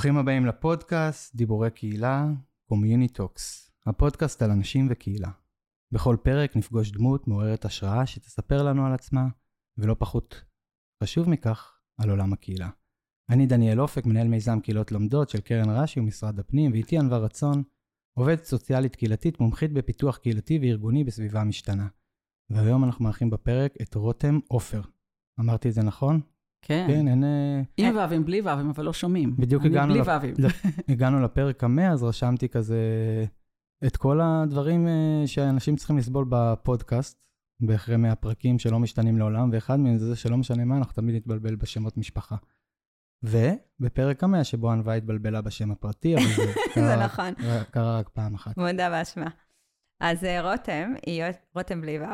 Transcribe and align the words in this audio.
ברוכים 0.00 0.16
הבאים 0.16 0.46
לפודקאסט 0.46 1.34
דיבורי 1.34 1.70
קהילה, 1.70 2.26
Community 2.72 3.18
Talks, 3.18 3.70
הפודקאסט 3.86 4.42
על 4.42 4.50
אנשים 4.50 4.86
וקהילה. 4.90 5.30
בכל 5.92 6.16
פרק 6.22 6.56
נפגוש 6.56 6.90
דמות 6.90 7.28
מעוררת 7.28 7.64
השראה 7.64 8.06
שתספר 8.06 8.62
לנו 8.62 8.86
על 8.86 8.92
עצמה, 8.92 9.28
ולא 9.78 9.96
פחות 9.98 10.44
חשוב 11.02 11.28
מכך, 11.28 11.80
על 12.00 12.10
עולם 12.10 12.32
הקהילה. 12.32 12.70
אני 13.30 13.46
דניאל 13.46 13.80
אופק, 13.80 14.06
מנהל 14.06 14.28
מיזם 14.28 14.60
קהילות 14.60 14.92
לומדות 14.92 15.28
של 15.28 15.40
קרן 15.40 15.70
רש"י 15.70 16.00
ומשרד 16.00 16.38
הפנים, 16.38 16.72
ואיתי 16.72 16.98
ענווה 16.98 17.18
רצון, 17.18 17.62
עובדת 18.18 18.44
סוציאלית 18.44 18.96
קהילתית, 18.96 19.40
מומחית 19.40 19.72
בפיתוח 19.72 20.16
קהילתי 20.16 20.58
וארגוני 20.62 21.04
בסביבה 21.04 21.44
משתנה. 21.44 21.88
והיום 22.50 22.84
אנחנו 22.84 23.04
מארחים 23.04 23.30
בפרק 23.30 23.74
את 23.82 23.94
רותם 23.94 24.38
עופר. 24.48 24.82
אמרתי 25.40 25.68
את 25.68 25.74
זה 25.74 25.82
נכון? 25.82 26.20
כן. 26.62 26.84
כן, 26.88 27.08
אין... 27.08 27.24
עם 27.76 27.96
ואבים, 27.96 28.24
בלי 28.24 28.40
ואבים, 28.40 28.68
אבל 28.70 28.84
לא 28.84 28.92
שומעים. 28.92 29.36
בדיוק 29.36 29.64
הגענו 29.64 29.92
בלי 29.92 30.00
לפ- 30.00 30.06
ואבים. 30.08 30.34
הגענו 30.88 31.20
לפרק 31.22 31.64
המאה, 31.64 31.90
אז 31.90 32.02
רשמתי 32.02 32.48
כזה 32.48 32.78
את 33.86 33.96
כל 33.96 34.20
הדברים 34.20 34.88
אה, 34.88 35.22
שאנשים 35.26 35.76
צריכים 35.76 35.98
לסבול 35.98 36.26
בפודקאסט, 36.28 37.20
באחרי 37.60 37.96
100 37.96 38.14
פרקים 38.14 38.58
שלא 38.58 38.78
משתנים 38.78 39.18
לעולם, 39.18 39.50
ואחד 39.52 39.80
מהם 39.80 39.96
זה 39.98 40.06
זה 40.06 40.16
שלא 40.16 40.36
משנה 40.36 40.64
מה, 40.64 40.76
אנחנו 40.78 40.92
תמיד 40.92 41.14
נתבלבל 41.14 41.56
בשמות 41.56 41.96
משפחה. 41.96 42.36
ובפרק 43.22 44.24
המאה, 44.24 44.44
שבו 44.44 44.70
ענווה 44.70 44.94
התבלבלה 44.94 45.40
בשם 45.40 45.70
הפרטי, 45.70 46.14
אבל 46.16 46.24
זה 46.36 46.36
זה 46.46 46.52
קרה, 46.74 47.04
נכון, 47.04 47.34
קרה 47.70 47.98
רק 47.98 48.08
פעם 48.08 48.34
אחת. 48.34 48.56
מודה 48.56 48.90
באשמה. 48.90 49.26
אז 50.00 50.24
אה, 50.24 50.50
רותם, 50.52 50.92
היא 51.06 51.22
רותם 51.54 51.80
בלי 51.80 51.98
ו', 51.98 52.04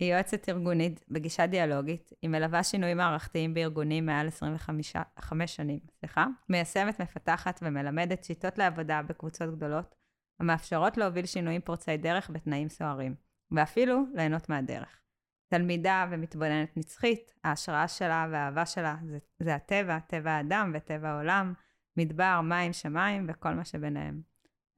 היא 0.00 0.12
יועצת 0.14 0.48
ארגונית 0.48 1.04
בגישה 1.08 1.46
דיאלוגית, 1.46 2.12
היא 2.22 2.30
מלווה 2.30 2.64
שינויים 2.64 2.96
מערכתיים 2.96 3.54
בארגונים 3.54 4.06
מעל 4.06 4.28
25 4.28 4.96
חמש 5.18 5.56
שנים, 5.56 5.78
סליחה, 5.98 6.26
מיישמת, 6.48 7.00
מפתחת 7.00 7.60
ומלמדת 7.62 8.24
שיטות 8.24 8.58
לעבודה 8.58 9.02
בקבוצות 9.02 9.56
גדולות, 9.56 9.94
המאפשרות 10.40 10.96
להוביל 10.96 11.26
שינויים 11.26 11.60
פורצי 11.60 11.96
דרך 11.96 12.30
בתנאים 12.30 12.68
סוערים, 12.68 13.14
ואפילו 13.50 14.04
ליהנות 14.14 14.48
מהדרך. 14.48 15.00
תלמידה 15.48 16.06
ומתבוננת 16.10 16.76
נצחית, 16.76 17.34
ההשראה 17.44 17.88
שלה 17.88 18.26
והאהבה 18.30 18.66
שלה 18.66 18.96
זה, 19.06 19.18
זה 19.38 19.54
הטבע, 19.54 19.98
טבע 19.98 20.30
האדם 20.30 20.72
וטבע 20.74 21.08
העולם, 21.08 21.52
מדבר, 21.96 22.40
מים, 22.40 22.72
שמיים 22.72 23.26
וכל 23.28 23.54
מה 23.54 23.64
שביניהם. 23.64 24.29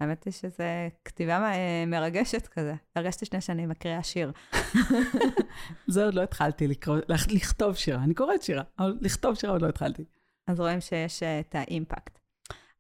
האמת 0.03 0.25
היא 0.25 0.33
שזו 0.33 0.65
כתיבה 1.05 1.53
מרגשת 1.87 2.47
כזה. 2.47 2.75
הרגשתי 2.97 3.27
שני 3.27 3.41
שאני 3.41 3.67
מקריאה 3.67 4.03
שיר. 4.03 4.33
זה 5.89 6.05
עוד 6.05 6.15
לא 6.15 6.23
התחלתי 6.23 6.67
לקרוא, 6.69 6.99
לכ- 7.09 7.33
לכתוב 7.33 7.75
שירה. 7.75 8.05
אני 8.05 8.15
קוראת 8.15 8.43
שירה, 8.43 8.63
אבל 8.79 8.99
לכתוב 9.01 9.35
שירה 9.35 9.53
עוד 9.53 9.63
לא 9.63 9.69
התחלתי. 9.69 10.05
אז 10.47 10.61
רואים 10.61 10.81
שיש 10.81 11.23
אה, 11.23 11.41
את 11.41 11.55
האימפקט. 11.55 12.19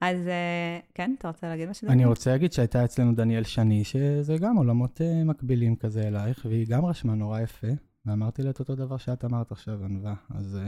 אז 0.01 0.29
אה, 0.29 0.79
כן, 0.95 1.15
אתה 1.19 1.29
רוצה 1.29 1.49
להגיד 1.49 1.69
משהו? 1.69 1.89
אני? 1.89 2.05
רוצה 2.05 2.31
להגיד 2.31 2.53
שהייתה 2.53 2.85
אצלנו 2.85 3.15
דניאל 3.15 3.45
שני, 3.45 3.85
שזה 3.85 4.37
גם 4.41 4.57
עולמות 4.57 5.01
אה, 5.01 5.25
מקבילים 5.25 5.77
כזה 5.77 6.03
אלייך, 6.09 6.47
והיא 6.49 6.67
גם 6.69 6.85
רשמה 6.85 7.15
נורא 7.15 7.41
יפה, 7.41 7.67
ואמרתי 8.07 8.43
לה 8.43 8.51
את 8.51 8.61
אותו 8.61 8.75
דבר 8.75 8.97
שאת 8.97 9.25
אמרת 9.25 9.53
עכשיו, 9.53 9.85
ענווה. 9.85 10.15
אז 10.35 10.59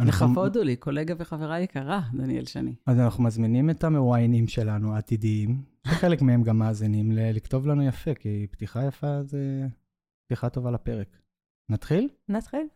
אנחנו- 0.00 0.26
לכבוד 0.26 0.56
הוא 0.56 0.64
לי, 0.64 0.76
קולגה 0.76 1.14
וחברה 1.18 1.60
יקרה, 1.60 2.00
דניאל 2.14 2.44
שני. 2.44 2.74
אז 2.86 2.98
אנחנו 2.98 3.24
מזמינים 3.24 3.70
את 3.70 3.84
המרואיינים 3.84 4.48
שלנו, 4.48 4.94
העתידיים, 4.94 5.62
שחלק 5.86 6.22
מהם 6.22 6.42
גם 6.42 6.58
מאזינים, 6.58 7.12
לכתוב 7.12 7.66
לנו 7.66 7.82
יפה, 7.82 8.14
כי 8.14 8.46
פתיחה 8.50 8.84
יפה 8.84 9.22
זה 9.22 9.66
פתיחה 10.26 10.48
טובה 10.48 10.70
לפרק. 10.70 11.18
נתחיל? 11.68 12.08
נתחיל. 12.28 12.66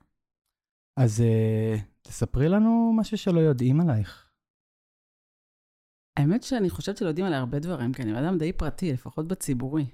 אז 0.96 1.20
אה, 1.20 1.76
תספרי 2.02 2.48
לנו 2.48 2.92
משהו 2.96 3.18
שלא 3.18 3.40
יודעים 3.40 3.80
עלייך. 3.80 4.30
האמת 6.16 6.42
שאני 6.42 6.70
חושבת 6.70 6.96
שלא 6.96 7.08
יודעים 7.08 7.26
עליי 7.26 7.38
הרבה 7.38 7.58
דברים, 7.58 7.92
כי 7.92 8.02
אני 8.02 8.12
בן 8.12 8.24
אדם 8.24 8.38
די 8.38 8.52
פרטי, 8.52 8.92
לפחות 8.92 9.28
בציבורי. 9.28 9.86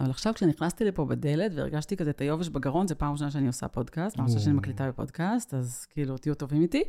אבל 0.00 0.10
עכשיו 0.10 0.34
כשנכנסתי 0.34 0.84
לפה 0.84 1.04
בדלת 1.04 1.52
והרגשתי 1.54 1.96
כזה 1.96 2.10
את 2.10 2.20
היובש 2.20 2.48
בגרון, 2.48 2.88
זו 2.88 2.98
פעם 2.98 3.12
ראשונה 3.12 3.30
שאני 3.30 3.46
עושה 3.46 3.68
פודקאסט, 3.68 4.16
פעם 4.16 4.24
ראשונה 4.24 4.40
שאני. 4.40 4.56
מקליטה 4.56 4.88
בפודקאסט, 4.88 5.54
אז 5.54 5.86
כאילו, 5.86 6.18
תהיו 6.18 6.34
טובים 6.34 6.62
איתי. 6.62 6.84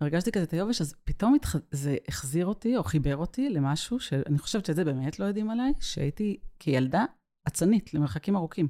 הרגשתי 0.00 0.32
כזה 0.32 0.44
את 0.44 0.52
היובש, 0.52 0.80
אז 0.80 0.94
פתאום 1.04 1.34
התח... 1.34 1.56
זה 1.70 1.96
החזיר 2.08 2.46
אותי, 2.46 2.76
או 2.76 2.84
חיבר 2.84 3.16
אותי 3.16 3.48
למשהו 3.50 4.00
שאני 4.00 4.38
חושבת 4.38 4.66
שאת 4.66 4.76
זה 4.76 4.84
באמת 4.84 5.18
לא 5.18 5.24
יודעים 5.24 5.50
עליי, 5.50 5.72
שהייתי 5.80 6.40
כילדה 6.58 7.04
אצנית 7.48 7.94
למרחקים 7.94 8.36
ארוכים. 8.36 8.68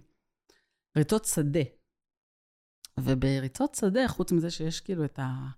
ריצות 0.97 1.25
שדה. 1.25 1.61
ובריצות 3.01 3.75
שדה, 3.75 4.09
חוץ 4.09 4.33
מזה 4.33 4.51
שיש 4.51 4.81
כאילו 4.81 5.05
את 5.05 5.19
ה... 5.19 5.49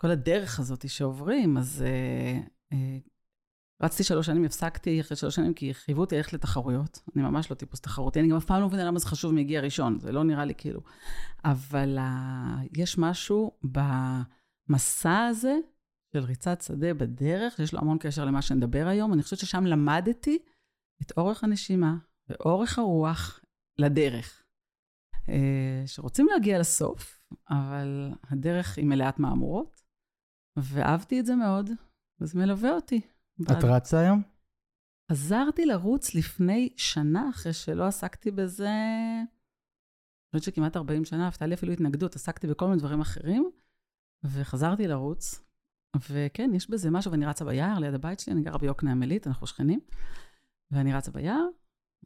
כל 0.00 0.10
הדרך 0.10 0.60
הזאת 0.60 0.88
שעוברים, 0.88 1.56
אז 1.56 1.84
אה, 1.86 2.40
אה, 2.72 2.98
רצתי 3.82 4.04
שלוש 4.04 4.26
שנים, 4.26 4.44
הפסקתי 4.44 5.00
אחרי 5.00 5.16
שלוש 5.16 5.34
שנים, 5.34 5.54
כי 5.54 5.74
חייבו 5.74 6.00
אותי 6.00 6.16
ללכת 6.16 6.32
לתחרויות. 6.32 7.02
אני 7.16 7.22
ממש 7.22 7.50
לא 7.50 7.56
טיפוס 7.56 7.80
תחרותי, 7.80 8.20
אני 8.20 8.28
גם 8.28 8.36
אף 8.36 8.44
פעם 8.44 8.60
לא 8.60 8.66
מבינה 8.66 8.84
למה 8.84 8.98
זה 8.98 9.06
חשוב 9.06 9.34
מי 9.34 9.40
הגיע 9.40 9.60
ראשון, 9.60 9.98
זה 9.98 10.12
לא 10.12 10.24
נראה 10.24 10.44
לי 10.44 10.54
כאילו. 10.54 10.80
אבל 11.44 11.98
אה, 11.98 12.56
יש 12.76 12.98
משהו 12.98 13.52
במסע 14.68 15.24
הזה 15.24 15.56
של 16.12 16.24
ריצת 16.24 16.60
שדה 16.62 16.94
בדרך, 16.94 17.56
שיש 17.56 17.74
לו 17.74 17.80
המון 17.80 17.98
קשר 18.00 18.24
למה 18.24 18.42
שנדבר 18.42 18.86
היום. 18.86 19.12
אני 19.12 19.22
חושבת 19.22 19.38
ששם 19.38 19.66
למדתי 19.66 20.38
את 21.02 21.12
אורך 21.16 21.44
הנשימה 21.44 21.96
ואורך 22.28 22.78
הרוח 22.78 23.40
לדרך. 23.78 24.42
אה, 25.28 25.82
שרוצים 25.86 26.26
להגיע 26.32 26.58
לסוף, 26.58 27.20
אבל 27.50 28.10
הדרך 28.30 28.78
היא 28.78 28.86
מלאת 28.86 29.18
מהמורות, 29.18 29.82
ואהבתי 30.56 31.20
את 31.20 31.26
זה 31.26 31.34
מאוד, 31.34 31.70
וזה 32.20 32.38
מלווה 32.38 32.72
אותי. 32.72 33.00
את 33.42 33.64
רצה 33.64 34.00
היום? 34.00 34.22
חזרתי 35.12 35.66
לרוץ 35.66 36.14
לפני 36.14 36.68
שנה, 36.76 37.30
אחרי 37.30 37.52
שלא 37.52 37.84
עסקתי 37.84 38.30
בזה, 38.30 38.68
אני 40.34 40.40
חושבת 40.40 40.54
שכמעט 40.54 40.76
40 40.76 41.04
שנה, 41.04 41.28
הפתעה 41.28 41.48
לי 41.48 41.54
אפילו 41.54 41.72
התנגדות, 41.72 42.16
עסקתי 42.16 42.46
בכל 42.46 42.66
מיני 42.66 42.78
דברים 42.78 43.00
אחרים, 43.00 43.50
וחזרתי 44.24 44.86
לרוץ. 44.86 45.44
וכן, 46.10 46.50
יש 46.54 46.70
בזה 46.70 46.90
משהו, 46.90 47.12
ואני 47.12 47.26
רצה 47.26 47.44
ביער 47.44 47.78
ליד 47.78 47.94
הבית 47.94 48.20
שלי, 48.20 48.32
אני 48.32 48.42
גרה 48.42 48.58
ביוקנעם 48.58 49.02
עילית, 49.02 49.26
אנחנו 49.26 49.46
שכנים, 49.46 49.80
ואני 50.70 50.94
רצה 50.94 51.10
ביער, 51.10 51.46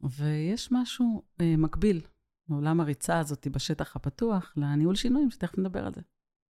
ויש 0.02 0.68
משהו 0.72 1.22
אה, 1.40 1.56
מקביל 1.56 2.00
מעולם 2.48 2.80
הריצה 2.80 3.18
הזאת 3.18 3.48
בשטח 3.48 3.96
הפתוח 3.96 4.54
לניהול 4.56 4.94
שינויים, 4.94 5.30
שתכף 5.30 5.58
נדבר 5.58 5.86
על 5.86 5.92
זה. 5.94 6.00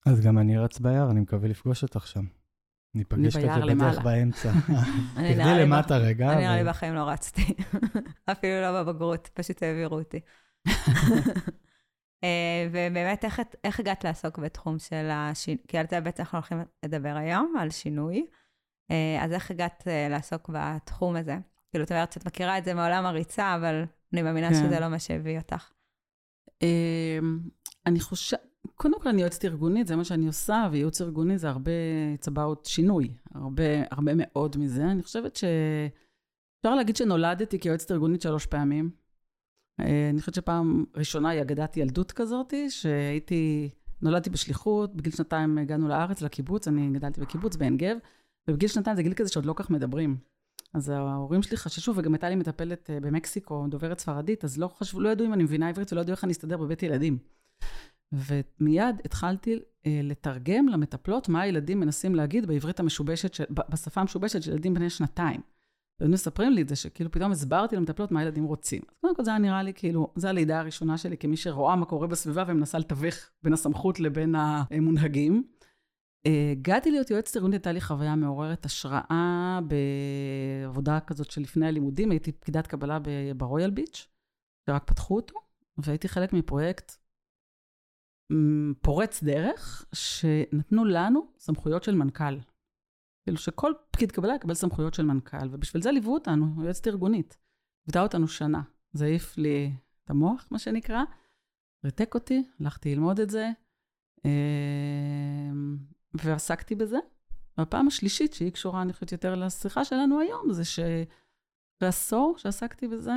אז 0.05 0.19
גם 0.19 0.37
אני 0.37 0.57
רץ 0.57 0.79
ביער, 0.79 1.11
אני 1.11 1.19
מקווה 1.19 1.49
לפגוש 1.49 1.83
אותך 1.83 2.07
שם. 2.07 2.25
ניפגש 2.97 3.37
כזה 3.37 3.75
בדרך. 3.75 3.99
באמצע. 3.99 4.51
תרדי 5.15 5.59
למטה 5.61 5.97
רגע. 5.97 6.33
אני 6.33 6.41
נראה 6.41 6.63
לי 6.63 6.69
בחיים 6.69 6.95
לא 6.95 7.09
רצתי. 7.09 7.53
אפילו 8.31 8.61
לא 8.61 8.83
בבגרות, 8.83 9.29
פשוט 9.33 9.63
העבירו 9.63 9.99
אותי. 9.99 10.19
אה, 12.23 12.67
ובאמת, 12.71 13.25
איך 13.63 13.79
הגעת 13.79 14.03
לעסוק 14.03 14.39
בתחום 14.39 14.79
של 14.79 15.09
השינוי? 15.11 15.63
כי 15.67 15.77
על 15.77 15.85
זה 15.89 16.01
בעצם 16.01 16.23
אנחנו 16.23 16.37
הולכים 16.37 16.57
לדבר 16.85 17.15
היום, 17.17 17.55
על 17.59 17.69
שינוי. 17.69 18.25
אה, 18.91 19.23
אז 19.23 19.31
איך 19.31 19.51
הגעת 19.51 19.83
אה, 19.87 20.07
לעסוק 20.09 20.49
בתחום 20.53 21.15
הזה? 21.15 21.37
כאילו, 21.71 21.83
את 21.83 21.91
אומרת 21.91 22.11
שאת 22.11 22.25
מכירה 22.25 22.57
את 22.57 22.65
זה 22.65 22.73
מעולם 22.73 23.05
הריצה, 23.05 23.55
אבל 23.55 23.83
אני 24.13 24.21
מאמינה 24.21 24.49
כן. 24.49 24.55
שזה 24.55 24.79
לא 24.79 24.87
מה 24.87 24.99
שהביא 24.99 25.37
אותך. 25.37 25.71
אמ, 26.61 27.39
אני 27.85 27.99
חושבת, 27.99 28.46
קודם 28.75 29.01
כל 29.01 29.09
אני 29.09 29.21
יועצת 29.21 29.45
ארגונית, 29.45 29.87
זה 29.87 29.95
מה 29.95 30.03
שאני 30.03 30.27
עושה, 30.27 30.67
וייעוץ 30.71 31.01
ארגוני 31.01 31.37
זה 31.37 31.49
הרבה, 31.49 31.71
about 32.25 32.69
שינוי, 32.69 33.11
הרבה, 33.33 33.63
הרבה 33.91 34.11
מאוד 34.15 34.57
מזה. 34.57 34.85
אני 34.85 35.03
חושבת 35.03 35.35
ש... 35.35 35.43
אפשר 36.59 36.75
להגיד 36.75 36.95
שנולדתי 36.95 37.59
כיועצת 37.59 37.91
ארגונית 37.91 38.21
שלוש 38.21 38.45
פעמים. 38.45 38.89
אה, 39.79 40.09
אני 40.09 40.19
חושבת 40.19 40.35
שפעם 40.35 40.85
ראשונה 40.95 41.29
היא 41.29 41.41
אגדת 41.41 41.77
ילדות 41.77 42.11
כזאת, 42.11 42.53
שהייתי, 42.69 43.69
נולדתי 44.01 44.29
בשליחות, 44.29 44.95
בגיל 44.95 45.13
שנתיים 45.13 45.57
הגענו 45.57 45.87
לארץ, 45.87 46.21
לקיבוץ, 46.21 46.67
אני 46.67 46.89
גדלתי 46.93 47.21
בקיבוץ 47.21 47.55
בעין 47.55 47.77
גב, 47.77 47.97
ובגיל 48.47 48.69
שנתיים 48.69 48.95
זה 48.95 49.03
גיל 49.03 49.13
כזה 49.13 49.29
שעוד 49.29 49.45
לא 49.45 49.53
כך 49.55 49.69
מדברים. 49.69 50.17
אז 50.73 50.89
ההורים 50.89 51.41
שלי 51.41 51.57
חששו, 51.57 51.93
וגם 51.95 52.13
הייתה 52.13 52.29
לי 52.29 52.35
מטפלת 52.35 52.89
אה, 52.89 52.99
במקסיקו, 52.99 53.65
דוברת 53.69 53.99
ספרדית, 53.99 54.43
אז 54.43 54.57
לא 54.57 54.67
חשבו, 54.67 54.99
לא 54.99 55.09
ידעו 55.09 55.27
אם 55.27 55.33
אני 55.33 55.43
מבינה 55.43 55.69
עברית 55.69 55.93
ולא 55.93 56.01
ידעו 56.01 56.11
איך 56.11 56.23
אני 56.23 56.31
אסתדר 56.31 56.57
בבית 56.57 56.83
ילדים. 56.83 57.17
ומיד 58.11 58.95
התחלתי 59.05 59.59
אה, 59.85 59.99
לתרגם 60.03 60.67
למטפלות 60.67 61.29
מה 61.29 61.41
הילדים 61.41 61.79
מנסים 61.79 62.15
להגיד 62.15 62.45
בעברית 62.45 62.79
המשובשת, 62.79 63.33
של, 63.33 63.43
בשפה 63.49 64.01
המשובשת 64.01 64.43
של 64.43 64.51
ילדים 64.51 64.73
בני 64.73 64.89
שנתיים. 64.89 65.41
והם 65.99 66.11
מספרים 66.11 66.51
לי 66.51 66.61
את 66.61 66.69
זה, 66.69 66.75
שכאילו 66.75 67.11
פתאום 67.11 67.31
הסברתי 67.31 67.75
למטפלות 67.75 68.11
מה 68.11 68.19
הילדים 68.19 68.43
רוצים. 68.43 68.81
אז 68.89 68.95
קודם 69.01 69.15
כל 69.15 69.23
זה 69.23 69.31
היה 69.31 69.39
נראה 69.39 69.63
לי 69.63 69.73
כאילו, 69.73 70.13
זו 70.15 70.27
הלידה 70.27 70.59
הראשונה 70.59 70.97
שלי 70.97 71.17
כמי 71.17 71.37
שרואה 71.37 71.75
מה 71.75 71.85
קורה 71.85 72.07
בסביבה 72.07 72.43
ומנסה 72.47 72.77
לתווך 72.77 73.15
בין 73.43 73.53
הסמכות 73.53 73.99
לבין 73.99 74.35
המונהגים. 74.37 75.43
אה, 76.25 76.51
הגעתי 76.51 76.91
להיות 76.91 77.11
יועצת 77.11 77.35
ארגונית, 77.35 77.55
הייתה 77.55 77.71
לי 77.71 77.81
חוויה 77.81 78.15
מעוררת 78.15 78.65
השראה 78.65 79.59
בעבודה 79.67 80.99
כזאת 80.99 81.31
שלפני 81.31 81.67
הלימודים, 81.67 82.11
הייתי 82.11 82.31
פקידת 82.31 82.67
קבלה 82.67 82.99
ברויאל 83.37 83.69
ביץ', 83.69 84.07
שרק 84.69 84.83
פתחו 84.83 85.15
אותו, 85.15 85.35
והייתי 85.77 86.07
חלק 86.07 86.33
מפרויקט 86.33 86.91
פורץ 88.81 89.23
דרך, 89.23 89.85
שנתנו 89.93 90.85
לנו 90.85 91.27
סמכויות 91.39 91.83
של 91.83 91.95
מנכ"ל. 91.95 92.37
כאילו 93.23 93.37
שכל 93.37 93.73
פקיד 93.91 94.11
קבלה 94.11 94.35
יקבל 94.35 94.53
סמכויות 94.53 94.93
של 94.93 95.05
מנכ"ל, 95.05 95.47
ובשביל 95.51 95.83
זה 95.83 95.91
ליוו 95.91 96.13
אותנו, 96.13 96.63
יועצת 96.63 96.87
ארגונית. 96.87 97.37
ליוותה 97.87 98.01
אותנו 98.01 98.27
שנה. 98.27 98.61
זה 98.93 99.05
העיף 99.05 99.37
לי 99.37 99.73
את 100.03 100.09
המוח, 100.09 100.47
מה 100.51 100.59
שנקרא, 100.59 101.03
ריתק 101.85 102.15
אותי, 102.15 102.43
הלכתי 102.59 102.95
ללמוד 102.95 103.19
את 103.19 103.29
זה, 103.29 103.49
אמ, 104.25 105.77
ועסקתי 106.13 106.75
בזה. 106.75 106.97
והפעם 107.57 107.87
השלישית, 107.87 108.33
שהיא 108.33 108.51
קשורה, 108.51 108.81
אני 108.81 108.93
חושבת, 108.93 109.11
יותר 109.11 109.35
לשיחה 109.35 109.85
שלנו 109.85 110.19
היום, 110.19 110.53
זה 110.53 110.65
שאחרי 110.65 111.05
עשור 111.85 112.35
שעסקתי 112.37 112.87
בזה, 112.87 113.11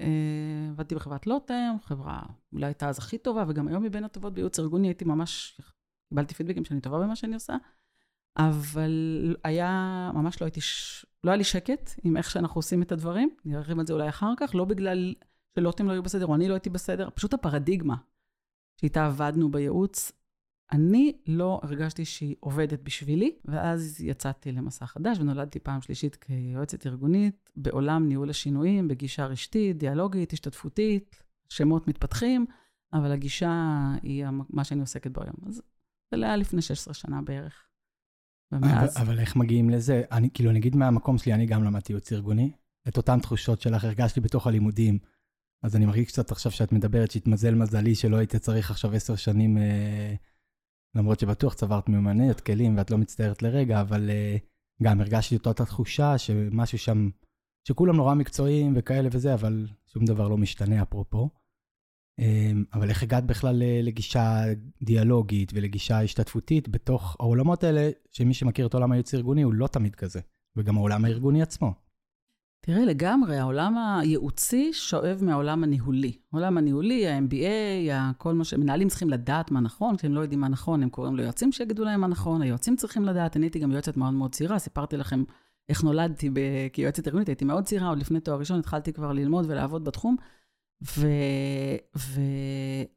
אה, 0.00 0.68
עבדתי 0.70 0.94
בחברת 0.94 1.26
לוטם, 1.26 1.76
חברה 1.82 2.22
אולי 2.52 2.66
הייתה 2.66 2.88
אז 2.88 2.98
הכי 2.98 3.18
טובה, 3.18 3.44
וגם 3.48 3.68
היום 3.68 3.82
מבין 3.82 4.04
הטובות 4.04 4.34
בייעוץ 4.34 4.58
ארגוני, 4.58 4.88
הייתי 4.88 5.04
ממש, 5.04 5.60
קיבלתי 6.08 6.34
פידבקים 6.34 6.64
שאני 6.64 6.80
טובה 6.80 6.98
במה 6.98 7.16
שאני 7.16 7.34
עושה, 7.34 7.56
אבל 8.36 9.36
היה, 9.44 10.10
ממש 10.14 10.40
לא 10.40 10.46
הייתי. 10.46 10.60
לא 11.24 11.30
היה 11.30 11.36
לי 11.36 11.44
שקט 11.44 11.90
עם 12.04 12.16
איך 12.16 12.30
שאנחנו 12.30 12.58
עושים 12.58 12.82
את 12.82 12.92
הדברים, 12.92 13.30
נרחיב 13.44 13.78
על 13.78 13.86
זה 13.86 13.92
אולי 13.92 14.08
אחר 14.08 14.32
כך, 14.36 14.54
לא 14.54 14.64
בגלל 14.64 15.14
שלוטם 15.58 15.86
לא 15.86 15.92
היו 15.92 16.02
בסדר, 16.02 16.26
או 16.26 16.34
אני 16.34 16.48
לא 16.48 16.54
הייתי 16.54 16.70
בסדר, 16.70 17.08
פשוט 17.14 17.34
הפרדיגמה 17.34 17.94
שאיתה 18.80 19.06
עבדנו 19.06 19.50
בייעוץ, 19.50 20.12
אני 20.72 21.12
לא 21.26 21.60
הרגשתי 21.62 22.04
שהיא 22.04 22.36
עובדת 22.40 22.80
בשבילי, 22.82 23.36
ואז 23.44 24.00
יצאתי 24.00 24.52
למסע 24.52 24.86
חדש 24.86 25.18
ונולדתי 25.18 25.58
פעם 25.58 25.80
שלישית 25.80 26.16
כיועצת 26.16 26.86
ארגונית 26.86 27.50
בעולם 27.56 28.08
ניהול 28.08 28.30
השינויים, 28.30 28.88
בגישה 28.88 29.26
רשתית, 29.26 29.78
דיאלוגית, 29.78 30.32
השתתפותית, 30.32 31.22
שמות 31.48 31.88
מתפתחים, 31.88 32.46
אבל 32.92 33.12
הגישה 33.12 33.52
היא 34.02 34.24
מה 34.50 34.64
שאני 34.64 34.80
עוסקת 34.80 35.10
בו 35.10 35.22
היום. 35.22 35.36
אז 35.46 35.62
זה 36.14 36.24
היה 36.26 36.36
לפני 36.36 36.62
16 36.62 36.94
שנה 36.94 37.22
בערך. 37.22 37.66
ומאז... 38.52 38.96
אבל, 38.96 39.06
אבל 39.06 39.20
איך 39.20 39.36
מגיעים 39.36 39.70
לזה? 39.70 40.02
אני, 40.12 40.30
כאילו, 40.34 40.52
נגיד 40.52 40.76
מהמקום 40.76 41.18
שלי, 41.18 41.34
אני 41.34 41.46
גם 41.46 41.64
למדתי 41.64 41.92
ייעוץ 41.92 42.12
ארגוני. 42.12 42.50
את 42.88 42.96
אותן 42.96 43.20
תחושות 43.20 43.60
שלך 43.60 43.84
הרגשתי 43.84 44.20
בתוך 44.20 44.46
הלימודים. 44.46 44.98
אז 45.62 45.76
אני 45.76 45.86
מרגיש 45.86 46.08
קצת 46.08 46.30
עכשיו 46.30 46.52
שאת 46.52 46.72
מדברת 46.72 47.10
שהתמזל 47.10 47.54
מזלי 47.54 47.94
שלא 47.94 48.16
היית 48.16 48.36
צריך 48.36 48.70
עכשיו 48.70 48.94
עשר 48.94 49.16
שנים... 49.16 49.58
אה, 49.58 50.14
למרות 50.94 51.20
שבטוח 51.20 51.54
צברת 51.54 51.88
מיומנויות, 51.88 52.40
כלים, 52.40 52.76
ואת 52.78 52.90
לא 52.90 52.98
מצטערת 52.98 53.42
לרגע, 53.42 53.80
אבל 53.80 54.10
uh, 54.10 54.82
גם 54.82 55.00
הרגשתי 55.00 55.36
את 55.36 55.46
אותה 55.46 55.64
תחושה 55.64 56.18
שמשהו 56.18 56.78
שם, 56.78 57.08
שכולם 57.68 57.96
נורא 57.96 58.14
מקצועיים 58.14 58.72
וכאלה 58.76 59.08
וזה, 59.12 59.34
אבל 59.34 59.66
שום 59.86 60.04
דבר 60.04 60.28
לא 60.28 60.36
משתנה 60.36 60.82
אפרופו. 60.82 61.30
Um, 62.20 62.24
אבל 62.74 62.88
איך 62.88 63.02
הגעת 63.02 63.24
בכלל 63.24 63.62
לגישה 63.82 64.42
דיאלוגית 64.82 65.52
ולגישה 65.54 66.02
השתתפותית 66.02 66.68
בתוך 66.68 67.16
העולמות 67.20 67.64
האלה, 67.64 67.90
שמי 68.10 68.34
שמכיר 68.34 68.66
את 68.66 68.74
עולם 68.74 68.92
הייעוץ 68.92 69.14
הארגוני 69.14 69.42
הוא 69.42 69.54
לא 69.54 69.66
תמיד 69.66 69.94
כזה, 69.94 70.20
וגם 70.56 70.76
העולם 70.76 71.04
הארגוני 71.04 71.42
עצמו. 71.42 71.83
תראה, 72.66 72.84
לגמרי, 72.84 73.38
העולם 73.38 73.78
הייעוצי 74.00 74.72
שואב 74.72 75.18
מהעולם 75.22 75.64
הניהולי. 75.64 76.12
העולם 76.32 76.58
הניהולי, 76.58 77.08
ה-MBA, 77.08 77.92
כל 78.18 78.34
מה 78.34 78.44
שמנהלים 78.44 78.88
צריכים 78.88 79.10
לדעת 79.10 79.50
מה 79.50 79.60
נכון, 79.60 79.96
כשהם 79.96 80.14
לא 80.14 80.20
יודעים 80.20 80.40
מה 80.40 80.48
נכון, 80.48 80.82
הם 80.82 80.88
קוראים 80.88 81.16
ליועצים 81.16 81.52
שיגידו 81.52 81.84
להם 81.84 82.00
מה 82.00 82.06
נכון, 82.06 82.42
היועצים 82.42 82.76
צריכים 82.76 83.04
לדעת. 83.04 83.36
אני 83.36 83.46
הייתי 83.46 83.58
גם 83.58 83.72
יועצת 83.72 83.96
מאוד 83.96 84.14
מאוד 84.14 84.32
צעירה, 84.32 84.58
סיפרתי 84.58 84.96
לכם 84.96 85.24
איך 85.68 85.84
נולדתי 85.84 86.30
ב... 86.30 86.38
כיועצת 86.72 87.06
ארגונית, 87.08 87.28
הייתי 87.28 87.44
מאוד 87.44 87.64
צעירה, 87.64 87.88
עוד 87.88 87.98
לפני 87.98 88.20
תואר 88.20 88.38
ראשון 88.38 88.58
התחלתי 88.58 88.92
כבר 88.92 89.12
ללמוד 89.12 89.46
ולעבוד 89.48 89.84
בתחום. 89.84 90.16
ו... 90.98 91.08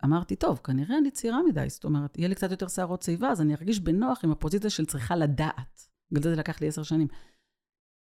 ואמרתי, 0.02 0.36
טוב, 0.36 0.60
כנראה 0.64 0.98
אני 0.98 1.12
צעירה 1.12 1.40
מדי, 1.50 1.66
זאת 1.68 1.84
אומרת, 1.84 2.18
יהיה 2.18 2.28
לי 2.28 2.36
קצת 2.36 2.52
יותר 2.52 2.68
שערות 2.68 3.02
שיבה, 3.02 3.30
אז 3.30 3.42
אני 3.42 3.54
ארגיש 3.56 3.80
בנוח 3.80 4.20
עם 4.24 4.32
הפוזיציה 4.32 4.70
של 4.70 4.86
צריכה 4.86 5.16
לדעת. 5.16 5.88
בגלל 6.12 6.24
זה 6.24 6.30
זה 6.30 6.36
לקח 6.36 6.62
לי 6.62 6.68
עשר 6.68 6.84
שנים. 6.84 7.08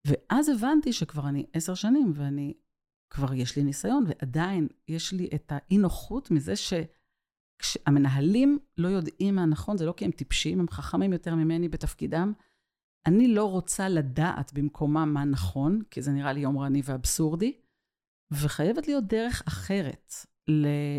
ואז 0.08 0.50
הבנתי 0.50 0.94
שכבר 0.94 1.30
אני 1.30 1.46
עשר 1.54 1.74
שנים, 1.74 2.12
ואני, 2.16 2.54
כבר 3.10 3.34
יש 3.34 3.56
לי 3.56 3.64
ניסיון, 3.64 4.04
ועדיין 4.08 4.68
יש 4.88 5.14
לי 5.14 5.30
את 5.36 5.52
האי-נוחות 5.56 6.32
מזה 6.32 6.54
שכשהמנהלים 6.56 8.60
לא 8.78 8.88
יודעים 8.88 9.36
מה 9.36 9.46
נכון, 9.46 9.78
זה 9.78 9.86
לא 9.86 9.94
כי 9.98 10.06
הם 10.06 10.12
טיפשים, 10.12 10.60
הם 10.60 10.70
חכמים 10.70 11.14
יותר 11.14 11.36
ממני 11.36 11.70
בתפקידם. 11.70 12.34
אני 13.06 13.28
לא 13.28 13.52
רוצה 13.52 13.90
לדעת 13.90 14.54
במקומם 14.54 15.14
מה 15.14 15.26
נכון, 15.26 15.82
כי 15.92 16.02
זה 16.02 16.12
נראה 16.12 16.34
לי 16.34 16.40
יומרני 16.40 16.82
ואבסורדי, 16.86 17.58
וחייבת 18.32 18.88
להיות 18.88 19.04
דרך 19.04 19.44
אחרת 19.48 20.14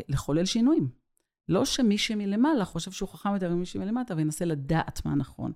לחולל 0.09 0.45
שינויים. 0.45 0.89
לא 1.49 1.65
שמי 1.65 1.99
שמלמעלה 1.99 2.65
חושב 2.65 2.91
שהוא 2.91 3.09
חכם 3.09 3.35
יותר 3.35 3.55
ממי 3.55 3.67
שמלמטה 3.67 4.15
וינסה 4.17 4.45
לדעת 4.45 5.05
מה 5.05 5.15
נכון. 5.15 5.53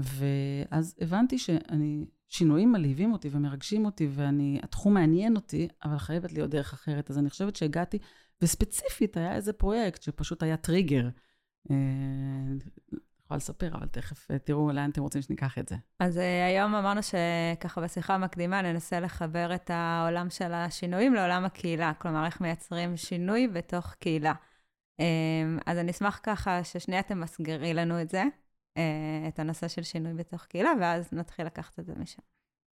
ואז 0.00 0.94
הבנתי 1.00 1.38
שאני 1.38 2.06
שינויים 2.28 2.72
מלהיבים 2.72 3.12
אותי 3.12 3.28
ומרגשים 3.32 3.84
אותי, 3.84 4.08
והתחום 4.10 4.94
מעניין 4.94 5.36
אותי, 5.36 5.68
אבל 5.84 5.98
חייבת 5.98 6.32
להיות 6.32 6.50
דרך 6.50 6.72
אחרת. 6.72 7.10
אז 7.10 7.18
אני 7.18 7.30
חושבת 7.30 7.56
שהגעתי, 7.56 7.98
וספציפית 8.42 9.16
היה 9.16 9.34
איזה 9.34 9.52
פרויקט 9.52 10.02
שפשוט 10.02 10.42
היה 10.42 10.56
טריגר. 10.56 11.08
אני 11.70 11.76
אה, 11.76 12.98
יכולה 13.24 13.36
לספר, 13.36 13.74
אבל 13.74 13.86
תכף 13.86 14.30
אה, 14.30 14.38
תראו 14.38 14.72
לאן 14.72 14.90
אתם 14.90 15.02
רוצים 15.02 15.22
שניקח 15.22 15.58
את 15.58 15.68
זה. 15.68 15.76
אז 15.98 16.18
אה, 16.18 16.46
היום 16.46 16.74
אמרנו 16.74 17.00
שככה 17.02 17.80
בשיחה 17.80 18.14
המקדימה 18.14 18.62
ננסה 18.62 19.00
לחבר 19.00 19.54
את 19.54 19.70
העולם 19.74 20.30
של 20.30 20.52
השינויים 20.52 21.14
לעולם 21.14 21.44
הקהילה. 21.44 21.92
כלומר, 21.98 22.26
איך 22.26 22.40
מייצרים 22.40 22.96
שינוי 22.96 23.48
בתוך 23.48 23.94
קהילה. 23.94 24.32
אז 25.66 25.78
אני 25.78 25.90
אשמח 25.90 26.20
ככה 26.22 26.64
ששנייה 26.64 27.02
תמסגרי 27.02 27.74
לנו 27.74 28.02
את 28.02 28.08
זה, 28.08 28.24
את 29.28 29.38
הנושא 29.38 29.68
של 29.68 29.82
שינוי 29.82 30.14
בתוך 30.14 30.44
קהילה, 30.44 30.72
ואז 30.80 31.12
נתחיל 31.12 31.46
לקחת 31.46 31.78
את 31.78 31.86
זה 31.86 31.92
משם. 31.98 32.22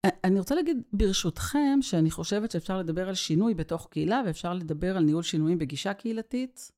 אה, 0.05 0.11
אני 0.25 0.39
רוצה 0.39 0.55
להגיד 0.55 0.83
ברשותכם, 0.93 1.79
שאני 1.81 2.11
חושבת 2.11 2.51
שאפשר 2.51 2.79
לדבר 2.79 3.09
על 3.09 3.15
שינוי 3.15 3.55
בתוך 3.55 3.89
קהילה, 3.91 4.23
ואפשר 4.27 4.55
לדבר 4.55 4.97
על 4.97 5.05
ניהול 5.05 5.23
שינויים 5.23 5.59
בגישה 5.59 5.95
קהילתית. 5.95 6.73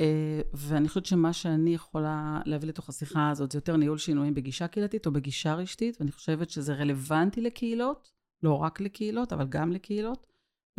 אה, 0.00 0.40
ואני 0.54 0.88
חושבת 0.88 1.06
שמה 1.06 1.32
שאני 1.32 1.74
יכולה 1.74 2.40
להביא 2.44 2.68
לתוך 2.68 2.88
השיחה 2.88 3.30
הזאת, 3.30 3.52
זה 3.52 3.58
יותר 3.58 3.76
ניהול 3.76 3.98
שינויים 3.98 4.34
בגישה 4.34 4.68
קהילתית 4.68 5.06
או 5.06 5.12
בגישה 5.12 5.54
רשתית, 5.54 5.96
ואני 6.00 6.12
חושבת 6.12 6.50
שזה 6.50 6.74
רלוונטי 6.74 7.40
לקהילות, 7.40 8.12
לא 8.42 8.54
רק 8.54 8.80
לקהילות, 8.80 9.32
אבל 9.32 9.46
גם 9.48 9.72
לקהילות. 9.72 10.26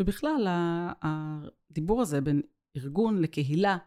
ובכלל, 0.02 0.48
הדיבור 1.02 2.02
הזה 2.02 2.22
בין 2.22 2.42
ארגון 2.78 3.22
לקהילה 3.22 3.78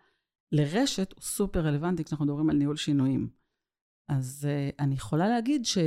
לרשת 0.53 1.13
הוא 1.13 1.23
סופר 1.23 1.61
רלוונטי 1.61 2.05
כשאנחנו 2.05 2.25
מדברים 2.25 2.51
על 2.51 2.57
ניהול 2.57 2.77
שינויים. 2.77 3.29
אז 4.09 4.49
uh, 4.49 4.75
אני 4.79 4.95
יכולה 4.95 5.29
להגיד 5.29 5.65
ש... 5.65 5.79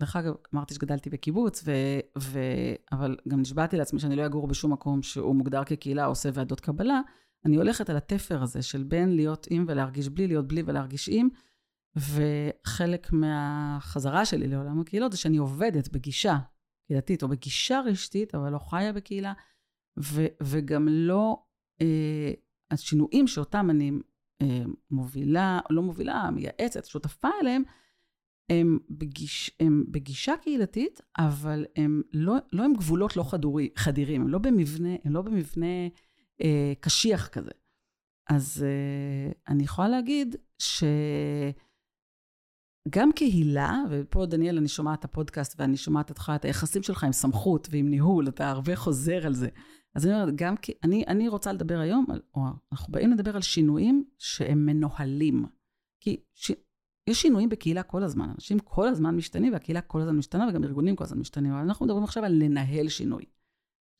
דרך 0.00 0.16
אגב, 0.16 0.34
אמרתי 0.54 0.74
שגדלתי 0.74 1.10
בקיבוץ, 1.10 1.62
ו... 1.66 1.72
ו... 2.18 2.40
אבל 2.92 3.16
גם 3.28 3.40
נשבעתי 3.40 3.76
לעצמי 3.76 4.00
שאני 4.00 4.16
לא 4.16 4.26
אגור 4.26 4.46
בשום 4.46 4.72
מקום 4.72 5.02
שהוא 5.02 5.36
מוגדר 5.36 5.64
כקהילה, 5.64 6.04
עושה 6.04 6.28
ועדות 6.32 6.60
קבלה. 6.60 7.00
אני 7.44 7.56
הולכת 7.56 7.90
על 7.90 7.96
התפר 7.96 8.42
הזה 8.42 8.62
של 8.62 8.82
בין 8.82 9.16
להיות 9.16 9.46
עם 9.50 9.64
ולהרגיש 9.68 10.08
בלי, 10.08 10.26
להיות 10.26 10.48
בלי 10.48 10.62
ולהרגיש 10.66 11.08
עם. 11.12 11.28
וחלק 11.96 13.12
מהחזרה 13.12 14.24
שלי 14.24 14.48
לעולם 14.48 14.80
הקהילות 14.80 15.12
זה 15.12 15.18
שאני 15.18 15.36
עובדת 15.36 15.88
בגישה 15.88 16.36
קהילתית 16.86 17.22
או 17.22 17.28
בגישה 17.28 17.80
רשתית, 17.86 18.34
אבל 18.34 18.52
לא 18.52 18.58
חיה 18.58 18.92
בקהילה, 18.92 19.32
ו... 20.02 20.26
וגם 20.42 20.88
לא... 20.88 21.42
אה, 21.80 22.32
השינויים 22.70 23.26
שאותם 23.26 23.70
אני 23.70 23.92
מובילה, 24.90 25.60
לא 25.70 25.82
מובילה, 25.82 26.30
מייעצת, 26.30 26.84
שותפה 26.84 27.28
אליהם, 27.42 27.62
הם, 28.48 28.78
בגיש, 28.90 29.50
הם 29.60 29.84
בגישה 29.88 30.34
קהילתית, 30.42 31.00
אבל 31.18 31.64
הם 31.76 32.02
לא, 32.12 32.34
לא 32.52 32.64
הם 32.64 32.74
גבולות 32.74 33.16
לא 33.16 33.22
חדורי, 33.22 33.70
חדירים, 33.76 34.22
הם 34.22 34.28
לא 34.28 34.38
במבנה, 34.38 34.94
הם 35.04 35.12
לא 35.12 35.22
במבנה 35.22 35.86
אה, 36.42 36.72
קשיח 36.80 37.28
כזה. 37.28 37.50
אז 38.30 38.64
אה, 38.66 39.32
אני 39.48 39.64
יכולה 39.64 39.88
להגיד 39.88 40.36
שגם 40.58 40.82
קהילה, 43.14 43.78
ופה 43.90 44.26
דניאל, 44.26 44.58
אני 44.58 44.68
שומעת 44.68 44.98
את 44.98 45.04
הפודקאסט 45.04 45.60
ואני 45.60 45.76
שומעת 45.76 46.10
אותך, 46.10 46.32
את 46.36 46.44
היחסים 46.44 46.82
שלך 46.82 47.04
עם 47.04 47.12
סמכות 47.12 47.68
ועם 47.70 47.90
ניהול, 47.90 48.28
אתה 48.28 48.50
הרבה 48.50 48.76
חוזר 48.76 49.26
על 49.26 49.34
זה. 49.34 49.48
אז 49.96 50.06
אני 50.06 50.14
אומרת, 50.14 50.36
גם 50.36 50.56
כי, 50.56 50.72
אני, 50.84 51.04
אני 51.06 51.28
רוצה 51.28 51.52
לדבר 51.52 51.78
היום, 51.78 52.06
על, 52.10 52.20
או 52.34 52.40
אנחנו 52.72 52.92
באים 52.92 53.12
לדבר 53.12 53.36
על 53.36 53.42
שינויים 53.42 54.04
שהם 54.18 54.66
מנוהלים. 54.66 55.46
כי 56.00 56.20
ש, 56.34 56.52
יש 57.06 57.22
שינויים 57.22 57.48
בקהילה 57.48 57.82
כל 57.82 58.02
הזמן, 58.02 58.30
אנשים 58.34 58.58
כל 58.58 58.88
הזמן 58.88 59.16
משתנים, 59.16 59.52
והקהילה 59.52 59.80
כל 59.80 60.00
הזמן 60.00 60.16
משתנה, 60.16 60.48
וגם 60.48 60.64
ארגונים 60.64 60.96
כל 60.96 61.04
הזמן 61.04 61.18
משתנים, 61.18 61.52
אבל 61.52 61.60
אנחנו 61.60 61.86
מדברים 61.86 62.04
עכשיו 62.04 62.24
על 62.24 62.32
לנהל 62.32 62.88
שינוי. 62.88 63.24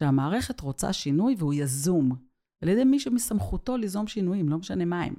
שהמערכת 0.03 0.61
רוצה 0.61 0.93
שינוי 0.93 1.35
והוא 1.39 1.55
יזום, 1.55 2.17
על 2.63 2.69
ידי 2.69 2.85
מי 2.85 2.99
שמסמכותו 2.99 3.77
ליזום 3.77 4.07
שינויים, 4.07 4.49
לא 4.49 4.59
משנה 4.59 4.85
מה 4.85 5.03
הם. 5.03 5.15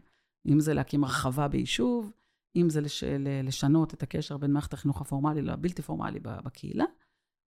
אם 0.47 0.59
זה 0.59 0.73
להקים 0.73 1.03
הרחבה 1.03 1.47
ביישוב, 1.47 2.11
אם 2.55 2.69
זה 2.69 2.81
לש, 2.81 3.03
לשנות 3.43 3.93
את 3.93 4.03
הקשר 4.03 4.37
בין 4.37 4.51
מערכת 4.51 4.73
החינוך 4.73 5.01
הפורמלי 5.01 5.41
לבלתי 5.41 5.81
פורמלי 5.81 6.19
בקהילה, 6.19 6.85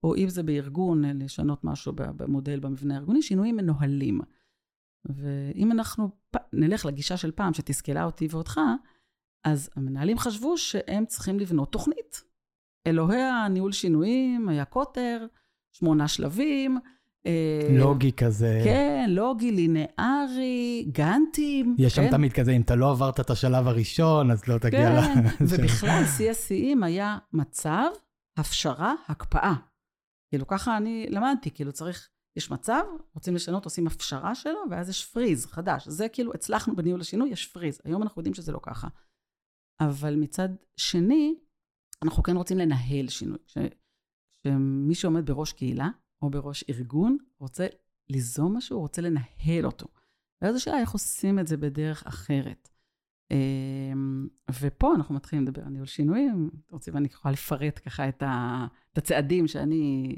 או 0.04 0.16
אם 0.16 0.28
זה 0.28 0.42
בארגון, 0.42 1.04
אה, 1.04 1.12
לשנות 1.14 1.64
משהו 1.64 1.92
במודל, 1.92 2.60
במבנה 2.60 2.94
הארגוני, 2.94 3.22
שינויים 3.22 3.56
מנוהלים. 3.56 4.20
ואם 5.04 5.72
אנחנו 5.72 6.10
נלך 6.52 6.86
לגישה 6.86 7.16
של 7.16 7.30
פעם, 7.30 7.54
שתסכלה 7.54 8.04
אותי 8.04 8.28
ואותך, 8.30 8.60
אז 9.44 9.70
המנהלים 9.76 10.18
חשבו 10.18 10.58
שהם 10.58 11.06
צריכים 11.06 11.38
לבנות 11.38 11.72
תוכנית. 11.72 12.22
אלוהי 12.86 13.22
הניהול 13.22 13.72
שינויים, 13.72 14.48
היה 14.48 14.64
קוטר, 14.64 15.26
שמונה 15.72 16.08
שלבים. 16.08 16.78
אה, 17.26 17.68
לוגי 17.70 18.12
כזה. 18.12 18.60
כן, 18.64 19.06
לוגי, 19.08 19.52
לינארי, 19.52 20.88
גאנטים. 20.92 21.76
יש 21.78 21.94
שם 21.94 22.02
כן? 22.02 22.10
תמיד 22.10 22.32
כזה, 22.32 22.52
אם 22.52 22.60
אתה 22.60 22.74
לא 22.74 22.90
עברת 22.90 23.20
את 23.20 23.30
השלב 23.30 23.68
הראשון, 23.68 24.30
אז 24.30 24.48
לא 24.48 24.58
תגיע 24.58 25.02
כן, 25.02 25.24
ל... 25.24 25.26
ובכלל, 25.40 26.04
שיא 26.16 26.30
השיאים 26.30 26.82
היה 26.82 27.18
מצב, 27.32 27.86
הפשרה, 28.36 28.94
הקפאה. 29.08 29.54
כאילו, 30.30 30.46
ככה 30.46 30.76
אני 30.76 31.06
למדתי, 31.10 31.50
כאילו 31.50 31.72
צריך, 31.72 32.08
יש 32.36 32.50
מצב, 32.50 32.82
רוצים 33.14 33.34
לשנות, 33.34 33.64
עושים 33.64 33.86
הפשרה 33.86 34.34
שלו, 34.34 34.60
ואז 34.70 34.88
יש 34.88 35.04
פריז 35.04 35.46
חדש. 35.46 35.88
זה 35.88 36.08
כאילו, 36.08 36.34
הצלחנו 36.34 36.76
בניהול 36.76 37.00
השינוי, 37.00 37.30
יש 37.30 37.46
פריז. 37.46 37.80
היום 37.84 38.02
אנחנו 38.02 38.20
יודעים 38.20 38.34
שזה 38.34 38.52
לא 38.52 38.60
ככה. 38.62 38.88
אבל 39.80 40.14
מצד 40.16 40.48
שני, 40.76 41.34
אנחנו 42.04 42.22
כן 42.22 42.36
רוצים 42.36 42.58
לנהל 42.58 43.08
שינוי. 43.08 43.38
ש- 43.46 43.58
שמי 44.46 44.94
שעומד 44.94 45.26
בראש 45.26 45.52
קהילה, 45.52 45.88
או 46.22 46.30
בראש 46.30 46.64
ארגון, 46.70 47.16
רוצה 47.40 47.66
ליזום 48.10 48.56
משהו, 48.56 48.80
רוצה 48.80 49.02
לנהל 49.02 49.66
אותו. 49.66 49.86
ואז 50.42 50.54
השאלה 50.56 50.80
איך 50.80 50.90
עושים 50.90 51.38
את 51.38 51.46
זה 51.46 51.56
בדרך 51.56 52.06
אחרת. 52.06 52.69
אמ, 53.30 54.28
ופה 54.60 54.94
אנחנו 54.94 55.14
מתחילים 55.14 55.44
לדבר 55.44 55.62
על 55.62 55.68
ניהול 55.68 55.86
שינויים. 55.86 56.50
רוצים, 56.70 56.96
אני 56.96 57.08
יכולה 57.12 57.32
לפרט 57.32 57.80
ככה 57.84 58.08
את, 58.08 58.22
ה, 58.22 58.66
את 58.92 58.98
הצעדים 58.98 59.48
שאני... 59.48 60.16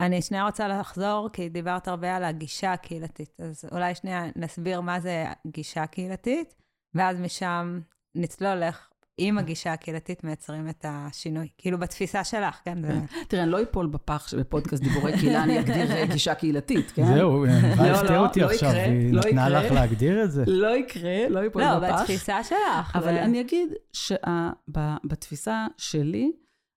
אני 0.00 0.22
שנייה 0.22 0.44
רוצה 0.46 0.68
לחזור, 0.68 1.28
כי 1.32 1.48
דיברת 1.48 1.88
הרבה 1.88 2.16
על 2.16 2.24
הגישה 2.24 2.72
הקהילתית. 2.72 3.40
אז 3.40 3.64
אולי 3.72 3.94
שנייה 3.94 4.24
נסביר 4.36 4.80
מה 4.80 5.00
זה 5.00 5.24
גישה 5.46 5.86
קהילתית, 5.86 6.54
ואז 6.94 7.20
משם 7.20 7.80
נצלול 8.14 8.62
איך 8.62 8.90
עם 9.18 9.38
הגישה 9.38 9.72
הקהילתית 9.72 10.24
מייצרים 10.24 10.68
את 10.68 10.84
השינוי. 10.88 11.48
כאילו 11.58 11.78
בתפיסה 11.78 12.24
שלך, 12.24 12.60
כן? 12.64 12.82
זה... 12.82 13.00
תראה, 13.28 13.42
אני 13.42 13.50
לא 13.50 13.62
אפול 13.62 13.86
בפח 13.86 14.28
שבפודקאסט 14.28 14.82
דיבורי 14.82 15.12
קהילה 15.12 15.42
אני 15.42 15.60
אגדיר 15.60 15.92
אה, 15.92 16.06
גישה 16.06 16.34
קהילתית, 16.34 16.90
כן? 16.90 17.06
זהו, 17.06 17.44
מה 17.76 17.88
לא, 17.90 17.96
הפתיע 17.96 18.16
לא, 18.16 18.26
אותי 18.26 18.40
לא 18.40 18.46
עכשיו, 18.46 18.70
היא 18.70 19.12
לא 19.12 19.20
נתנה. 19.20 19.48
לך 19.48 19.72
להגדיר 19.72 20.24
את 20.24 20.30
זה. 20.30 20.44
לא 20.46 20.76
יקרה, 20.76 21.28
לא 21.28 21.42
לא, 21.42 21.48
בפח. 21.78 22.00
בתפיסה 22.00 22.44
שלך. 22.44 22.96
אבל 22.96 23.18
אני 23.18 23.40
אגיד 23.40 23.68
שבתפיסה 23.92 25.66
שלי, 25.76 26.32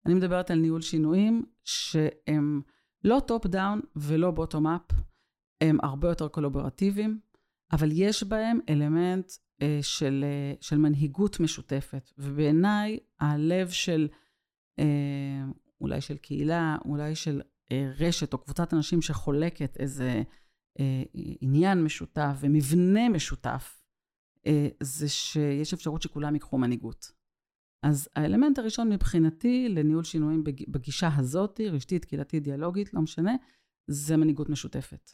אני 0.05 0.13
מדברת 0.13 0.51
על 0.51 0.57
ניהול 0.59 0.81
שינויים 0.81 1.43
שהם 1.63 2.61
לא 3.03 3.21
top 3.27 3.47
down 3.47 3.81
ולא 3.95 4.31
bottom 4.31 4.67
up, 4.67 4.81
הם 5.61 5.77
הרבה 5.83 6.09
יותר 6.09 6.27
קולברטיביים, 6.27 7.19
אבל 7.71 7.89
יש 7.93 8.23
בהם 8.23 8.59
אלמנט 8.69 9.31
אה, 9.31 9.35
של, 9.81 10.23
אה, 10.27 10.53
של 10.61 10.77
מנהיגות 10.77 11.39
משותפת. 11.39 12.11
ובעיניי, 12.17 12.97
הלב 13.19 13.69
של, 13.69 14.07
אה, 14.79 15.45
אולי 15.81 16.01
של 16.01 16.17
קהילה, 16.17 16.77
אולי 16.85 17.15
של 17.15 17.41
אה, 17.71 17.91
רשת 17.99 18.33
או 18.33 18.37
קבוצת 18.37 18.73
אנשים 18.73 19.01
שחולקת 19.01 19.77
איזה 19.79 20.21
אה, 20.79 21.03
עניין 21.41 21.83
משותף 21.83 22.37
ומבנה 22.39 23.09
משותף, 23.09 23.83
אה, 24.45 24.67
זה 24.83 25.09
שיש 25.09 25.73
אפשרות 25.73 26.01
שכולם 26.01 26.33
ייקחו 26.33 26.57
מנהיגות. 26.57 27.11
אז 27.85 28.09
האלמנט 28.15 28.59
הראשון 28.59 28.89
מבחינתי 28.89 29.69
לניהול 29.69 30.03
שינויים 30.03 30.43
בג- 30.43 30.69
בגישה 30.69 31.09
הזאת, 31.17 31.61
רשתית, 31.61 32.05
קהילתית, 32.05 32.43
דיאלוגית, 32.43 32.93
לא 32.93 33.01
משנה, 33.01 33.35
זה 33.87 34.17
מנהיגות 34.17 34.49
משותפת. 34.49 35.11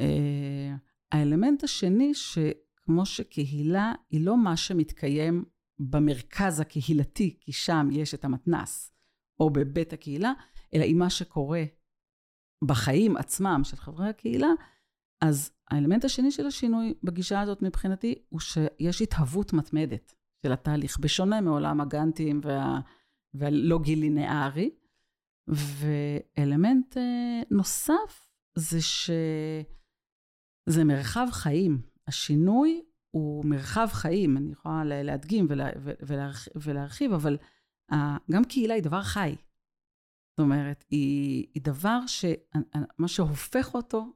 אה, 0.00 0.74
האלמנט 1.12 1.64
השני, 1.64 2.12
שכמו 2.86 3.06
שקהילה 3.06 3.92
היא 4.10 4.26
לא 4.26 4.36
מה 4.36 4.56
שמתקיים 4.56 5.44
במרכז 5.78 6.60
הקהילתי, 6.60 7.38
כי 7.40 7.52
שם 7.52 7.88
יש 7.92 8.14
את 8.14 8.24
המתנ"ס, 8.24 8.92
או 9.40 9.50
בבית 9.50 9.92
הקהילה, 9.92 10.32
אלא 10.74 10.82
היא 10.82 10.94
מה 10.94 11.10
שקורה 11.10 11.64
בחיים 12.64 13.16
עצמם 13.16 13.60
של 13.64 13.76
חברי 13.76 14.08
הקהילה, 14.08 14.48
אז 15.20 15.50
האלמנט 15.70 16.04
השני 16.04 16.30
של 16.30 16.46
השינוי 16.46 16.94
בגישה 17.02 17.40
הזאת 17.40 17.62
מבחינתי, 17.62 18.14
הוא 18.28 18.40
שיש 18.40 19.02
התהוות 19.02 19.52
מתמדת 19.52 20.14
של 20.42 20.52
התהליך, 20.52 20.98
בשונה 20.98 21.40
מעולם 21.40 21.80
הגאנטים 21.80 22.40
וה, 22.44 22.80
והלוגי 23.34 23.96
לינארי. 23.96 24.70
ואלמנט 25.48 26.96
אה, 26.96 27.42
נוסף 27.50 28.28
זה 28.54 28.78
שזה 28.80 29.64
מרחב 30.84 31.26
חיים. 31.32 31.95
השינוי 32.08 32.82
הוא 33.10 33.44
מרחב 33.44 33.88
חיים, 33.92 34.36
אני 34.36 34.52
יכולה 34.52 34.84
לה- 34.84 35.02
להדגים 35.02 35.46
ולה, 35.48 35.68
ולהרח, 35.82 36.48
ולהרחיב, 36.56 37.12
אבל 37.12 37.36
אה, 37.92 38.16
גם 38.30 38.44
קהילה 38.44 38.74
היא 38.74 38.82
דבר 38.82 39.02
חי. 39.02 39.34
זאת 40.30 40.40
אומרת, 40.40 40.84
היא, 40.90 41.46
היא 41.54 41.62
דבר 41.62 41.98
שמה 42.06 43.08
שהופך 43.08 43.74
אותו, 43.74 44.06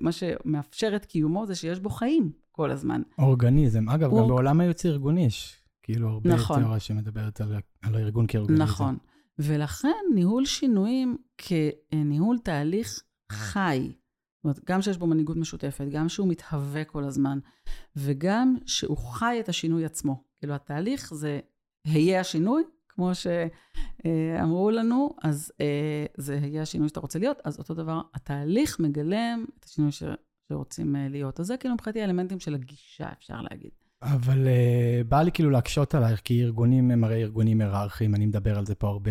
מה 0.00 0.12
שמאפשר 0.12 0.92
את 0.96 1.04
קיומו 1.04 1.46
זה 1.46 1.54
שיש 1.54 1.80
בו 1.80 1.90
חיים 1.90 2.32
כל 2.52 2.70
הזמן. 2.70 3.02
אורגניזם. 3.18 3.88
אגב, 3.88 4.10
הוא- 4.10 4.20
גם 4.22 4.28
בעולם 4.28 4.60
היוצא 4.60 4.88
ארגוני 4.88 5.24
יש 5.26 5.62
כאילו 5.82 6.08
הרבה 6.08 6.34
נכון. 6.34 6.58
תיאוריה 6.58 6.80
שמדברת 6.80 7.40
על 7.40 7.54
על 7.82 7.94
הארגון 7.94 8.26
כאורגניזם. 8.28 8.62
נכון. 8.62 8.98
ולכן 9.38 9.88
ניהול 10.14 10.44
שינויים 10.44 11.16
כניהול 11.38 12.38
תהליך 12.38 13.02
חי, 13.32 13.92
זאת 14.38 14.44
אומרת, 14.44 14.60
גם 14.64 14.82
שיש 14.82 14.96
בו 14.96 15.06
מנהיגות 15.06 15.36
משותפת, 15.36 15.84
גם 15.90 16.08
שהוא 16.08 16.28
מתהווה 16.28 16.84
כל 16.84 17.04
הזמן, 17.04 17.38
וגם 17.96 18.56
שהוא 18.66 18.96
חי 18.96 19.36
את 19.40 19.48
השינוי 19.48 19.84
עצמו. 19.84 20.22
כאילו, 20.38 20.54
התהליך 20.54 21.14
זה 21.14 21.40
היה 21.84 22.20
השינוי, 22.20 22.62
כמו 22.88 23.10
שאמרו 23.14 24.70
לנו, 24.70 25.16
אז 25.22 25.52
אה, 25.60 26.06
זה 26.16 26.38
היה 26.42 26.62
השינוי 26.62 26.88
שאתה 26.88 27.00
רוצה 27.00 27.18
להיות, 27.18 27.38
אז 27.44 27.58
אותו 27.58 27.74
דבר, 27.74 28.00
התהליך 28.14 28.80
מגלם 28.80 29.44
את 29.58 29.64
השינוי 29.64 29.92
ש... 29.92 30.02
שרוצים 30.48 30.96
אה, 30.96 31.08
להיות. 31.08 31.40
אז 31.40 31.46
זה 31.46 31.56
כאילו 31.56 31.74
מבחינתי 31.74 32.00
האלמנטים 32.00 32.40
של 32.40 32.54
הגישה, 32.54 33.08
אפשר 33.18 33.40
להגיד. 33.40 33.70
אבל 34.02 34.46
uh, 34.46 35.04
בא 35.08 35.22
לי 35.22 35.32
כאילו 35.32 35.50
להקשות 35.50 35.94
עלייך, 35.94 36.20
כי 36.20 36.42
ארגונים 36.42 36.90
הם 36.90 37.04
הרי 37.04 37.22
ארגונים 37.22 37.60
היררכיים, 37.60 38.14
אני 38.14 38.26
מדבר 38.26 38.58
על 38.58 38.66
זה 38.66 38.74
פה 38.74 38.88
הרבה, 38.88 39.10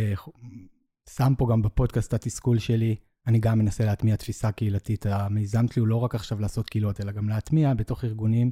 שם 1.10 1.34
פה 1.38 1.48
גם 1.52 1.62
בפודקאסט 1.62 2.14
התסכול 2.14 2.60
שלי, 2.60 2.96
אני 3.28 3.40
גם 3.40 3.60
מנסה 3.60 3.86
להטמיע 3.86 4.16
תפיסה 4.16 4.52
קהילתית. 4.52 5.06
המיזם 5.06 5.68
שלי 5.68 5.80
הוא 5.80 5.88
לא 5.88 5.96
רק 5.96 6.16
עכשיו 6.16 6.40
לעשות 6.40 6.70
קהילות, 6.70 7.02
אלא 7.02 7.12
גם 7.12 7.30
להטמיע 7.30 7.74
בתוך 7.74 8.04
ארגונים, 8.04 8.52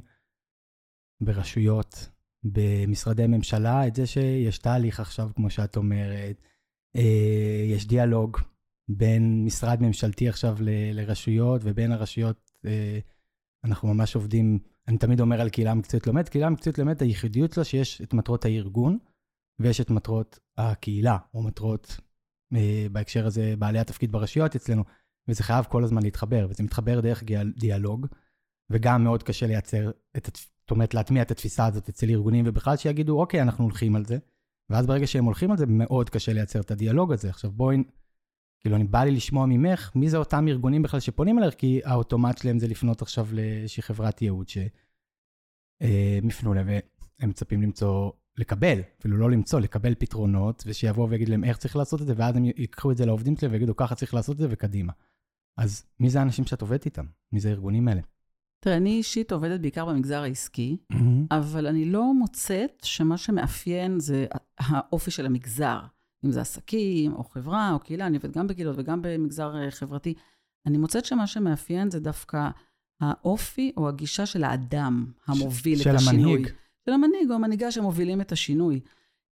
ברשויות, 1.20 2.08
במשרדי 2.44 3.26
ממשלה, 3.26 3.86
את 3.86 3.94
זה 3.94 4.06
שיש 4.06 4.58
תהליך 4.58 5.00
עכשיו, 5.00 5.30
כמו 5.34 5.50
שאת 5.50 5.76
אומרת, 5.76 6.42
אה, 6.96 7.64
יש 7.70 7.86
דיאלוג 7.86 8.38
בין 8.88 9.44
משרד 9.44 9.82
ממשלתי 9.82 10.28
עכשיו 10.28 10.56
ל- 10.60 11.00
לרשויות, 11.00 11.60
ובין 11.64 11.92
הרשויות, 11.92 12.50
אה, 12.66 12.98
אנחנו 13.64 13.94
ממש 13.94 14.14
עובדים, 14.14 14.58
אני 14.88 14.98
תמיד 14.98 15.20
אומר 15.20 15.40
על 15.40 15.50
קהילה 15.50 15.74
מקצועית 15.74 16.06
לומדת, 16.06 16.28
קהילה 16.28 16.50
מקצועית 16.50 16.78
לומדת, 16.78 17.02
הייחודיות 17.02 17.52
שלה 17.52 17.64
שיש 17.64 18.02
את 18.02 18.14
מטרות 18.14 18.44
הארגון, 18.44 18.98
ויש 19.58 19.80
את 19.80 19.90
מטרות 19.90 20.38
הקהילה, 20.56 21.16
או 21.34 21.42
מטרות, 21.42 22.00
בהקשר 22.92 23.26
הזה, 23.26 23.54
בעלי 23.58 23.78
התפקיד 23.78 24.12
ברשויות 24.12 24.56
אצלנו, 24.56 24.84
וזה 25.28 25.42
חייב 25.42 25.64
כל 25.64 25.84
הזמן 25.84 26.02
להתחבר, 26.02 26.46
וזה 26.50 26.62
מתחבר 26.62 27.00
דרך 27.00 27.24
דיאלוג, 27.58 28.06
וגם 28.70 29.04
מאוד 29.04 29.22
קשה 29.22 29.46
לייצר 29.46 29.90
את, 30.16 30.30
זאת 30.60 30.70
אומרת, 30.70 30.94
להטמיע 30.94 31.22
את 31.22 31.30
התפיסה 31.30 31.66
הזאת 31.66 31.88
אצל 31.88 32.10
ארגונים, 32.10 32.44
ובכלל 32.48 32.76
שיגידו, 32.76 33.20
אוקיי, 33.20 33.42
אנחנו 33.42 33.64
הולכים 33.64 33.96
על 33.96 34.04
זה, 34.04 34.18
ואז 34.70 34.86
ברגע 34.86 35.06
שהם 35.06 35.24
הולכים 35.24 35.50
על 35.50 35.56
זה, 35.56 35.66
מאוד 35.66 36.10
קשה 36.10 36.32
לייצר 36.32 36.60
את 36.60 36.70
הדיאלוג 36.70 37.12
הזה. 37.12 37.30
עכשיו 37.30 37.52
בואי, 37.52 37.76
כאילו, 38.60 38.76
אני 38.76 38.84
בא 38.84 39.04
לי 39.04 39.10
לשמוע 39.10 39.46
ממך, 39.46 39.90
מי 39.94 40.10
זה 40.10 40.16
אותם 40.16 40.48
ארגונים 40.48 40.82
בכלל 40.82 41.00
שפונים 41.00 41.38
אליך, 41.38 41.54
כי 41.54 41.80
האוטומט 41.84 42.38
שלהם 42.38 42.58
זה 42.58 42.68
לפנות 42.68 43.02
עכשיו 43.02 43.26
לאיזושהי 43.32 43.82
חברת 43.82 44.22
ייעוד 44.22 44.48
שהם 44.48 44.68
יפנו 46.28 46.54
להם, 46.54 46.68
והם 46.68 47.30
מצפים 47.30 47.62
למצוא, 47.62 48.10
לקבל, 48.38 48.78
אפילו 49.00 49.16
לא 49.16 49.30
למצוא, 49.30 49.60
לקבל 49.60 49.94
פתרונות, 49.94 50.62
ושיבואו 50.66 51.10
ויגיד 51.10 51.28
להם 51.28 51.44
איך 51.44 51.56
צריך 51.56 51.76
לעשות 51.76 52.02
את 52.02 52.06
זה, 52.06 52.14
ואז 52.16 52.36
הם 52.36 52.44
ייקחו 52.44 52.92
את 52.92 52.96
זה 52.96 53.06
לעובדים 53.06 53.36
שלהם 53.36 53.52
ויגידו, 53.52 53.76
ככה 53.76 53.94
צריך 53.94 54.14
לעשות 54.14 54.34
את 54.34 54.40
זה, 54.40 54.46
וקדימה. 54.50 54.92
אז 55.58 55.84
מי 56.00 56.10
זה 56.10 56.18
האנשים 56.18 56.44
שאת 56.44 56.62
עובדת 56.62 56.84
איתם? 56.84 57.04
מי 57.32 57.40
זה 57.40 57.48
הארגונים 57.48 57.88
האלה? 57.88 58.00
תראה, 58.60 58.76
אני 58.76 58.90
אישית 58.90 59.32
עובדת 59.32 59.60
בעיקר 59.60 59.86
במגזר 59.86 60.22
העסקי, 60.22 60.76
אבל 61.30 61.66
אני 61.66 61.84
לא 61.84 62.14
מוצאת 62.14 62.80
שמה 62.82 63.18
שמאפיין 63.18 64.00
זה 64.00 64.26
האופי 64.58 65.10
של 65.10 65.26
המגזר. 65.26 65.80
אם 66.24 66.30
זה 66.30 66.40
עסקים, 66.40 67.14
או 67.14 67.24
חברה, 67.24 67.72
או 67.72 67.78
קהילה, 67.78 68.06
אני 68.06 68.16
עובדת 68.16 68.36
גם 68.36 68.46
בקהילות 68.46 68.76
וגם 68.78 69.02
במגזר 69.02 69.56
אה, 69.56 69.70
חברתי. 69.70 70.14
אני 70.66 70.78
מוצאת 70.78 71.04
שמה 71.04 71.26
שמאפיין 71.26 71.90
זה 71.90 72.00
דווקא 72.00 72.48
האופי 73.00 73.72
או 73.76 73.88
הגישה 73.88 74.26
של 74.26 74.44
האדם 74.44 75.06
המוביל 75.26 75.78
של 75.78 75.90
את 75.90 75.94
השינוי. 75.94 76.32
המנהיג. 76.32 76.48
של 76.86 76.92
המנהיג 76.92 77.30
או 77.30 77.34
המנהיגה 77.34 77.70
שמובילים 77.70 78.20
את 78.20 78.32
השינוי. 78.32 78.80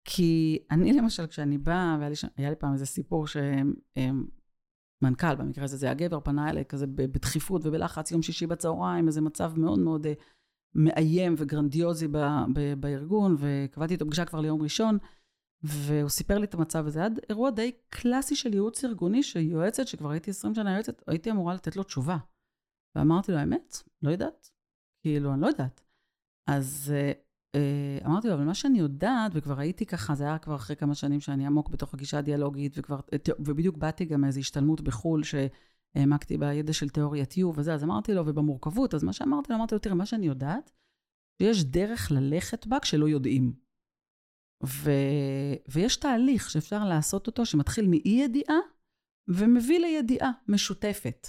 כי 0.04 0.59
אני 0.71 0.92
למשל, 0.92 1.26
כשאני 1.26 1.59
באה, 1.59 1.97
והיה 1.99 2.09
לי, 2.09 2.14
היה 2.37 2.54
פעם 2.54 2.73
איזה 2.73 2.87
סיפור 2.87 3.26
שמנכ"ל, 3.26 5.35
במקרה 5.35 5.64
הזה 5.64 5.76
זה 5.76 5.90
הגבר, 5.90 6.21
פנה 6.21 6.50
אליי 6.50 6.64
כזה 6.64 6.87
בדחיפות 6.87 7.62
ובלחץ, 7.64 8.11
יום 8.11 8.23
שישי 8.23 8.47
בצהריים, 8.47 9.06
איזה 9.06 9.21
מצב 9.21 9.52
מאוד 9.56 9.78
מאוד 9.78 10.06
אה, 10.06 10.12
מאיים 10.75 11.35
וגרנדיוזי 11.38 12.09
ב, 12.09 12.18
ב, 12.54 12.75
בארגון, 12.80 13.37
וקבעתי 13.38 13.94
איתו 13.94 14.06
פגישה 14.06 14.25
כבר 14.25 14.40
ליום 14.40 14.62
ראשון, 14.62 14.99
והוא 15.62 16.09
סיפר 16.09 16.38
לי 16.38 16.44
את 16.44 16.54
המצב 16.54 16.87
הזה. 16.87 17.04
עד 17.04 17.21
אירוע 17.28 17.50
די 17.50 17.73
קלאסי 17.88 18.37
של 18.37 18.54
ייעוץ 18.54 18.85
ארגוני, 18.85 19.23
שיועצת, 19.23 19.87
שכבר 19.87 20.11
הייתי 20.11 20.30
20 20.30 20.54
שנה 20.54 20.75
יועצת, 20.75 21.02
הייתי 21.06 21.30
אמורה 21.30 21.54
לתת 21.54 21.76
לו 21.76 21.82
תשובה. 21.82 22.16
ואמרתי 22.97 23.32
לו, 23.32 23.38
האמת, 23.38 23.76
לא 24.02 24.11
יודעת. 24.11 24.50
כאילו, 25.02 25.32
אני 25.32 25.40
לא 25.40 25.47
יודעת. 25.47 25.80
אז 26.47 26.92
אה, 26.94 27.12
אמרתי 28.06 28.28
לו, 28.28 28.35
אבל 28.35 28.44
מה 28.44 28.54
שאני 28.54 28.78
יודעת, 28.78 29.32
וכבר 29.35 29.59
הייתי 29.59 29.87
ככה, 29.87 30.14
זה 30.14 30.25
היה 30.25 30.38
כבר 30.38 30.56
אחרי 30.56 30.76
כמה 30.76 30.94
שנים 30.94 31.21
שאני 31.21 31.47
עמוק 31.47 31.68
בתוך 31.68 31.94
הגישה 31.94 32.18
הדיאלוגית, 32.18 32.78
וכבר, 32.78 33.00
ובדיוק 33.38 33.76
באתי 33.76 34.04
גם 34.04 34.21
מאיזו 34.21 34.40
השתלמות 34.40 34.80
בחו"ל, 34.80 35.23
שהעמקתי 35.23 36.38
בידע 36.38 36.73
של 36.73 36.88
תיאוריית 36.88 37.32
U 37.32 37.44
וזה, 37.54 37.75
אז 37.75 37.85
אמרתי 37.85 38.14
לו, 38.14 38.26
ובמורכבות, 38.26 38.94
אז 38.94 39.04
מה 39.04 39.12
שאמרתי 39.12 39.52
לו, 39.52 39.59
אמרתי 39.59 39.75
לו, 39.75 39.78
תראה, 39.78 39.94
מה 39.94 40.06
שאני 40.06 40.26
יודעת, 40.26 40.73
שיש 41.42 41.64
דרך 41.64 42.12
ללכת 42.12 42.66
בה 42.66 42.80
כשלא 42.80 43.09
יודעים. 43.09 43.52
ו... 44.64 44.90
ויש 45.68 45.97
תהליך 45.97 46.50
שאפשר 46.50 46.85
לעשות 46.85 47.26
אותו, 47.26 47.47
שמתחיל 47.47 47.87
מאי-ידיעה, 47.87 48.59
ומביא 49.28 49.78
לידיעה 49.78 50.30
משותפת. 50.49 51.26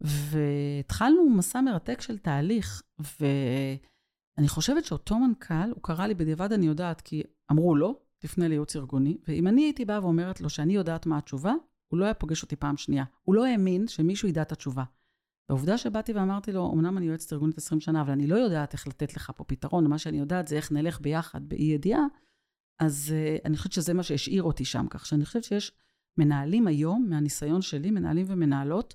והתחלנו 0.00 1.30
מסע 1.30 1.60
מרתק 1.60 2.00
של 2.00 2.18
תהליך, 2.18 2.82
ואני 4.36 4.48
חושבת 4.48 4.84
שאותו 4.84 5.18
מנכ"ל, 5.18 5.70
הוא 5.70 5.82
קרא 5.82 6.06
לי 6.06 6.14
בדיעבד, 6.14 6.52
אני 6.52 6.66
יודעת, 6.66 7.00
כי 7.00 7.22
אמרו 7.52 7.76
לו, 7.76 8.00
תפנה 8.18 8.48
לייעוץ 8.48 8.76
ארגוני, 8.76 9.18
ואם 9.28 9.46
אני 9.46 9.62
הייתי 9.62 9.84
באה 9.84 10.04
ואומרת 10.04 10.40
לו 10.40 10.50
שאני 10.50 10.74
יודעת 10.74 11.06
מה 11.06 11.18
התשובה, 11.18 11.52
הוא 11.88 11.98
לא 11.98 12.04
היה 12.04 12.14
פוגש 12.14 12.42
אותי 12.42 12.56
פעם 12.56 12.76
שנייה. 12.76 13.04
הוא 13.22 13.34
לא 13.34 13.46
האמין 13.46 13.88
שמישהו 13.88 14.28
ידע 14.28 14.42
את 14.42 14.52
התשובה. 14.52 14.84
והעובדה 15.48 15.78
שבאתי 15.78 16.12
ואמרתי 16.12 16.52
לו, 16.52 16.72
אמנם 16.74 16.98
אני 16.98 17.06
יועצת 17.06 17.32
ארגונית 17.32 17.58
20 17.58 17.80
שנה, 17.80 18.00
אבל 18.00 18.10
אני 18.10 18.26
לא 18.26 18.36
יודעת 18.36 18.72
איך 18.72 18.88
לתת 18.88 19.16
לך 19.16 19.32
פה 19.36 19.44
פתרון, 19.44 19.86
מה 19.86 19.98
שאני 19.98 20.18
יודעת 20.18 20.48
זה 20.48 20.56
איך 20.56 20.72
נלך 20.72 21.00
ביחד 21.00 21.48
באי 21.48 21.64
ידיעה, 21.64 22.02
אז 22.78 23.12
uh, 23.14 23.42
אני 23.44 23.56
חושבת 23.56 23.72
שזה 23.72 23.94
מה 23.94 24.02
שהשאיר 24.02 24.42
אותי 24.42 24.64
שם, 24.64 24.86
כך 24.90 25.06
שאני 25.06 25.24
חושבת 25.24 25.44
שיש 25.44 25.72
מנהלים 26.18 26.66
היום, 26.66 27.06
מהניסיון 27.10 27.62
שלי, 27.62 27.90
מנהלים 27.90 28.26
ומנהלות, 28.28 28.94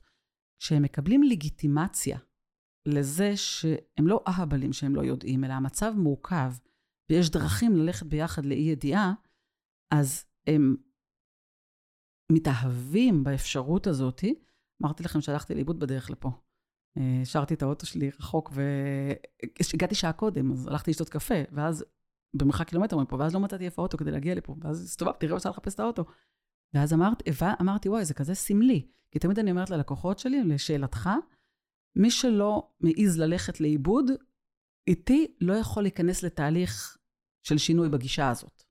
שהם 0.59 0.83
מקבלים 0.83 1.23
לגיטימציה 1.23 2.17
לזה 2.93 3.37
שהם 3.37 4.07
לא 4.07 4.23
אהבלים 4.27 4.73
שהם 4.73 4.95
לא 4.95 5.01
יודעים, 5.01 5.43
אלא 5.43 5.53
המצב 5.53 5.93
מורכב, 5.97 6.51
ויש 7.09 7.29
דרכים 7.29 7.75
ללכת 7.75 8.05
ביחד 8.05 8.45
לאי 8.45 8.57
ידיעה, 8.57 9.13
אז 9.93 10.25
הם 10.47 10.75
מתאהבים 12.31 13.23
באפשרות 13.23 13.87
הזאתי. 13.87 14.35
אמרתי 14.83 15.03
לכם 15.03 15.21
שהלכתי 15.21 15.55
לאיבוד 15.55 15.79
בדרך 15.79 16.09
לפה. 16.11 16.31
השארתי 17.21 17.53
את 17.53 17.61
האוטו 17.61 17.85
שלי 17.85 18.09
רחוק, 18.09 18.51
והגעתי 18.53 19.95
שעה 19.95 20.13
קודם, 20.13 20.51
אז 20.51 20.67
הלכתי 20.67 20.91
לשתות 20.91 21.09
קפה, 21.09 21.35
ואז 21.51 21.85
במרחק 22.35 22.67
קילומטר 22.67 22.97
מפה, 22.97 23.15
ואז 23.15 23.33
לא 23.33 23.39
מצאתי 23.39 23.65
איפה 23.65 23.81
האוטו 23.81 23.97
כדי 23.97 24.11
להגיע 24.11 24.35
לפה, 24.35 24.55
ואז 24.61 24.83
הסתובבתי, 24.83 25.27
רבע 25.27 25.39
שעה 25.39 25.51
לחפש 25.51 25.75
את 25.75 25.79
האוטו. 25.79 26.05
ואז 26.73 26.93
אמרתי, 26.93 27.31
אמרתי, 27.61 27.89
וואי, 27.89 28.05
זה 28.05 28.13
כזה 28.13 28.35
סמלי. 28.35 28.87
כי 29.11 29.19
תמיד 29.19 29.39
אני 29.39 29.51
אומרת 29.51 29.69
ללקוחות 29.69 30.19
שלי, 30.19 30.43
לשאלתך, 30.43 31.09
מי 31.95 32.11
שלא 32.11 32.69
מעז 32.79 33.19
ללכת 33.19 33.61
לאיבוד, 33.61 34.05
איתי 34.87 35.35
לא 35.41 35.53
יכול 35.53 35.83
להיכנס 35.83 36.23
לתהליך 36.23 36.97
של 37.43 37.57
שינוי 37.57 37.89
בגישה 37.89 38.29
הזאת. 38.29 38.63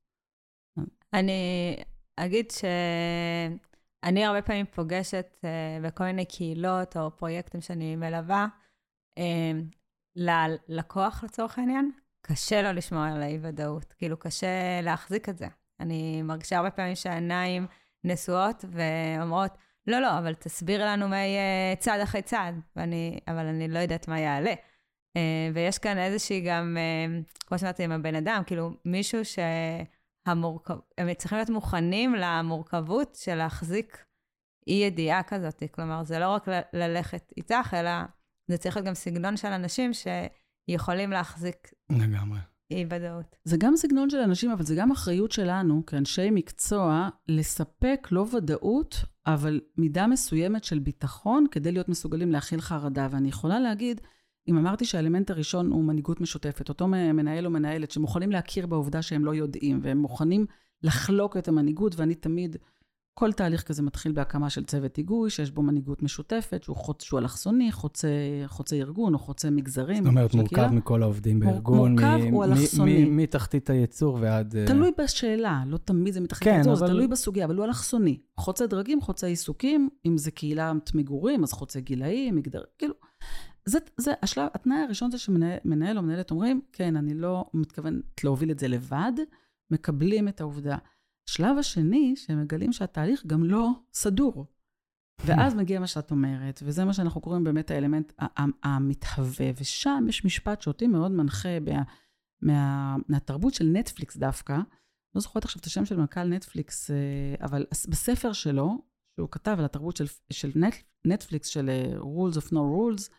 אני 1.12 1.76
אגיד 2.16 2.50
שאני 2.50 4.24
הרבה 4.24 4.42
פעמים 4.42 4.66
פוגשת 4.66 5.26
uh, 5.40 5.46
בכל 5.86 6.04
מיני 6.04 6.24
קהילות 6.24 6.96
או 6.96 7.16
פרויקטים 7.16 7.60
שאני 7.60 7.96
מלווה, 7.96 8.46
uh, 9.18 9.22
ללקוח 10.16 11.24
לצורך 11.24 11.58
העניין, 11.58 11.90
קשה 12.20 12.62
לו 12.62 12.72
לשמור 12.72 13.02
על 13.02 13.22
האי-ודאות. 13.22 13.92
כאילו, 13.92 14.18
קשה 14.18 14.80
להחזיק 14.82 15.28
את 15.28 15.38
זה. 15.38 15.46
אני 15.80 16.22
מרגישה 16.22 16.56
הרבה 16.56 16.70
פעמים 16.70 16.94
שהעיניים 16.94 17.66
נשואות 18.04 18.64
ואומרות, 18.70 19.58
לא, 19.88 20.00
לא, 20.00 20.18
אבל 20.18 20.34
תסביר 20.34 20.86
לנו 20.86 21.08
מה 21.08 21.16
יהיה 21.16 21.76
צעד 21.78 22.00
אחרי 22.00 22.22
צעד, 22.22 22.60
ואני, 22.76 23.18
אבל 23.28 23.46
אני 23.46 23.68
לא 23.68 23.78
יודעת 23.78 24.08
מה 24.08 24.20
יעלה. 24.20 24.52
Uh, 25.18 25.20
ויש 25.54 25.78
כאן 25.78 25.98
איזושהי 25.98 26.40
גם, 26.40 26.76
uh, 26.76 27.46
כמו 27.46 27.58
שאמרתי, 27.58 27.84
עם 27.84 27.92
הבן 27.92 28.14
אדם, 28.14 28.42
כאילו, 28.46 28.70
מישהו 28.84 29.20
שהמורכב... 29.24 30.74
הם 30.98 31.14
צריכים 31.14 31.38
להיות 31.38 31.50
מוכנים 31.50 32.14
למורכבות 32.14 33.14
של 33.14 33.34
להחזיק 33.34 34.04
אי-ידיעה 34.66 35.22
כזאת. 35.22 35.62
כלומר, 35.70 36.04
זה 36.04 36.18
לא 36.18 36.28
רק 36.34 36.48
ל- 36.48 36.60
ללכת 36.72 37.32
איתך, 37.36 37.74
אלא 37.74 37.90
זה 38.50 38.58
צריך 38.58 38.76
להיות 38.76 38.86
גם 38.86 38.94
סגנון 38.94 39.36
של 39.36 39.48
אנשים 39.48 39.90
שיכולים 39.92 41.10
להחזיק... 41.10 41.70
לגמרי. 41.90 42.38
אי 42.70 42.86
ודאות. 42.90 43.36
זה 43.44 43.56
גם 43.60 43.76
סגנון 43.76 44.10
של 44.10 44.18
אנשים, 44.18 44.50
אבל 44.50 44.64
זה 44.64 44.74
גם 44.78 44.90
אחריות 44.90 45.32
שלנו, 45.32 45.86
כאנשי 45.86 46.30
מקצוע, 46.30 47.08
לספק 47.28 48.08
לא 48.10 48.26
ודאות, 48.36 48.96
אבל 49.34 49.60
מידה 49.76 50.06
מסוימת 50.06 50.64
של 50.64 50.78
ביטחון, 50.78 51.46
כדי 51.50 51.72
להיות 51.72 51.88
מסוגלים 51.88 52.32
להכיל 52.32 52.60
חרדה. 52.60 53.08
ואני 53.10 53.28
יכולה 53.28 53.60
להגיד, 53.60 54.00
אם 54.48 54.58
אמרתי 54.58 54.84
שהאלמנט 54.84 55.30
הראשון 55.30 55.70
הוא 55.70 55.84
מנהיגות 55.84 56.20
משותפת, 56.20 56.68
אותו 56.68 56.88
מנהל 56.88 57.46
או 57.46 57.50
מנהלת 57.50 57.90
שמוכנים 57.90 58.30
להכיר 58.32 58.66
בעובדה 58.66 59.02
שהם 59.02 59.24
לא 59.24 59.34
יודעים, 59.34 59.80
והם 59.82 59.98
מוכנים 59.98 60.46
לחלוק 60.82 61.36
את 61.36 61.48
המנהיגות, 61.48 61.96
ואני 61.96 62.14
תמיד 62.14 62.56
כל 63.18 63.32
תהליך 63.32 63.62
כזה 63.62 63.82
מתחיל 63.82 64.12
בהקמה 64.12 64.50
של 64.50 64.64
צוות 64.64 64.96
היגוי, 64.96 65.30
שיש 65.30 65.50
בו 65.50 65.62
מנהיגות 65.62 66.02
משותפת, 66.02 66.62
שהוא, 66.62 66.76
חוצ, 66.76 67.02
שהוא 67.02 67.20
אלכסוני, 67.20 67.72
חוצה, 67.72 68.08
חוצה 68.46 68.76
ארגון 68.76 69.14
או 69.14 69.18
חוצה 69.18 69.50
מגזרים. 69.50 70.04
זאת 70.04 70.06
אומרת, 70.06 70.34
מורכב 70.34 70.52
הקהילה. 70.52 70.70
מכל 70.70 71.02
העובדים 71.02 71.40
בארגון. 71.40 71.90
מורכב 71.90 72.18
מ- 72.30 72.34
הוא 72.34 72.44
אלכסוני. 72.44 73.04
מתחתית 73.04 73.70
הייצור 73.70 74.18
ועד... 74.20 74.56
אה, 74.56 74.66
תלוי 74.66 74.90
בשאלה, 74.98 75.62
לא 75.66 75.76
תמיד 75.76 76.14
זה 76.14 76.20
מתחתית 76.20 76.48
כן, 76.48 76.54
הייצור, 76.54 76.72
אבל... 76.72 76.86
זה 76.86 76.92
תלוי 76.92 77.06
בסוגיה, 77.06 77.44
אבל 77.44 77.56
הוא 77.56 77.64
אלכסוני. 77.64 78.18
חוצה 78.36 78.66
דרגים, 78.66 79.00
חוצה 79.00 79.26
עיסוקים, 79.26 79.88
אם 80.06 80.18
זה 80.18 80.30
קהילת 80.30 80.94
מגורים, 80.94 81.44
אז 81.44 81.52
חוצה 81.52 81.80
גילאים, 81.80 82.36
מגדר, 82.36 82.62
כאילו... 82.78 82.94
זה, 83.64 83.78
זה 83.96 84.12
השלב, 84.22 84.48
התנאי 84.54 84.78
הראשון 84.78 85.10
זה 85.10 85.18
שמנהל 85.18 85.98
או 85.98 86.02
מנהלת 86.02 86.30
אומרים, 86.30 86.60
כן, 86.72 86.96
אני 86.96 87.14
לא 87.14 87.44
מתכוונת 87.54 88.24
להוביל 88.24 88.50
את 88.50 88.58
זה 88.58 88.68
לבד, 88.68 89.12
מקבלים 89.70 90.28
את 90.28 90.40
העובדה. 90.40 90.76
השלב 91.28 91.58
השני, 91.58 92.14
שהם 92.16 92.40
מגלים 92.42 92.72
שהתהליך 92.72 93.26
גם 93.26 93.44
לא 93.44 93.70
סדור. 93.92 94.46
ואז 95.26 95.54
מגיע 95.54 95.80
מה 95.80 95.86
שאת 95.86 96.10
אומרת, 96.10 96.60
וזה 96.64 96.84
מה 96.84 96.92
שאנחנו 96.92 97.20
קוראים 97.20 97.44
באמת 97.44 97.70
האלמנט 97.70 98.12
המתהווה, 98.62 99.50
ושם 99.60 100.04
יש 100.08 100.24
משפט 100.24 100.60
שאותי 100.60 100.86
מאוד 100.86 101.12
מנחה 101.12 101.60
מה, 101.60 101.82
מה, 102.42 102.96
מהתרבות 103.08 103.54
של 103.54 103.64
נטפליקס 103.64 104.16
דווקא. 104.16 104.58
לא 105.14 105.20
זוכרת 105.20 105.44
עכשיו 105.44 105.60
את 105.60 105.66
השם 105.66 105.84
של 105.84 105.96
מנכ"ל 105.96 106.24
נטפליקס, 106.24 106.90
אה, 106.90 106.96
אבל 107.40 107.66
בספר 107.88 108.32
שלו, 108.32 108.78
שהוא 109.16 109.28
כתב 109.30 109.56
על 109.58 109.64
התרבות 109.64 109.96
של, 109.96 110.04
של 110.32 110.52
נט, 110.54 110.74
נטפליקס, 111.04 111.48
של 111.48 111.68
אה, 111.68 111.98
Rules 112.00 112.34
of 112.34 112.46
No 112.46 112.56
Rules, 112.56 113.10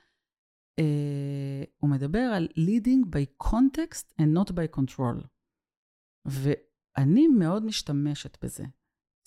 אה, 0.80 1.63
הוא 1.78 1.89
מדבר 1.89 2.19
על 2.19 2.48
leading 2.58 3.06
by 3.06 3.48
context 3.48 4.22
and 4.22 4.38
not 4.38 4.52
by 4.52 4.80
control. 4.80 5.28
אני 7.00 7.28
מאוד 7.28 7.66
משתמשת 7.66 8.44
בזה, 8.44 8.64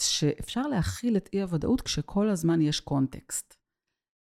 שאפשר 0.01 0.63
להכיל 0.63 1.17
את 1.17 1.29
אי-הוודאות 1.33 1.81
כשכל 1.81 2.29
הזמן 2.29 2.61
יש 2.61 2.81
קונטקסט. 2.81 3.55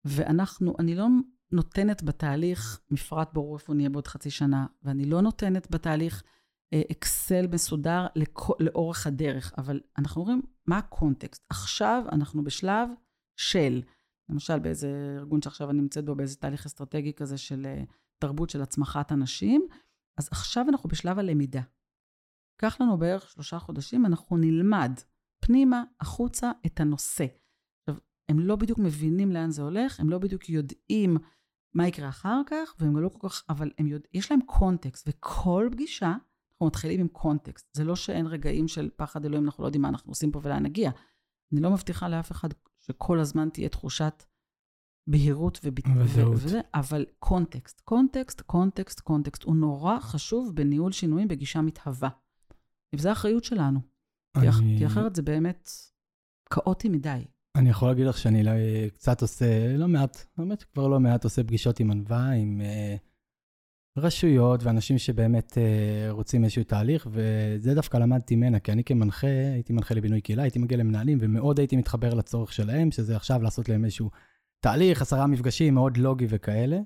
ואנחנו, 0.05 0.75
אני 0.79 0.95
לא 0.95 1.07
נותנת 1.53 2.03
בתהליך 2.03 2.81
מפרט 2.91 3.29
ברור 3.33 3.57
איפה 3.57 3.75
נהיה 3.75 3.91
בעוד 3.91 4.07
חצי 4.07 4.31
שנה, 4.31 4.67
ואני 4.83 5.05
לא 5.05 5.21
נותנת 5.21 5.71
בתהליך 5.71 6.23
אה, 6.73 6.83
אקסל 6.93 7.47
מסודר 7.53 8.07
לכ, 8.17 8.51
לאורך 8.61 9.07
הדרך, 9.07 9.53
אבל 9.59 9.81
אנחנו 9.99 10.23
רואים 10.23 10.43
מה 10.67 10.79
הקונטקסט. 10.79 11.45
עכשיו 11.49 12.05
אנחנו 12.13 12.45
בשלב 12.45 12.89
של, 13.37 13.83
למשל 14.29 14.59
באיזה 14.59 15.17
ארגון 15.19 15.43
שעכשיו 15.43 15.71
אני 15.71 15.81
נמצאת 15.81 16.05
בו, 16.05 16.15
באיזה 16.15 16.37
תהליך 16.37 16.67
אסטרטגי 16.67 17.13
כזה 17.13 17.39
של 17.39 17.67
אה, 17.67 17.85
תרבות 18.19 18.51
של 18.51 18.63
הצמחת 18.63 19.13
אנשים, 19.13 19.67
אז 20.19 20.29
עכשיו 20.33 20.67
אנחנו 20.69 20.89
בשלב 20.89 21.19
הלמידה. 21.19 21.63
ייקח 22.63 22.81
לנו 22.81 22.99
בערך 22.99 23.31
שלושה 23.31 23.59
חודשים, 23.59 24.07
אנחנו 24.07 24.37
נלמד 24.37 24.93
פנימה, 25.41 25.85
החוצה, 26.01 26.51
את 26.67 26.81
הנושא. 26.81 27.27
עכשיו, 27.81 28.03
הם 28.29 28.41
לא 28.41 28.57
בדיוק 28.57 28.79
מבינים 28.79 29.33
לאן 29.33 29.51
זה 29.51 29.63
הולך, 29.63 30.01
הם 30.01 30.11
לא 30.11 30.19
בדיוק 30.19 30.49
יודעים 30.49 31.17
מה 31.75 31.89
יקרה 31.89 32.09
אחר 32.09 32.41
כך, 32.47 32.75
והם 32.79 32.97
לא 32.97 33.09
כל 33.09 33.29
כך, 33.29 33.45
אבל 33.49 33.71
הם 33.79 33.87
יודע, 33.87 34.09
יש 34.13 34.31
להם 34.31 34.41
קונטקסט, 34.47 35.09
וכל 35.09 35.69
פגישה, 35.73 36.07
אנחנו 36.07 36.67
מתחילים 36.67 37.01
עם 37.01 37.09
קונטקסט. 37.09 37.69
זה 37.73 37.85
לא 37.85 37.97
שאין 37.97 38.27
רגעים 38.27 38.69
של 38.69 38.91
פחד 38.97 39.25
אלוהים, 39.25 39.45
אנחנו 39.45 39.63
לא 39.63 39.69
יודעים 39.69 39.83
מה 39.83 39.89
אנחנו 39.89 40.11
עושים 40.11 40.33
פה 40.33 40.41
ולאן 40.43 40.63
נגיע. 40.63 40.91
אני 41.53 41.61
לא 41.61 41.71
מבטיחה 41.71 42.09
לאף 42.09 42.33
אחד 42.33 42.49
שכל 42.79 43.21
הזמן 43.21 43.49
תהיה 43.49 43.69
תחושת 43.69 44.25
בהירות 45.07 45.61
וודאות, 45.65 46.65
אבל 46.75 47.07
קונטקסט, 47.19 47.81
קונטקסט, 47.81 48.41
קונטקסט, 48.41 49.01
קונטקסט, 49.01 49.43
הוא 49.43 49.57
נורא 49.57 50.01
חשוב 50.01 50.55
בניהול 50.55 50.93
שינויים 50.93 51.29
בגישה 51.29 51.61
מתהווה. 51.61 52.09
וזו 52.95 53.09
האחריות 53.09 53.45
שלנו. 53.45 53.81
אני... 54.37 54.79
כי 54.79 54.87
אחרת 54.87 55.15
זה 55.15 55.23
באמת 55.23 55.69
כאוטי 56.51 56.89
מדי. 56.89 57.25
אני 57.57 57.71
יכול 57.71 57.89
להגיד 57.89 58.07
לך 58.07 58.19
שאני 58.19 58.43
לא, 58.43 58.51
קצת 58.95 59.23
עושה, 59.23 59.77
לא 59.77 59.89
מעט, 59.89 60.17
באמת 60.39 60.63
כבר 60.63 60.89
לא 60.89 61.01
מעט 61.01 61.25
עושה 61.25 61.45
פגישות 61.45 61.81
עם 61.81 61.91
ענווה, 61.91 62.31
עם, 62.31 62.61
אה, 62.61 62.97
רשויות 63.99 64.63
ואנשים 64.63 64.99
שבאמת 64.99 65.59
אה, 65.59 66.11
רוצים 66.11 66.45
איזשהו 66.45 66.65
תהליך, 66.65 67.09
וזה 67.11 67.75
דווקא 67.75 67.97
למדתי 67.97 68.37
ממנה, 68.37 68.61
כי 68.61 68.73
אני 68.73 68.85
כמנחה, 68.85 69.27
הייתי 69.27 69.73
מנחה 69.73 69.95
לבינוי 69.95 70.21
קהילה, 70.21 70.43
הייתי 70.43 70.59
מגיע 70.59 70.79
למנהלים, 70.79 71.19
ומאוד 71.21 71.59
הייתי 71.59 71.77
מתחבר 71.77 72.15
לצורך 72.15 72.53
שלהם, 72.53 72.91
שזה 72.91 73.17
עכשיו 73.17 73.43
לעשות 73.43 73.69
להם 73.69 73.85
איזשהו 73.85 74.11
תהליך, 74.61 75.03
עשרה 75.03 75.27
מפגשים, 75.27 75.75
מאוד 75.75 75.97
לוגי 75.97 76.27
וכאלה. 76.29 76.79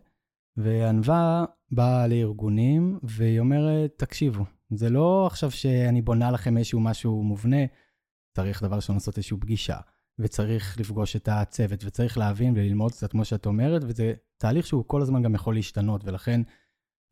וענווה 0.56 1.44
באה 1.70 2.06
לארגונים, 2.06 2.98
והיא 3.02 3.40
אומרת, 3.40 3.94
תקשיבו, 3.96 4.44
זה 4.76 4.90
לא 4.90 5.26
עכשיו 5.26 5.50
שאני 5.50 6.02
בונה 6.02 6.30
לכם 6.30 6.56
איזשהו 6.56 6.80
משהו 6.80 7.22
מובנה, 7.22 7.66
צריך 8.36 8.62
דבר 8.62 8.76
ראשון 8.76 8.96
לעשות 8.96 9.16
איזושהי 9.16 9.36
פגישה, 9.40 9.76
וצריך 10.18 10.80
לפגוש 10.80 11.16
את 11.16 11.28
הצוות, 11.28 11.84
וצריך 11.84 12.18
להבין 12.18 12.52
וללמוד 12.56 12.92
קצת 12.92 13.10
כמו 13.10 13.24
שאת 13.24 13.46
אומרת, 13.46 13.82
וזה 13.84 14.12
תהליך 14.38 14.66
שהוא 14.66 14.84
כל 14.86 15.02
הזמן 15.02 15.22
גם 15.22 15.34
יכול 15.34 15.54
להשתנות, 15.54 16.04
ולכן, 16.04 16.40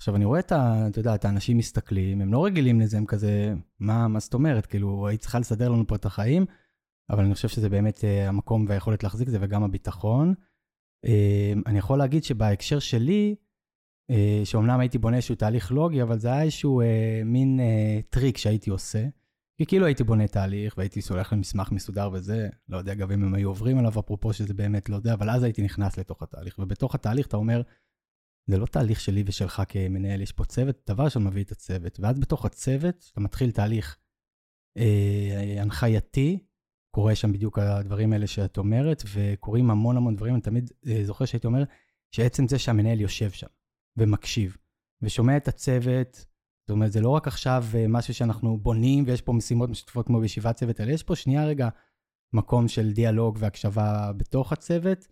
עכשיו 0.00 0.16
אני 0.16 0.24
רואה 0.24 0.40
את 0.40 0.52
ה... 0.52 0.86
אתה 0.90 1.00
יודע, 1.00 1.14
את 1.14 1.24
האנשים 1.24 1.58
מסתכלים, 1.58 2.20
הם 2.20 2.32
לא 2.32 2.44
רגילים 2.44 2.80
לזה, 2.80 2.98
הם 2.98 3.06
כזה, 3.06 3.54
מה, 3.80 4.08
מה 4.08 4.20
זאת 4.20 4.34
אומרת? 4.34 4.66
כאילו, 4.66 5.08
היית 5.08 5.20
צריכה 5.20 5.38
לסדר 5.38 5.68
לנו 5.68 5.86
פה 5.86 5.94
את 5.94 6.04
החיים, 6.04 6.46
אבל 7.10 7.24
אני 7.24 7.34
חושב 7.34 7.48
שזה 7.48 7.68
באמת 7.68 8.04
אה, 8.04 8.28
המקום 8.28 8.64
והיכולת 8.68 9.02
להחזיק 9.02 9.28
את 9.28 9.32
זה, 9.32 9.38
וגם 9.40 9.62
הביטחון. 9.62 10.34
אה, 11.04 11.52
אני 11.66 11.78
יכול 11.78 11.98
להגיד 11.98 12.24
שבהקשר 12.24 12.78
שלי, 12.78 13.34
שאומנם 14.44 14.80
הייתי 14.80 14.98
בונה 14.98 15.16
איזשהו 15.16 15.34
תהליך 15.34 15.72
לוגי, 15.72 16.02
אבל 16.02 16.18
זה 16.18 16.28
היה 16.28 16.42
איזשהו 16.42 16.80
אה, 16.80 17.22
מין 17.24 17.60
אה, 17.60 18.00
טריק 18.10 18.36
שהייתי 18.36 18.70
עושה. 18.70 19.06
כי 19.56 19.66
כאילו 19.66 19.86
הייתי 19.86 20.04
בונה 20.04 20.28
תהליך 20.28 20.74
והייתי 20.78 21.00
סולח 21.00 21.32
למסמך 21.32 21.72
מסודר 21.72 22.10
וזה, 22.12 22.48
לא 22.68 22.76
יודע 22.76 22.92
אגב 22.92 23.10
אם 23.10 23.24
הם 23.24 23.34
היו 23.34 23.48
עוברים 23.48 23.78
עליו, 23.78 24.00
אפרופו 24.00 24.32
שזה 24.32 24.54
באמת 24.54 24.88
לא 24.88 24.96
יודע, 24.96 25.14
אבל 25.14 25.30
אז 25.30 25.42
הייתי 25.42 25.62
נכנס 25.62 25.98
לתוך 25.98 26.22
התהליך. 26.22 26.58
ובתוך 26.58 26.94
התהליך 26.94 27.26
אתה 27.26 27.36
אומר, 27.36 27.62
זה 28.46 28.58
לא 28.58 28.66
תהליך 28.66 29.00
שלי 29.00 29.22
ושלך 29.26 29.62
כמנהל, 29.68 30.20
יש 30.20 30.32
פה 30.32 30.44
צוות, 30.44 30.90
דבר 30.90 31.04
ראשון 31.04 31.24
מביא 31.24 31.44
את 31.44 31.52
הצוות, 31.52 32.00
ואז 32.00 32.18
בתוך 32.18 32.44
הצוות 32.44 33.10
אתה 33.12 33.20
מתחיל 33.20 33.50
תהליך 33.50 33.96
אה, 34.76 35.56
הנחייתי, 35.62 36.38
קורה 36.94 37.14
שם 37.14 37.32
בדיוק 37.32 37.58
הדברים 37.58 38.12
האלה 38.12 38.26
שאת 38.26 38.58
אומרת, 38.58 39.02
וקורים 39.14 39.70
המון 39.70 39.96
המון 39.96 40.16
דברים, 40.16 40.34
אני 40.34 40.42
תמיד 40.42 40.70
אה, 40.86 41.04
זוכר 41.04 41.24
שהייתי 41.24 41.46
אומר, 41.46 41.64
שעצם 42.14 42.48
זה 42.48 42.58
שהמנהל 42.58 43.00
יושב 43.00 43.30
שם 43.30 43.59
ומקשיב, 43.98 44.56
ושומע 45.02 45.36
את 45.36 45.48
הצוות, 45.48 46.14
זאת 46.70 46.74
אומרת, 46.74 46.92
זה 46.92 47.00
לא 47.00 47.08
רק 47.08 47.26
עכשיו 47.26 47.64
אה, 47.74 47.84
משהו 47.88 48.14
שאנחנו 48.14 48.58
בונים 48.58 49.04
ויש 49.06 49.22
פה 49.22 49.32
משימות 49.32 49.70
משותפות 49.70 50.06
כמו 50.06 50.20
בישיבת 50.20 50.56
צוות, 50.56 50.80
אלא 50.80 50.90
יש 50.92 51.02
פה 51.02 51.16
שנייה 51.16 51.46
רגע 51.46 51.68
מקום 52.34 52.68
של 52.68 52.92
דיאלוג 52.92 53.36
והקשבה 53.40 54.12
בתוך 54.16 54.52
הצוות, 54.52 55.08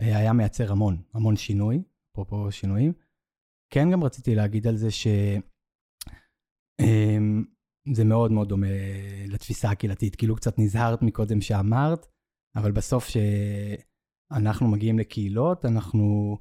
אה, 0.00 0.18
היה 0.18 0.32
מייצר 0.32 0.72
המון, 0.72 1.02
המון 1.14 1.36
שינוי, 1.36 1.82
אפרופו 2.12 2.52
שינויים. 2.52 2.92
כן 3.72 3.90
גם 3.92 4.04
רציתי 4.04 4.34
להגיד 4.34 4.66
על 4.66 4.76
זה 4.76 4.90
ש... 4.90 5.06
אמ, 6.80 7.44
זה 7.94 8.04
מאוד 8.04 8.32
מאוד 8.32 8.48
דומה 8.48 8.66
לתפיסה 9.28 9.70
הקהילתית, 9.70 10.16
כאילו 10.16 10.36
קצת 10.36 10.58
נזהרת 10.58 11.02
מקודם 11.02 11.40
שאמרת, 11.40 12.06
אבל 12.56 12.72
בסוף 12.72 13.08
שאנחנו 13.08 14.68
מגיעים 14.68 14.98
לקהילות, 14.98 15.64
אנחנו 15.64 16.36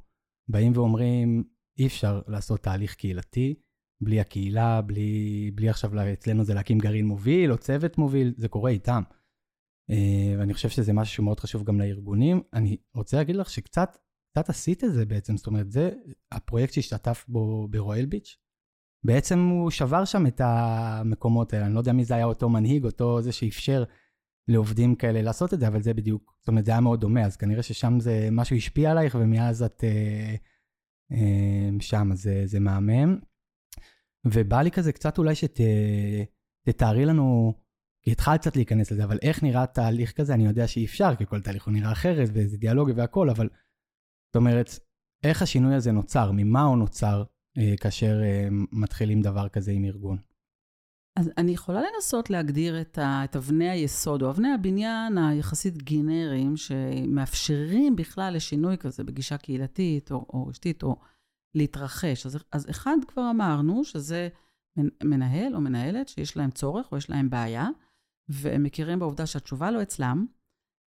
באים 0.52 0.72
ואומרים, 0.76 1.44
אי 1.82 1.88
אפשר 1.88 2.22
לעשות 2.28 2.60
תהליך 2.60 2.96
קהילתי 2.96 3.56
בלי 4.02 4.20
הקהילה, 4.20 4.82
בלי, 4.82 5.52
בלי 5.56 5.70
עכשיו, 5.70 5.92
אצלנו 6.14 6.44
זה 6.44 6.54
להקים 6.54 6.80
גרעין 6.80 7.06
מוביל 7.06 7.52
או 7.52 7.58
צוות 7.58 7.98
מוביל, 7.98 8.34
זה 8.38 8.48
קורה 8.48 8.72
איתם. 8.72 9.02
אה, 9.90 10.36
ואני 10.40 10.54
חושב 10.54 10.70
שזה 10.70 10.94
משהו 10.94 11.16
שמאוד 11.16 11.40
חשוב 11.40 11.64
גם 11.64 11.80
לארגונים. 11.80 12.42
אני 12.54 12.78
רוצה 12.96 13.18
להגיד 13.18 13.36
לך 13.36 13.50
שקצת 13.50 13.98
קצת 14.32 14.50
עשית 14.50 14.84
את 14.84 14.94
זה 14.94 15.06
בעצם, 15.06 15.38
זאת 15.38 15.48
אומרת, 15.48 15.72
זה 15.72 15.92
הפרויקט 16.32 16.74
שהשתתף 16.74 17.26
בו 17.28 17.68
ברואל 17.68 18.06
ביץ', 18.06 18.38
בעצם 19.06 19.40
הוא 19.40 19.72
שבר 19.72 20.06
שם 20.06 20.28
את 20.28 20.42
המקומות 20.44 21.54
האלה. 21.54 21.66
אני 21.66 21.74
לא 21.74 21.80
יודע 21.80 21.94
מי 21.94 22.06
זה 22.06 22.16
היה 22.16 22.26
אותו 22.26 22.50
מנהיג, 22.50 22.86
אותו 22.86 23.22
זה 23.22 23.32
שאפשר 23.32 23.84
לעובדים 24.48 24.96
כאלה 24.96 25.22
לעשות 25.22 25.54
את 25.54 25.60
זה, 25.60 25.68
אבל 25.68 25.82
זה 25.82 25.94
בדיוק, 25.94 26.36
זאת 26.40 26.48
אומרת, 26.48 26.66
זה 26.66 26.72
היה 26.72 26.82
מאוד 26.82 27.02
דומה, 27.02 27.26
אז 27.26 27.38
כנראה 27.38 27.64
ששם 27.64 28.00
זה 28.00 28.30
משהו 28.32 28.56
השפיע 28.56 28.92
עלייך, 28.92 29.18
ומאז 29.20 29.64
את 29.64 29.84
אה, 29.84 30.36
שם, 31.80 32.12
אז 32.12 32.22
זה, 32.22 32.42
זה 32.46 32.60
מהמם. 32.60 33.20
ובא 34.26 34.62
לי 34.62 34.72
כזה 34.72 34.92
קצת 34.92 35.18
אולי 35.18 35.34
שתתארי 35.36 37.06
לנו, 37.06 37.54
כי 38.02 38.12
התחלת 38.12 38.42
קצת 38.42 38.56
להיכנס 38.56 38.92
לזה, 38.92 39.04
אבל 39.04 39.18
איך 39.22 39.44
נראה 39.44 39.66
תהליך 39.66 40.12
כזה? 40.12 40.34
אני 40.34 40.46
יודע 40.46 40.68
שאי 40.68 40.86
אפשר, 40.86 41.16
כי 41.16 41.26
כל 41.26 41.42
תהליך 41.42 41.66
הוא 41.66 41.74
נראה 41.74 41.92
אחרת, 41.92 42.30
וזה 42.34 42.58
דיאלוגי 42.58 42.92
והכל, 42.92 43.30
אבל 43.30 43.50
זאת 44.28 44.36
אומרת, 44.36 44.70
איך 45.24 45.42
השינוי 45.42 45.76
הזה 45.76 45.92
נוצר? 45.92 46.32
ממה 46.32 46.62
הוא 46.62 46.78
נוצר? 46.78 47.24
אה, 47.58 47.74
כאשר 47.82 48.22
אה, 48.24 48.48
מתחילים 48.72 49.22
דבר 49.22 49.50
כזה 49.50 49.72
עם 49.72 49.86
ארגון? 49.86 50.18
אז 51.20 51.32
אני 51.38 51.52
יכולה 51.52 51.82
לנסות 51.82 52.30
להגדיר 52.30 52.82
את, 52.82 52.98
ה, 52.98 53.24
את 53.24 53.36
אבני 53.36 53.70
היסוד, 53.70 54.22
או 54.22 54.30
אבני 54.30 54.54
הבניין 54.54 55.18
היחסית 55.18 55.78
גנריים, 55.78 56.58
שמאפשרים 56.58 57.96
בכלל 57.96 58.34
לשינוי 58.36 58.78
כזה 58.78 59.04
בגישה 59.04 59.38
קהילתית 59.38 60.12
או, 60.12 60.26
או 60.34 60.48
רשתית, 60.48 60.84
או 60.84 60.96
להתרחש. 61.56 62.26
אז, 62.26 62.38
אז 62.52 62.70
אחד 62.70 62.98
כבר 63.08 63.32
אמרנו, 63.32 63.84
שזה 63.84 64.30
מנהל 65.04 65.56
או 65.56 65.62
מנהלת 65.62 66.08
שיש 66.08 66.38
להם 66.38 66.52
צורך 66.52 66.92
או 66.92 66.98
יש 66.98 67.10
להם 67.10 67.30
בעיה, 67.30 67.68
והם 68.30 68.64
מכירים 68.64 69.00
בעובדה 69.00 69.26
שהתשובה 69.26 69.72
לא 69.72 69.82
אצלם. 69.82 70.26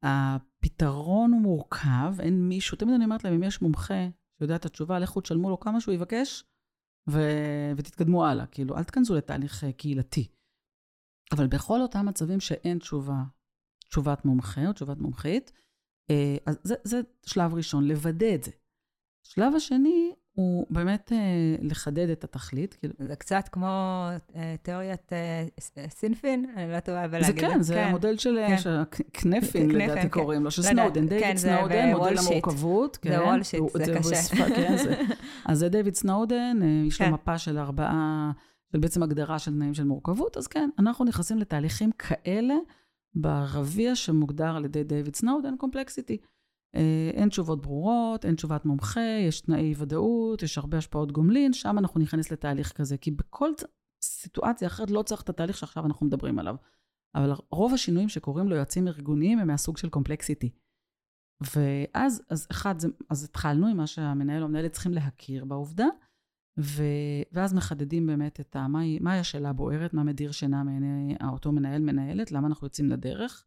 הפתרון 0.04 1.34
הוא 1.34 1.42
מורכב, 1.42 2.16
אין 2.20 2.48
מישהו, 2.48 2.78
תמיד 2.78 2.94
אני 2.96 3.06
אומרת 3.06 3.24
להם, 3.24 3.34
אם 3.34 3.44
יש 3.44 3.62
מומחה 3.62 4.08
שיודע 4.38 4.56
את 4.56 4.66
התשובה, 4.66 5.00
לכו 5.00 5.22
תשלמו 5.22 5.50
לו 5.50 5.60
כמה 5.60 5.82
שהוא 5.82 5.94
יבקש, 5.94 6.44
ו- 7.10 7.72
ותתקדמו 7.78 8.26
הלאה. 8.26 8.46
כאילו, 8.46 8.78
אל 8.78 8.84
תכנסו 8.84 9.16
לתהליך 9.16 9.64
אה, 9.64 9.74
קהילתי. 9.74 10.28
אבל 11.32 11.48
בכל 11.48 11.82
אותם 11.82 12.06
מצבים 12.06 12.40
שאין 12.40 12.80
תשובה, 12.80 13.24
תשובת 13.88 14.26
מומחה 14.26 14.68
או 14.68 14.74
תשובת 14.74 14.98
מומחית, 14.98 15.52
אה, 16.12 16.38
אז 16.46 16.60
זה, 16.64 16.76
זה 16.84 17.02
שלב 17.26 17.54
ראשון, 17.54 17.88
לוודא 17.88 18.36
את 18.36 18.44
זה. 18.44 18.52
שלב 19.28 19.56
השני 19.56 20.16
הוא 20.34 20.66
באמת 20.70 21.12
אה, 21.12 21.18
לחדד 21.62 22.10
את 22.10 22.24
התכלית. 22.24 22.74
כאילו. 22.74 22.94
זה 23.00 23.16
קצת 23.16 23.50
כמו 23.52 24.08
אה, 24.36 24.56
תיאוריית 24.62 25.14
אה, 25.14 25.46
סינפין, 25.90 26.46
אני 26.58 26.72
לא 26.72 26.80
טובה 26.80 27.08
בלהגיד. 27.08 27.36
זה 27.36 27.42
כן, 27.42 27.62
זה 27.62 27.74
כן. 27.74 27.88
המודל 27.88 28.18
של 28.18 28.40
כן. 28.48 28.82
קנפין, 29.12 29.72
לדעתי 29.72 30.02
כן. 30.02 30.10
קוראים 30.10 30.44
לו, 30.44 30.52
של 30.52 30.62
סנודן, 30.62 31.08
דיוויד 31.08 31.38
סנודן, 31.38 31.92
מודל 31.92 32.16
המורכבות. 32.18 32.98
זה 33.04 33.24
וולשיט, 33.24 33.64
זה 33.74 33.86
זה 33.86 33.94
קשה. 34.00 34.56
כן, 34.56 34.78
זה. 34.78 35.02
אז 35.50 35.60
זה 35.60 35.70
דיוויד 35.70 35.96
סנודן, 35.96 36.60
יש 36.88 36.98
כן. 36.98 37.06
לו 37.06 37.14
מפה 37.14 37.38
של 37.38 37.58
ארבעה, 37.58 38.32
של 38.72 38.80
בעצם 38.80 39.04
הגדרה 39.04 39.40
של 39.40 39.52
תנאים 39.52 39.74
של 39.74 39.84
מורכבות, 39.84 40.38
אז 40.38 40.48
כן, 40.48 40.70
אנחנו 40.80 41.06
נכנסים 41.06 41.38
לתהליכים 41.38 41.92
כאלה 41.92 42.56
ברביע 43.16 43.96
שמוגדר 43.96 44.56
על 44.56 44.66
ידי 44.66 44.84
דיוויד 44.84 45.16
סנודן, 45.16 45.58
קומפלקסיטי. 45.58 46.18
אה, 46.76 47.12
אין 47.14 47.30
תשובות 47.30 47.62
ברורות, 47.62 48.26
אין 48.26 48.36
תשובת 48.36 48.66
מומחה, 48.66 49.18
יש 49.28 49.42
תנאי 49.42 49.74
ודאות, 49.78 50.44
יש 50.44 50.58
הרבה 50.58 50.78
השפעות 50.78 51.12
גומלין, 51.12 51.54
שם 51.54 51.76
אנחנו 51.80 52.00
ניכנס 52.00 52.32
לתהליך 52.32 52.72
כזה, 52.72 52.98
כי 52.98 53.12
בכל 53.12 53.50
סיטואציה 54.04 54.68
אחרת 54.68 54.92
לא 54.92 55.02
צריך 55.02 55.22
את 55.22 55.30
התהליך 55.30 55.58
שעכשיו 55.58 55.86
אנחנו 55.86 56.06
מדברים 56.06 56.40
עליו. 56.40 56.56
אבל 57.16 57.32
רוב 57.52 57.74
השינויים 57.74 58.10
שקורים 58.10 58.50
ליועצים 58.50 58.88
ארגוניים 58.88 59.40
הם 59.40 59.48
מהסוג 59.48 59.78
של 59.78 59.90
קומפלקסיטי. 59.90 60.50
ואז, 61.56 62.24
אז 62.30 62.48
אחד, 62.52 62.76
אז 63.10 63.24
התחלנו 63.24 63.68
עם 63.68 63.78
מה 63.78 63.88
שהמנהל 63.88 64.42
או 64.42 64.48
המנהלת 64.48 64.72
צריכים 64.72 64.92
להכיר 64.92 65.46
בעובדה, 65.46 65.86
ו, 66.60 66.84
ואז 67.32 67.54
מחדדים 67.54 68.08
באמת 68.08 68.40
את 68.40 68.56
ה... 68.56 68.68
מהי, 68.68 69.00
מהי 69.00 69.20
השאלה 69.20 69.50
הבוערת, 69.50 69.94
מה 69.94 70.04
מדיר 70.04 70.32
שינה 70.32 70.64
מעיני 70.64 71.16
אותו 71.32 71.52
מנהל, 71.52 71.82
מנהלת, 71.82 72.32
למה 72.32 72.48
אנחנו 72.48 72.66
יוצאים 72.66 72.90
לדרך. 72.90 73.46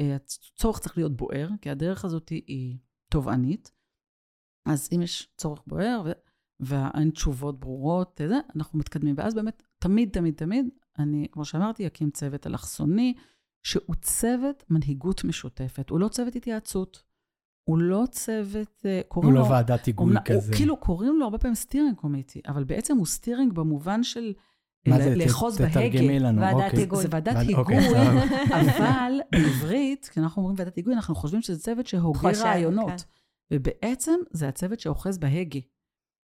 אה, 0.00 0.16
הצורך 0.16 0.78
צריך 0.78 0.96
להיות 0.96 1.16
בוער, 1.16 1.48
כי 1.60 1.70
הדרך 1.70 2.04
הזאת 2.04 2.28
היא 2.28 2.78
תובענית. 3.08 3.72
אז 4.66 4.88
אם 4.92 5.02
יש 5.02 5.28
צורך 5.36 5.62
בוער. 5.66 6.12
ואין 6.60 7.10
תשובות 7.10 7.60
ברורות, 7.60 8.20
זה, 8.28 8.38
אנחנו 8.56 8.78
מתקדמים. 8.78 9.14
ואז 9.18 9.34
באמת, 9.34 9.62
תמיד, 9.78 10.10
תמיד, 10.10 10.34
תמיד, 10.34 10.68
אני, 10.98 11.26
כמו 11.32 11.44
שאמרתי, 11.44 11.86
אקים 11.86 12.10
צוות 12.10 12.46
אלכסוני, 12.46 13.14
שהוא 13.62 13.94
צוות 14.02 14.64
מנהיגות 14.70 15.24
משותפת. 15.24 15.90
הוא 15.90 16.00
לא 16.00 16.08
צוות 16.08 16.36
התייעצות. 16.36 17.02
הוא 17.64 17.78
לא 17.78 18.04
צוות, 18.10 18.82
אה, 18.86 19.00
קוראים 19.08 19.34
לו... 19.34 19.40
הוא 19.40 19.48
לא 19.48 19.52
ועדת 19.52 19.86
היגוי 19.86 20.14
כזה. 20.24 20.48
הוא, 20.48 20.56
כאילו, 20.56 20.76
קוראים 20.76 21.18
לו 21.18 21.24
הרבה 21.24 21.38
פעמים 21.38 21.54
steering 21.54 21.96
committee, 21.96 22.40
אבל 22.48 22.64
בעצם 22.64 22.96
הוא 22.96 23.06
steering 23.06 23.52
במובן 23.52 24.02
של? 24.02 24.32
לאחוז 24.86 25.58
בהגה. 25.58 25.70
תתרגמי 25.70 26.18
לנו, 26.18 26.40
ועדת 26.40 26.64
אוקיי. 26.64 26.78
היגוי. 26.78 27.02
זה 27.02 27.08
ועדת 27.10 27.36
אוקיי, 27.54 27.78
היגוי, 27.78 27.98
אבל 28.60 29.12
בעברית, 29.32 30.08
כשאנחנו 30.12 30.42
אומרים 30.42 30.58
ועדת 30.58 30.76
היגוי, 30.76 30.94
אנחנו 30.94 31.14
חושבים 31.14 31.42
שזה 31.42 31.60
צוות 31.60 31.86
שהוגה 31.86 32.30
רעיונות. 32.42 32.88
כן. 32.88 32.96
ובעצם 33.50 34.14
זה 34.30 34.48
הצוות 34.48 34.80
שאוחז 34.80 35.18
בהגה. 35.18 35.60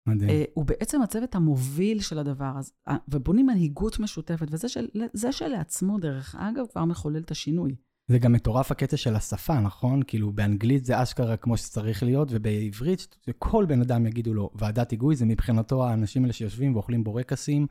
מדהים. 0.08 0.30
Uh, 0.30 0.50
הוא 0.54 0.66
בעצם 0.66 1.02
הצוות 1.02 1.36
המוביל 1.36 2.02
של 2.02 2.20
הדבר 2.20 2.52
הזה, 2.58 2.72
ובונים 3.08 3.46
מנהיגות 3.46 4.00
משותפת, 4.00 4.48
וזה 4.52 4.70
של, 4.70 4.88
שלעצמו, 5.32 6.00
דרך 6.00 6.36
אגב, 6.40 6.66
כבר 6.72 6.86
מחולל 6.86 7.22
את 7.22 7.32
השינוי. 7.32 7.76
זה 8.12 8.20
גם 8.20 8.32
מטורף 8.32 8.72
הקטע 8.72 8.98
של 8.98 9.16
השפה, 9.16 9.60
נכון? 9.60 10.02
כאילו, 10.08 10.32
באנגלית 10.32 10.86
זה 10.86 11.04
אשכרה 11.04 11.38
כמו 11.38 11.58
שצריך 11.58 12.04
להיות, 12.04 12.28
ובעברית, 12.32 13.18
שכל 13.26 13.66
בן 13.66 13.82
אדם 13.82 14.06
יגידו 14.06 14.34
לו, 14.34 14.50
ועדת 14.56 14.92
היגוי 14.92 15.16
זה 15.16 15.26
מבחינתו 15.26 15.88
האנשים 15.88 16.24
האלה 16.24 16.34
שיושבים 16.34 16.76
ואוכלים 16.76 17.04
בורקסים, 17.04 17.68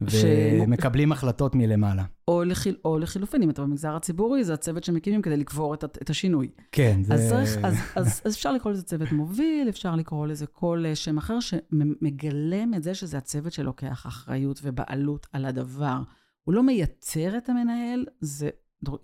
ומקבלים 0.00 1.12
החלטות 1.12 1.54
מלמעלה. 1.54 2.04
או, 2.28 2.44
לחיל, 2.44 2.76
או 2.84 2.98
לחילופין, 2.98 3.42
אם 3.42 3.50
אתה 3.50 3.62
במגזר 3.62 3.96
הציבורי, 3.96 4.44
זה 4.44 4.54
הצוות 4.54 4.84
שמקימים 4.84 5.22
כדי 5.22 5.36
לקבור 5.36 5.74
את, 5.74 5.84
את 5.84 6.10
השינוי. 6.10 6.50
כן, 6.72 7.02
זה... 7.02 7.14
אז, 7.14 7.28
צריך, 7.28 7.64
אז, 7.64 7.74
אז, 7.94 8.22
אז 8.24 8.34
אפשר 8.34 8.52
לקרוא 8.52 8.72
לזה 8.72 8.82
צוות 8.82 9.12
מוביל, 9.12 9.68
אפשר 9.68 9.96
לקרוא 9.96 10.26
לזה 10.26 10.46
כל 10.46 10.84
אה, 10.86 10.94
שם 10.94 11.18
אחר 11.18 11.40
שמגלם 11.40 12.74
את 12.74 12.82
זה 12.82 12.94
שזה 12.94 13.18
הצוות 13.18 13.52
שלוקח 13.52 14.06
אחריות 14.06 14.60
ובעלות 14.62 15.26
על 15.32 15.44
הדבר. 15.44 15.98
הוא 16.44 16.54
לא 16.54 16.62
מייצר 16.62 17.36
את 17.36 17.48
המנהל, 17.48 18.06
זה 18.20 18.48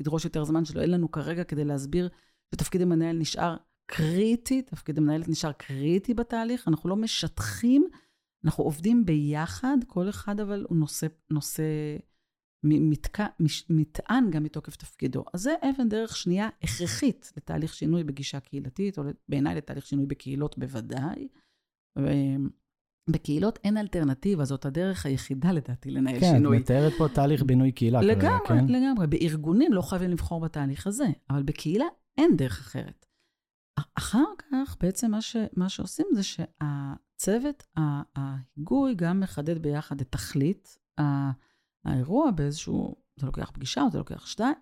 ידרוש 0.00 0.24
יותר 0.24 0.44
זמן 0.44 0.64
שלו. 0.64 0.80
אין 0.80 0.90
לנו 0.90 1.10
כרגע 1.10 1.44
כדי 1.44 1.64
להסביר 1.64 2.08
שתפקיד 2.54 2.82
המנהל 2.82 3.18
נשאר 3.18 3.56
קריטי, 3.86 4.62
תפקיד 4.62 4.98
המנהלת 4.98 5.28
נשאר 5.28 5.52
קריטי 5.52 6.14
בתהליך, 6.14 6.68
אנחנו 6.68 6.88
לא 6.88 6.96
משטחים, 6.96 7.84
אנחנו 8.44 8.64
עובדים 8.64 9.06
ביחד, 9.06 9.76
כל 9.86 10.08
אחד 10.08 10.40
אבל 10.40 10.64
הוא 10.68 10.76
נושא, 10.76 11.06
נושא 11.30 11.62
מתק... 12.64 13.18
מטען 13.70 14.30
גם 14.30 14.42
מתוקף 14.42 14.76
תפקידו. 14.76 15.24
אז 15.34 15.42
זה 15.42 15.54
אבן 15.62 15.88
דרך 15.88 16.16
שנייה 16.16 16.48
הכרחית 16.62 17.32
לתהליך 17.36 17.74
שינוי 17.74 18.04
בגישה 18.04 18.40
קהילתית, 18.40 18.98
או 18.98 19.02
בעיניי 19.28 19.54
לתהליך 19.54 19.86
שינוי 19.86 20.06
בקהילות 20.06 20.58
בוודאי. 20.58 21.28
בקהילות 23.10 23.58
אין 23.64 23.76
אלטרנטיבה, 23.76 24.44
זאת 24.44 24.64
הדרך 24.64 25.06
היחידה 25.06 25.52
לדעתי 25.52 25.90
לנהל 25.90 26.20
כן, 26.20 26.32
שינוי. 26.34 26.56
כן, 26.56 26.62
את 26.62 26.70
מתארת 26.70 26.92
פה 26.98 27.08
תהליך 27.14 27.42
בינוי 27.42 27.72
קהילה 27.72 28.00
לגמרי, 28.02 28.38
כרגע, 28.46 28.60
כן? 28.60 28.66
לגמרי. 28.66 29.06
בארגונים 29.06 29.72
לא 29.72 29.82
חייבים 29.82 30.10
לבחור 30.10 30.40
בתהליך 30.40 30.86
הזה, 30.86 31.06
אבל 31.30 31.42
בקהילה 31.42 31.84
אין 32.18 32.36
דרך 32.36 32.60
אחרת. 32.60 33.06
אחר 33.98 34.24
כך, 34.38 34.76
בעצם 34.80 35.10
מה, 35.10 35.20
ש, 35.20 35.36
מה 35.56 35.68
שעושים 35.68 36.06
זה 36.12 36.22
שהצוות, 37.22 37.66
ההיגוי 38.16 38.94
גם 38.94 39.20
מחדד 39.20 39.62
ביחד 39.62 40.00
את 40.00 40.12
תכלית 40.12 40.78
האירוע 41.84 42.30
באיזשהו, 42.30 42.96
זה 43.16 43.26
לוקח 43.26 43.50
פגישה 43.54 43.82
או 43.82 43.90
זה 43.90 43.98
לוקח 43.98 44.26
שתיים, 44.26 44.54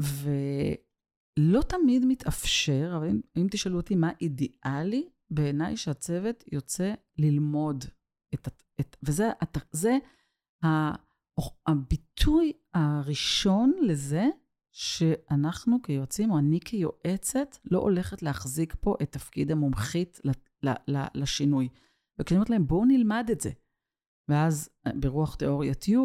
ולא 0.00 1.62
תמיד 1.62 2.04
מתאפשר, 2.04 2.92
אבל 2.96 3.08
אם, 3.08 3.20
אם 3.36 3.46
תשאלו 3.50 3.76
אותי 3.76 3.94
מה 3.94 4.10
אידיאלי, 4.20 5.08
בעיניי 5.30 5.76
שהצוות 5.76 6.44
יוצא 6.52 6.94
ללמוד 7.18 7.84
את, 8.34 8.48
את 8.80 8.96
וזה 9.02 9.30
זה 9.72 9.98
הביטוי 11.66 12.52
הראשון 12.74 13.72
לזה 13.82 14.24
שאנחנו 14.72 15.82
כיועצים, 15.82 16.30
או 16.30 16.38
אני 16.38 16.60
כיועצת, 16.60 17.56
לא 17.64 17.78
הולכת 17.78 18.22
להחזיק 18.22 18.76
פה 18.80 18.94
את 19.02 19.12
תפקיד 19.12 19.50
המומחית 19.50 20.20
לשינוי. 21.14 21.68
וכשאני 22.18 22.36
אומרת 22.36 22.50
להם, 22.50 22.66
בואו 22.66 22.84
נלמד 22.84 23.28
את 23.32 23.40
זה. 23.40 23.50
ואז 24.28 24.68
ברוח 24.94 25.34
תיאוריית 25.34 25.88
יו, 25.88 26.02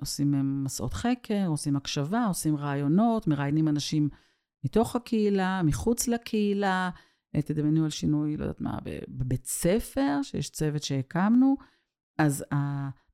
עושים 0.00 0.62
מסעות 0.64 0.94
חקר, 0.94 1.46
עושים 1.48 1.76
הקשבה, 1.76 2.24
עושים 2.24 2.56
רעיונות, 2.56 3.26
מראיינים 3.26 3.68
אנשים 3.68 4.08
מתוך 4.64 4.96
הקהילה, 4.96 5.62
מחוץ 5.64 6.08
לקהילה, 6.08 6.90
תדמיינו 7.36 7.84
על 7.84 7.90
שינוי, 7.90 8.36
לא 8.36 8.44
יודעת 8.44 8.60
מה, 8.60 8.78
בבית 9.08 9.46
ספר, 9.46 10.22
שיש 10.22 10.50
צוות 10.50 10.82
שהקמנו, 10.82 11.56
אז 12.18 12.44
uh, 12.52 12.56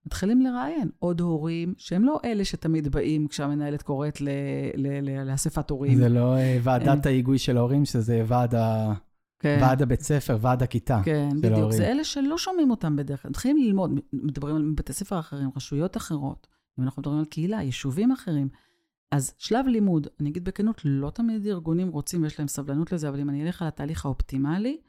מתחילים 0.07 0.41
לראיין 0.41 0.91
עוד 0.99 1.21
הורים, 1.21 1.75
שהם 1.77 2.05
לא 2.05 2.21
אלה 2.25 2.45
שתמיד 2.45 2.89
באים 2.89 3.29
כשהמנהלת 3.29 3.83
קוראת 3.83 4.21
ל, 4.21 4.29
ל, 4.75 5.01
ל, 5.01 5.31
לאספת 5.31 5.71
הורים. 5.71 5.99
זה 5.99 6.09
לא 6.09 6.35
ועדת 6.63 7.07
ההיגוי 7.07 7.39
של 7.39 7.57
ההורים, 7.57 7.85
שזה 7.85 8.23
ועד, 8.27 8.55
ה... 8.55 8.93
כן. 9.39 9.59
ועד 9.61 9.83
הבית 9.83 10.03
ספר, 10.03 10.39
ועד 10.41 10.63
הכיתה 10.63 11.01
כן, 11.05 11.29
בדיוק. 11.39 11.53
ההורים. 11.55 11.73
זה 11.77 11.87
אלה 11.87 12.05
שלא 12.05 12.39
שומעים 12.39 12.71
אותם 12.71 12.97
בדרך 12.97 13.23
כלל. 13.23 13.31
מתחילים 13.31 13.57
ללמוד, 13.57 13.91
מדברים 14.13 14.57
על 14.57 14.73
בתי 14.77 14.93
ספר 14.93 15.19
אחרים, 15.19 15.51
רשויות 15.57 15.97
אחרות, 15.97 16.47
אם 16.79 16.85
אנחנו 16.85 17.01
מדברים 17.01 17.19
על 17.19 17.25
קהילה, 17.25 17.63
יישובים 17.63 18.13
אחרים. 18.13 18.49
אז 19.13 19.35
שלב 19.39 19.67
לימוד, 19.67 20.07
אני 20.21 20.31
אגיד 20.31 20.45
בכנות, 20.45 20.81
לא 20.85 21.11
תמיד 21.11 21.47
ארגונים 21.47 21.89
רוצים 21.89 22.23
ויש 22.23 22.39
להם 22.39 22.49
סבלנות 22.49 22.93
לזה, 22.93 23.09
אבל 23.09 23.21
אם 23.21 23.31
אני 23.31 23.45
אלך 23.45 23.63
על 23.63 23.69
התהליך 23.69 24.05
האופטימלי, 24.05 24.81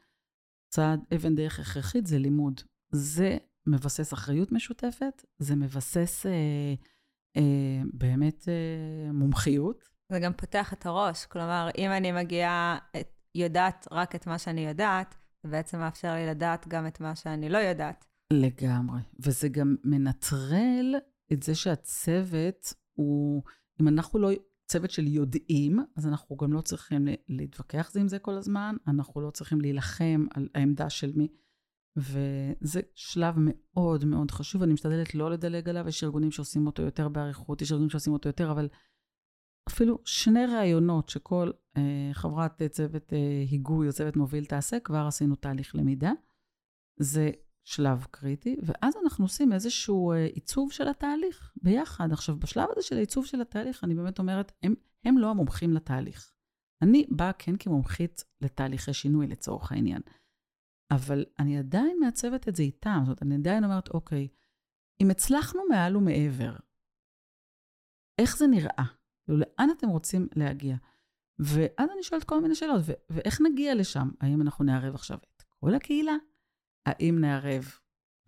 צעד 0.69 0.99
אבן 1.15 1.35
דרך 1.35 1.59
הכרחית 1.59 2.07
זה 2.07 2.17
לימוד. 2.17 2.61
זה 2.91 3.37
מבסס 3.67 4.13
אחריות 4.13 4.51
משותפת, 4.51 5.25
זה 5.39 5.55
מבסס 5.55 6.25
אה, 6.25 6.31
אה, 7.37 7.81
באמת 7.93 8.49
אה, 8.49 9.11
מומחיות. 9.11 9.83
זה 10.11 10.19
גם 10.19 10.33
פותח 10.33 10.73
את 10.73 10.85
הראש, 10.85 11.25
כלומר, 11.25 11.69
אם 11.77 11.91
אני 11.91 12.11
מגיעה, 12.11 12.77
את, 12.99 13.16
יודעת 13.35 13.87
רק 13.91 14.15
את 14.15 14.27
מה 14.27 14.39
שאני 14.39 14.67
יודעת, 14.67 15.15
זה 15.43 15.49
בעצם 15.49 15.79
מאפשר 15.79 16.13
לי 16.13 16.27
לדעת 16.27 16.67
גם 16.67 16.87
את 16.87 17.01
מה 17.01 17.15
שאני 17.15 17.49
לא 17.49 17.57
יודעת. 17.57 18.05
לגמרי. 18.33 18.99
וזה 19.19 19.49
גם 19.49 19.75
מנטרל 19.83 20.95
את 21.33 21.43
זה 21.43 21.55
שהצוות 21.55 22.73
הוא... 22.93 23.43
אם 23.81 23.87
אנחנו 23.87 24.19
לא 24.19 24.29
צוות 24.67 24.91
של 24.91 25.07
יודעים, 25.07 25.79
אז 25.95 26.07
אנחנו 26.07 26.37
גם 26.37 26.53
לא 26.53 26.61
צריכים 26.61 27.07
להתווכח 27.29 27.91
זה 27.91 27.99
עם 27.99 28.07
זה 28.07 28.19
כל 28.19 28.33
הזמן, 28.33 28.75
אנחנו 28.87 29.21
לא 29.21 29.31
צריכים 29.31 29.61
להילחם 29.61 30.25
על 30.33 30.49
העמדה 30.55 30.89
של 30.89 31.11
מי. 31.15 31.27
וזה 31.97 32.81
שלב 32.95 33.35
מאוד 33.37 34.05
מאוד 34.05 34.31
חשוב, 34.31 34.63
אני 34.63 34.73
משתדלת 34.73 35.15
לא 35.15 35.31
לדלג 35.31 35.69
עליו, 35.69 35.87
יש 35.87 36.03
ארגונים 36.03 36.31
שעושים 36.31 36.65
אותו 36.65 36.81
יותר 36.83 37.09
באריכות, 37.09 37.61
יש 37.61 37.71
ארגונים 37.71 37.89
שעושים 37.89 38.13
אותו 38.13 38.29
יותר, 38.29 38.51
אבל 38.51 38.69
אפילו 39.67 39.99
שני 40.05 40.45
ראיונות 40.45 41.09
שכל 41.09 41.51
אה, 41.77 42.09
חברת 42.13 42.61
צוות 42.69 43.13
אה, 43.13 43.45
היגוי 43.49 43.87
או 43.87 43.93
צוות 43.93 44.15
מוביל 44.15 44.45
תעשה, 44.45 44.79
כבר 44.79 45.05
עשינו 45.07 45.35
תהליך 45.35 45.75
למידה. 45.75 46.11
זה 46.99 47.31
שלב 47.63 48.05
קריטי, 48.11 48.55
ואז 48.63 48.93
אנחנו 49.03 49.25
עושים 49.25 49.53
איזשהו 49.53 50.11
אה, 50.11 50.25
עיצוב 50.25 50.71
של 50.71 50.87
התהליך 50.87 51.53
ביחד. 51.63 52.11
עכשיו, 52.11 52.35
בשלב 52.35 52.67
הזה 52.71 52.81
של 52.81 52.95
העיצוב 52.95 53.25
של 53.25 53.41
התהליך, 53.41 53.83
אני 53.83 53.95
באמת 53.95 54.19
אומרת, 54.19 54.51
הם, 54.63 54.75
הם 55.05 55.17
לא 55.17 55.29
המומחים 55.29 55.73
לתהליך. 55.73 56.31
אני 56.81 57.05
באה 57.09 57.33
כן 57.33 57.57
כמומחית 57.59 58.23
לתהליכי 58.41 58.93
שינוי 58.93 59.27
לצורך 59.27 59.71
העניין, 59.71 60.01
אבל 60.91 61.25
אני 61.39 61.57
עדיין 61.57 61.97
מעצבת 61.99 62.47
את 62.47 62.55
זה 62.55 62.63
איתם. 62.63 62.99
זאת 62.99 63.07
אומרת, 63.07 63.23
אני 63.23 63.35
עדיין 63.35 63.63
אומרת, 63.63 63.89
אוקיי, 63.89 64.27
אם 65.01 65.11
הצלחנו 65.11 65.61
מעל 65.69 65.97
ומעבר, 65.97 66.55
איך 68.21 68.37
זה 68.37 68.47
נראה? 68.47 68.96
כאילו, 69.27 69.39
לאן 69.39 69.69
אתם 69.77 69.87
רוצים 69.87 70.27
להגיע? 70.35 70.75
ואז 71.39 71.89
אני 71.93 72.03
שואלת 72.03 72.23
כל 72.23 72.41
מיני 72.41 72.55
שאלות, 72.55 72.81
ו- 72.85 72.91
ואיך 73.09 73.41
נגיע 73.41 73.75
לשם? 73.75 74.09
האם 74.21 74.41
אנחנו 74.41 74.65
נערב 74.65 74.95
עכשיו 74.95 75.17
את 75.17 75.43
כל 75.59 75.75
הקהילה? 75.75 76.15
האם 76.85 77.19
נערב 77.19 77.65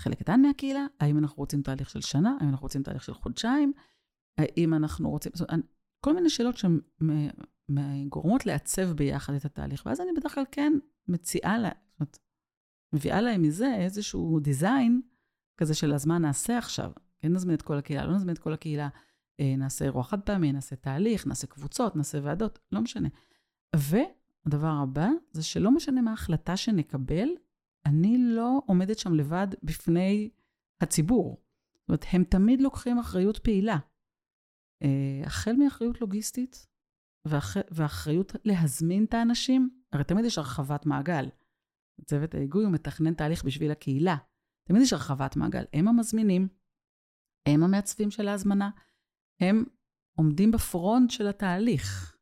חלק 0.01 0.19
קטן 0.19 0.41
מהקהילה? 0.41 0.85
האם 0.99 1.17
אנחנו 1.17 1.37
רוצים 1.37 1.61
תהליך 1.61 1.89
של 1.89 2.01
שנה? 2.01 2.37
האם 2.39 2.49
אנחנו 2.49 2.63
רוצים 2.63 2.83
תהליך 2.83 3.03
של 3.03 3.13
חודשיים? 3.13 3.73
האם 4.37 4.73
אנחנו 4.73 5.09
רוצים... 5.09 5.31
זאת 5.35 5.49
אומרת, 5.49 5.65
כל 6.05 6.13
מיני 6.13 6.29
שאלות 6.29 6.55
שגורמות 6.57 8.45
לעצב 8.45 8.91
ביחד 8.91 9.33
את 9.33 9.45
התהליך. 9.45 9.85
ואז 9.85 10.01
אני 10.01 10.09
בדרך 10.17 10.35
כלל 10.35 10.43
כן 10.51 10.73
מציעה 11.07 11.57
לה, 11.57 11.69
זאת 11.69 11.99
אומרת, 11.99 12.19
מביאה 12.93 13.21
להם 13.21 13.41
מזה 13.41 13.75
איזשהו 13.75 14.39
דיזיין 14.39 15.01
כזה 15.57 15.73
של 15.73 15.93
אז 15.93 16.05
מה 16.05 16.17
נעשה 16.17 16.57
עכשיו. 16.57 16.91
כן 17.19 17.33
נזמין 17.33 17.55
את 17.55 17.61
כל 17.61 17.77
הקהילה, 17.77 18.05
לא 18.05 18.15
נזמין 18.15 18.35
את 18.35 18.39
כל 18.39 18.53
הקהילה, 18.53 18.89
נעשה 19.57 19.85
אירוע 19.85 20.03
חד 20.03 20.21
פעמי, 20.21 20.51
נעשה 20.51 20.75
תהליך, 20.75 21.27
נעשה 21.27 21.47
קבוצות, 21.47 21.95
נעשה 21.95 22.19
ועדות, 22.23 22.59
לא 22.71 22.81
משנה. 22.81 23.09
והדבר 23.75 24.73
הבא 24.83 25.07
זה 25.31 25.43
שלא 25.43 25.71
משנה 25.71 26.01
מה 26.01 26.11
ההחלטה 26.11 26.57
שנקבל, 26.57 27.29
אני 27.85 28.17
לא 28.17 28.61
עומדת 28.65 28.99
שם 28.99 29.13
לבד 29.13 29.47
בפני 29.63 30.29
הציבור. 30.81 31.37
זאת 31.79 31.89
אומרת, 31.89 32.05
הם 32.11 32.23
תמיד 32.23 32.61
לוקחים 32.61 32.99
אחריות 32.99 33.37
פעילה. 33.37 33.77
Uh, 34.83 35.25
החל 35.25 35.55
מאחריות 35.55 36.01
לוגיסטית 36.01 36.67
ואח... 37.25 37.57
ואחריות 37.71 38.35
להזמין 38.45 39.03
את 39.03 39.13
האנשים, 39.13 39.69
הרי 39.93 40.03
תמיד 40.03 40.25
יש 40.25 40.37
הרחבת 40.37 40.85
מעגל. 40.85 41.29
צוות 42.05 42.35
ההיגוי 42.35 42.63
הוא 42.63 42.71
מתכנן 42.71 43.13
תהליך 43.13 43.43
בשביל 43.43 43.71
הקהילה. 43.71 44.17
תמיד 44.63 44.81
יש 44.81 44.93
הרחבת 44.93 45.35
מעגל. 45.35 45.63
הם 45.73 45.87
המזמינים, 45.87 46.47
הם 47.45 47.63
המעצבים 47.63 48.11
של 48.11 48.27
ההזמנה, 48.27 48.69
הם 49.41 49.63
עומדים 50.17 50.51
בפרונט 50.51 51.11
של 51.11 51.27
התהליך. 51.27 52.17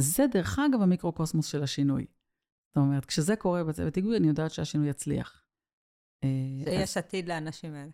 זה 0.00 0.26
דרך 0.26 0.58
אגב 0.58 0.82
המיקרוקוסמוס 0.82 1.46
של 1.46 1.62
השינוי. 1.62 2.06
זאת 2.68 2.76
אומרת, 2.76 3.04
כשזה 3.04 3.36
קורה 3.36 3.64
בצוות 3.64 3.94
היגוי, 3.94 4.16
אני 4.16 4.28
יודעת 4.28 4.50
שהשינוי 4.50 4.88
יצליח. 4.88 5.44
שיש 6.64 6.96
עתיד 6.96 7.28
לאנשים 7.28 7.74
האלה. 7.74 7.90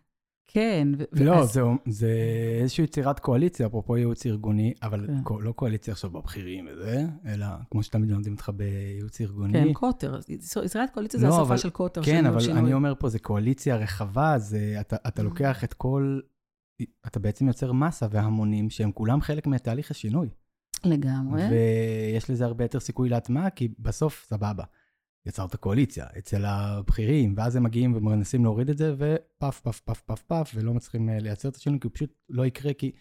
כן. 0.47 0.89
לא, 1.13 1.31
ואז... 1.31 1.53
זה, 1.53 1.61
זה 1.89 2.13
איזושהי 2.61 2.85
יצירת 2.85 3.19
קואליציה, 3.19 3.67
אפרופו 3.67 3.97
ייעוץ 3.97 4.27
ארגוני, 4.27 4.75
אבל 4.83 5.07
כן. 5.07 5.35
לא 5.41 5.53
קואליציה 5.53 5.93
עכשיו 5.93 6.11
בבכירים 6.11 6.69
וזה, 6.73 7.03
אלא 7.27 7.47
כמו 7.71 7.83
שתמיד 7.83 8.11
לומדים 8.11 8.33
אותך 8.33 8.51
בייעוץ 8.57 9.21
ארגוני. 9.21 9.53
כן, 9.53 9.73
קוטר. 9.73 10.21
יצירת 10.65 10.91
קואליציה 10.95 11.21
לא, 11.21 11.31
זה 11.31 11.35
השפה 11.35 11.43
אבל, 11.43 11.57
של 11.57 11.71
קוטר. 11.71 12.03
כן, 12.05 12.27
אבל 12.27 12.41
שינוי. 12.41 12.61
אני 12.61 12.75
אומר 12.75 12.95
פה, 12.99 13.09
זה 13.09 13.19
קואליציה 13.19 13.77
רחבה, 13.77 14.39
זה, 14.39 14.77
אתה, 14.81 14.97
אתה 15.09 15.23
לוקח 15.23 15.65
את 15.65 15.75
כל, 15.75 16.21
אתה 17.07 17.21
בעצם 17.21 17.49
יוצר 17.49 17.73
מסה 17.73 18.07
והמונים 18.11 18.71
שהם 18.71 18.93
כולם 18.93 19.21
חלק 19.21 19.47
מתהליך 19.47 19.91
השינוי. 19.91 20.29
לגמרי. 20.85 21.43
ויש 21.51 22.31
לזה 22.31 22.45
הרבה 22.45 22.65
יותר 22.65 22.81
סיכוי 22.81 23.09
להטמעה, 23.09 23.51
כי 23.51 23.69
בסוף, 23.79 24.25
סבבה, 24.29 24.65
יצרת 25.27 25.57
קואליציה 25.57 26.07
אצל 26.19 26.45
הבכירים, 26.45 27.35
ואז 27.37 27.57
הם 27.57 27.63
מגיעים 27.63 27.95
ומנסים 27.95 28.45
להוריד 28.45 28.71
את 28.71 28.79
זה, 28.79 28.95
ופף, 28.95 29.61
פף, 29.61 29.81
פף, 29.81 30.01
פף, 30.01 30.23
פף, 30.23 30.53
ולא 30.55 30.75
מצליחים 30.75 31.09
אה, 31.09 31.19
לייצר 31.19 31.49
את 31.49 31.57
השינוי, 31.57 31.81
כי 31.81 31.87
הוא 31.87 31.95
פשוט 31.95 32.11
לא 32.29 32.47
יקרה, 32.47 32.73
כי 32.73 32.93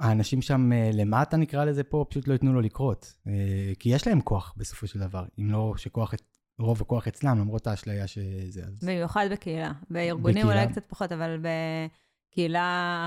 האנשים 0.00 0.42
שם 0.42 0.72
אה, 0.72 0.90
למטה, 0.92 1.36
נקרא 1.36 1.64
לזה 1.64 1.84
פה, 1.84 2.06
פשוט 2.10 2.28
לא 2.28 2.32
ייתנו 2.32 2.52
לו 2.52 2.60
לקרות. 2.60 3.14
אה, 3.26 3.72
כי 3.78 3.88
יש 3.88 4.06
להם 4.06 4.20
כוח 4.20 4.54
בסופו 4.56 4.86
של 4.86 4.98
דבר, 4.98 5.24
אם 5.38 5.50
לא 5.50 5.74
שכוח, 5.76 6.14
רוב 6.58 6.82
הכוח 6.82 7.08
אצלם, 7.08 7.38
למרות 7.38 7.66
האשליה 7.66 8.06
שזה... 8.06 8.62
במיוחד 8.82 9.28
בקהילה. 9.32 9.72
בארגונים 9.90 10.46
בקהילה. 10.46 10.62
אולי 10.62 10.72
קצת 10.72 10.86
פחות, 10.88 11.12
אבל 11.12 11.36
בקהילה 11.38 12.05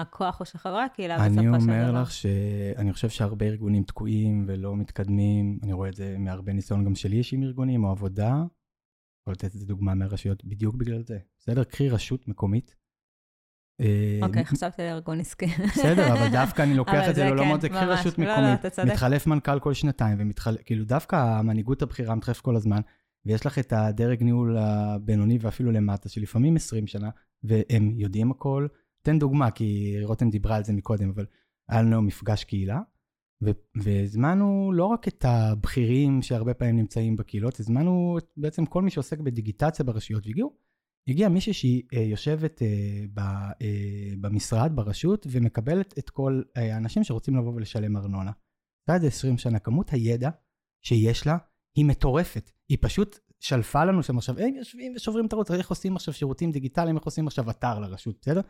הכוח 0.01 0.39
הוא 0.39 0.45
של 0.45 0.57
חברי 0.57 0.81
הקהילה 0.81 1.15
בסופו 1.15 1.33
של 1.33 1.39
אני 1.39 1.47
דבר. 1.47 1.57
אומר 1.57 2.01
לך 2.01 2.11
שאני 2.11 2.93
חושב 2.93 3.09
שהרבה 3.09 3.45
ארגונים 3.45 3.83
תקועים 3.83 4.45
ולא 4.47 4.75
מתקדמים, 4.75 5.59
אני 5.63 5.73
רואה 5.73 5.89
את 5.89 5.95
זה 5.95 6.15
מהרבה 6.19 6.53
ניסיון 6.53 6.85
גם 6.85 6.95
שלי 6.95 7.15
יש 7.15 7.33
עם 7.33 7.43
ארגונים 7.43 7.83
או 7.83 7.89
עבודה. 7.91 8.43
יכול 9.21 9.33
לתת 9.33 9.55
את 9.55 9.59
זה 9.59 9.65
דוגמה 9.65 9.95
מהרשויות 9.95 10.45
בדיוק 10.45 10.75
בגלל 10.75 11.03
זה. 11.03 11.17
בסדר? 11.39 11.63
קחי 11.63 11.89
רשות 11.89 12.27
מקומית. 12.27 12.75
אה, 13.81 14.19
אוקיי, 14.21 14.45
חשבתי 14.45 14.81
על 14.81 14.87
ארגון 14.87 15.19
עסקי. 15.19 15.45
בסדר, 15.45 16.13
אבל 16.13 16.31
דווקא 16.31 16.61
אני 16.61 16.73
לוקח 16.81 17.09
את 17.09 17.15
זה 17.15 17.25
לעולמות, 17.25 17.55
כן, 17.55 17.61
זה 17.61 17.69
קחי 17.69 17.85
ממש. 17.85 17.99
רשות 17.99 18.19
לא, 18.19 18.25
לא, 18.25 18.33
מקומית. 18.33 18.79
מתחלף 18.91 19.27
מנכ"ל 19.27 19.59
כל 19.59 19.73
שנתיים, 19.73 20.17
ומתחלף, 20.19 20.61
כאילו 20.65 20.85
דווקא 20.85 21.15
המנהיגות 21.15 21.81
הבכירה 21.81 22.15
מתחלף 22.15 22.41
כל 22.41 22.55
הזמן, 22.55 22.81
ויש 23.25 23.45
לך 23.45 23.59
את 23.59 23.73
הדרג 23.73 24.23
ניהול 24.23 24.57
הבינוני 24.57 25.37
ואפילו 25.41 25.71
למטה, 25.71 26.09
שלפעמים 26.09 26.55
20 26.55 26.87
שנה, 26.87 27.09
והם 27.43 27.93
יודעים 27.97 28.31
הכל. 28.31 28.67
תן 29.01 29.19
דוגמה, 29.19 29.51
כי 29.51 29.95
רותם 30.03 30.29
דיברה 30.29 30.55
על 30.55 30.63
זה 30.63 30.73
מקודם, 30.73 31.09
אבל 31.09 31.25
היה 31.69 31.81
לנו 31.81 32.01
מפגש 32.01 32.43
קהילה, 32.43 32.79
והזמנו 33.75 34.71
לא 34.73 34.85
רק 34.85 35.07
את 35.07 35.25
הבכירים 35.27 36.21
שהרבה 36.21 36.53
פעמים 36.53 36.75
נמצאים 36.75 37.15
בקהילות, 37.15 37.59
הזמנו 37.59 38.17
בעצם 38.37 38.65
כל 38.65 38.81
מי 38.81 38.89
שעוסק 38.89 39.19
בדיגיטציה 39.19 39.85
ברשויות, 39.85 40.25
והגיעו, 40.27 40.53
הגיעה 41.09 41.29
מישהי 41.29 41.53
שהיא 41.53 41.83
אה, 41.93 42.01
יושבת 42.01 42.61
אה, 42.61 42.67
אה, 43.61 44.13
במשרד, 44.21 44.71
ברשות, 44.75 45.27
ומקבלת 45.29 45.97
את 45.99 46.09
כל 46.09 46.41
האנשים 46.55 47.03
שרוצים 47.03 47.35
לבוא 47.35 47.53
ולשלם 47.53 47.97
ארנונה. 47.97 48.31
עשתה 48.81 48.95
את 48.95 49.01
זה 49.01 49.07
20 49.07 49.37
שנה, 49.37 49.59
כמות 49.59 49.89
הידע 49.89 50.29
שיש 50.85 51.27
לה 51.27 51.37
היא 51.75 51.85
מטורפת. 51.85 52.51
היא 52.69 52.77
פשוט 52.81 53.19
שלפה 53.39 53.85
לנו 53.85 54.03
שם 54.03 54.17
עכשיו, 54.17 54.39
הם 54.39 54.55
יושבים 54.55 54.93
ושוברים 54.95 55.25
את 55.25 55.33
הראש, 55.33 55.51
איך 55.51 55.69
עושים 55.69 55.95
עכשיו 55.95 56.13
שירותים 56.13 56.51
דיגיטליים, 56.51 56.97
איך 56.97 57.05
עושים 57.05 57.27
עכשיו 57.27 57.49
אתר 57.49 57.79
לרשות, 57.79 58.17
בסדר? 58.21 58.41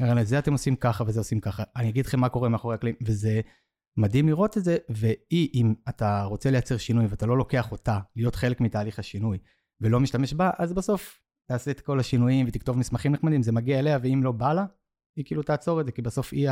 הרי 0.00 0.22
את 0.22 0.26
זה 0.26 0.38
אתם 0.38 0.52
עושים 0.52 0.76
ככה 0.76 1.04
וזה 1.06 1.20
עושים 1.20 1.40
ככה. 1.40 1.62
אני 1.76 1.88
אגיד 1.88 2.06
לכם 2.06 2.20
מה 2.20 2.28
קורה 2.28 2.48
מאחורי 2.48 2.74
הקלעים, 2.74 2.96
וזה 3.02 3.40
מדהים 3.98 4.28
לראות 4.28 4.56
את 4.58 4.64
זה, 4.64 4.76
והיא, 4.88 5.48
אם 5.54 5.74
אתה 5.88 6.22
רוצה 6.24 6.50
לייצר 6.50 6.76
שינוי 6.76 7.06
ואתה 7.06 7.26
לא 7.26 7.36
לוקח 7.38 7.72
אותה 7.72 7.98
להיות 8.16 8.34
חלק 8.34 8.60
מתהליך 8.60 8.98
השינוי, 8.98 9.38
ולא 9.80 10.00
משתמש 10.00 10.34
בה, 10.34 10.50
אז 10.58 10.72
בסוף 10.72 11.20
תעשה 11.50 11.70
את 11.70 11.80
כל 11.80 12.00
השינויים 12.00 12.46
ותכתוב 12.48 12.78
מסמכים 12.78 13.12
נחמדים, 13.12 13.42
זה 13.42 13.52
מגיע 13.52 13.78
אליה, 13.78 13.98
ואם 14.02 14.20
לא 14.24 14.32
בא 14.32 14.52
לה, 14.52 14.64
היא 15.18 15.24
כאילו 15.24 15.42
תעצור 15.42 15.80
את 15.80 15.86
זה, 15.86 15.92
כי 15.92 16.02
בסוף 16.02 16.32
היא 16.32 16.48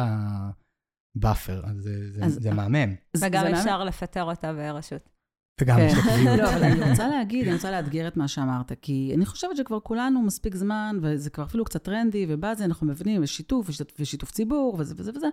ה 1.16 1.22
buffer, 1.22 1.62
אז 1.66 1.76
זה, 1.76 2.12
זה, 2.12 2.24
אז- 2.24 2.38
זה 2.42 2.50
מהמם. 2.50 2.94
זה- 3.12 3.26
וגם 3.26 3.42
זה 3.44 3.48
מאמן- 3.50 3.58
אפשר 3.58 3.84
לפטר 3.84 4.22
אותה 4.22 4.52
ברשות. 4.52 5.08
וגם 5.60 5.76
כן. 5.76 5.86
יש 5.86 5.94
לה. 6.24 6.36
לא, 6.42 6.48
אבל 6.54 6.64
אני 6.64 6.90
רוצה 6.90 7.08
להגיד, 7.08 7.44
אני 7.46 7.54
רוצה 7.54 7.70
לאתגר 7.70 8.08
את 8.08 8.16
מה 8.16 8.28
שאמרת, 8.28 8.72
כי 8.82 9.12
אני 9.16 9.26
חושבת 9.26 9.56
שכבר 9.56 9.80
כולנו 9.80 10.22
מספיק 10.22 10.54
זמן, 10.54 10.98
וזה 11.02 11.30
כבר 11.30 11.44
אפילו 11.44 11.64
קצת 11.64 11.82
טרנדי, 11.82 12.26
ובזה 12.28 12.64
אנחנו 12.64 12.86
מבינים, 12.86 13.22
יש 13.22 13.36
שיתוף, 13.36 13.70
ושיתוף, 13.98 14.30
ציבור, 14.30 14.76
וזה 14.78 14.94
וזה 14.98 15.10
וזה, 15.16 15.26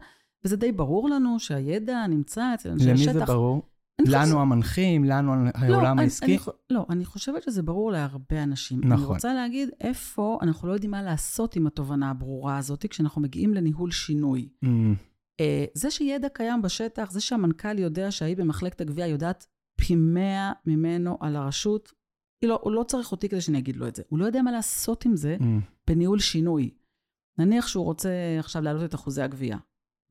וזה 0.46 0.58
די 0.58 0.72
ברור 0.72 1.10
לנו 1.10 1.40
שהידע 1.40 2.08
נמצא 2.08 2.54
אצל 2.54 2.70
אנשי 2.70 2.94
השטח. 2.94 3.14
זה 3.14 3.26
ברור? 3.26 3.62
אני 4.00 4.10
לנו 4.10 4.42
המנחים, 4.42 5.04
לנו 5.04 5.36
לא, 5.46 5.50
העולם 5.56 5.92
אני- 6.00 6.02
העסקי. 6.02 6.26
אני 6.38 6.38
לא, 6.70 6.86
אני 6.90 7.06
חושבת 7.06 7.44
שזה 7.44 7.64
ברור 7.64 7.92
להרבה 7.92 8.44
אנשים. 8.44 8.80
אני 8.84 8.90
נכון. 8.90 9.06
רוצה 9.16 9.34
להגיד 9.34 9.70
איפה 9.82 10.40
אנחנו 10.42 10.68
לא 10.68 10.74
יודעים 10.74 10.92
מה 10.92 11.02
לעשות 11.02 11.56
עם 11.56 11.68
התובנה 11.68 12.10
הברורה 12.10 12.58
הזאת, 12.58 12.86
כשאנחנו 12.90 13.22
מגיעים 13.22 13.54
לניהול 13.54 13.92
שינוי. 13.92 14.50
Mm, 14.66 14.68
אה, 15.40 15.66
זה 15.74 15.92
שידע 15.92 16.28
קיים 16.34 16.62
בשטח, 16.62 17.12
זה 17.12 17.22
שהמנכ"ל 17.22 17.80
יודע 17.80 18.12
שההיא 18.12 18.38
במחלקת 18.38 18.82
הגבייה 18.82 19.08
יודעת 19.08 19.48
פי 19.82 19.96
מאה 19.96 20.52
ממנו 20.66 21.18
על 21.22 21.36
הרשות, 21.36 21.92
לא, 22.46 22.60
הוא 22.64 22.72
לא 22.72 22.84
צריך 22.84 23.12
אותי 23.12 23.30
כדי 23.30 23.42
שאני 23.42 23.58
אגיד 23.58 23.76
לו 23.76 23.88
את 23.88 23.96
זה. 23.96 24.04
הוא 24.10 24.20
לא 24.20 24.26
יודע 24.26 24.42
מה 24.42 24.52
לעשות 24.52 25.06
עם 25.06 25.16
זה 25.16 25.38
mm, 25.40 25.44
בניהול 25.88 26.20
שינוי. 26.20 26.74
נניח 27.38 27.68
שהוא 27.68 27.86
רוצה 27.86 28.10
עכשיו 28.40 28.62
להעלות 28.62 28.84
את 28.84 28.96
אחוזי 28.96 29.22
הגבייה 29.22 29.58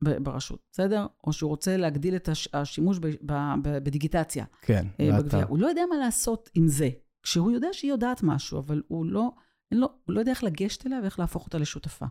ברשות, 0.03 0.59
בסדר? 0.71 1.07
או 1.27 1.33
שהוא 1.33 1.49
רוצה 1.49 1.77
להגדיל 1.77 2.15
את 2.15 2.29
הש- 2.29 2.47
השימוש 2.53 2.99
ב- 2.99 3.07
ב- 3.07 3.33
ב- 3.63 3.77
בדיגיטציה 3.83 4.45
כן, 4.61 4.87
ואתה- 4.99 5.23
בגבייה. 5.23 5.45
הוא 5.45 5.57
לא 5.59 5.67
יודע 5.67 5.81
מה 5.89 5.97
לעשות 5.97 6.49
עם 6.53 6.67
זה. 6.67 6.89
כשהוא 7.23 7.51
יודע 7.51 7.67
שהיא 7.71 7.91
יודעת 7.91 8.23
משהו, 8.23 8.59
אבל 8.59 8.83
הוא 8.87 9.05
לא, 9.05 9.31
לו, 9.71 9.87
הוא 10.05 10.13
לא 10.15 10.19
יודע 10.19 10.31
איך 10.31 10.43
לגשת 10.43 10.87
אליה 10.87 10.99
ואיך 11.01 11.19
להפוך 11.19 11.45
אותה 11.45 11.57
לשותפה. 11.57 12.05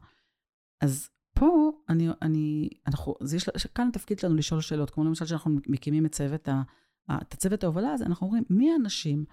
אז 0.81 1.09
פה, 1.35 1.73
אני, 1.89 2.09
אני, 2.23 2.69
אנחנו, 2.87 3.15
זה 3.23 3.37
יש, 3.37 3.49
כאן 3.75 3.89
התפקיד 3.89 4.19
שלנו 4.19 4.35
לשאול 4.35 4.61
שאלות, 4.61 4.91
כמו 4.91 5.05
למשל 5.05 5.27
שאנחנו 5.27 5.51
מקימים 5.67 6.07
את 6.07 6.13
צוות, 6.13 6.49
ה- 6.49 6.63
את 7.11 7.33
הצוות 7.35 7.65
ההובלה 7.65 7.93
הזה, 7.93 8.07
אנחנו 8.07 8.27
אומרים, 8.27 8.45
מי 8.51 8.73
האנשים 8.73 9.25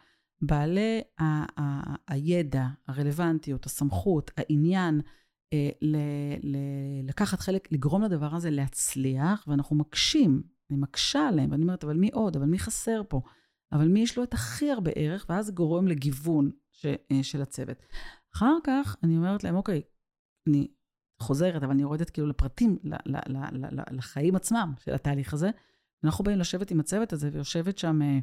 בעלי 0.41 1.01
ה, 1.19 1.23
ה, 1.61 1.95
הידע, 2.07 2.67
הרלוונטיות, 2.87 3.65
הסמכות, 3.65 4.31
העניין, 4.37 5.01
אה, 5.53 5.69
ל, 5.81 5.95
ל, 6.43 6.57
לקחת 7.03 7.39
חלק, 7.39 7.71
לגרום 7.71 8.01
לדבר 8.01 8.35
הזה 8.35 8.49
להצליח, 8.49 9.45
ואנחנו 9.47 9.75
מקשים, 9.75 10.43
אני 10.69 10.79
מקשה 10.79 11.27
עליהם, 11.27 11.51
ואני 11.51 11.63
אומרת, 11.63 11.83
אבל 11.83 11.97
מי 11.97 12.09
עוד? 12.13 12.35
אבל 12.35 12.45
מי 12.45 12.59
חסר 12.59 13.01
פה? 13.09 13.21
אבל 13.71 13.87
מי 13.87 13.99
יש 13.99 14.17
לו 14.17 14.23
את 14.23 14.33
הכי 14.33 14.71
הרבה 14.71 14.91
ערך, 14.95 15.25
ואז 15.29 15.51
גורם 15.51 15.87
לגיוון 15.87 16.51
ש, 16.71 16.85
אה, 16.85 17.23
של 17.23 17.41
הצוות. 17.41 17.77
אחר 18.35 18.57
כך 18.63 18.95
אני 19.03 19.17
אומרת 19.17 19.43
להם, 19.43 19.55
אוקיי, 19.55 19.81
אני 20.47 20.67
חוזרת, 21.21 21.63
אבל 21.63 21.71
אני 21.71 21.81
יורדת 21.81 22.09
כאילו 22.09 22.27
לפרטים, 22.27 22.77
ל, 22.83 22.93
ל, 23.05 23.17
ל, 23.51 23.81
לחיים 23.91 24.35
עצמם 24.35 24.73
של 24.79 24.93
התהליך 24.93 25.33
הזה. 25.33 25.49
אנחנו 26.03 26.23
באים 26.23 26.39
לשבת 26.39 26.71
עם 26.71 26.79
הצוות 26.79 27.13
הזה, 27.13 27.29
ויושבת 27.33 27.77
שם 27.77 28.01
אה, 28.01 28.19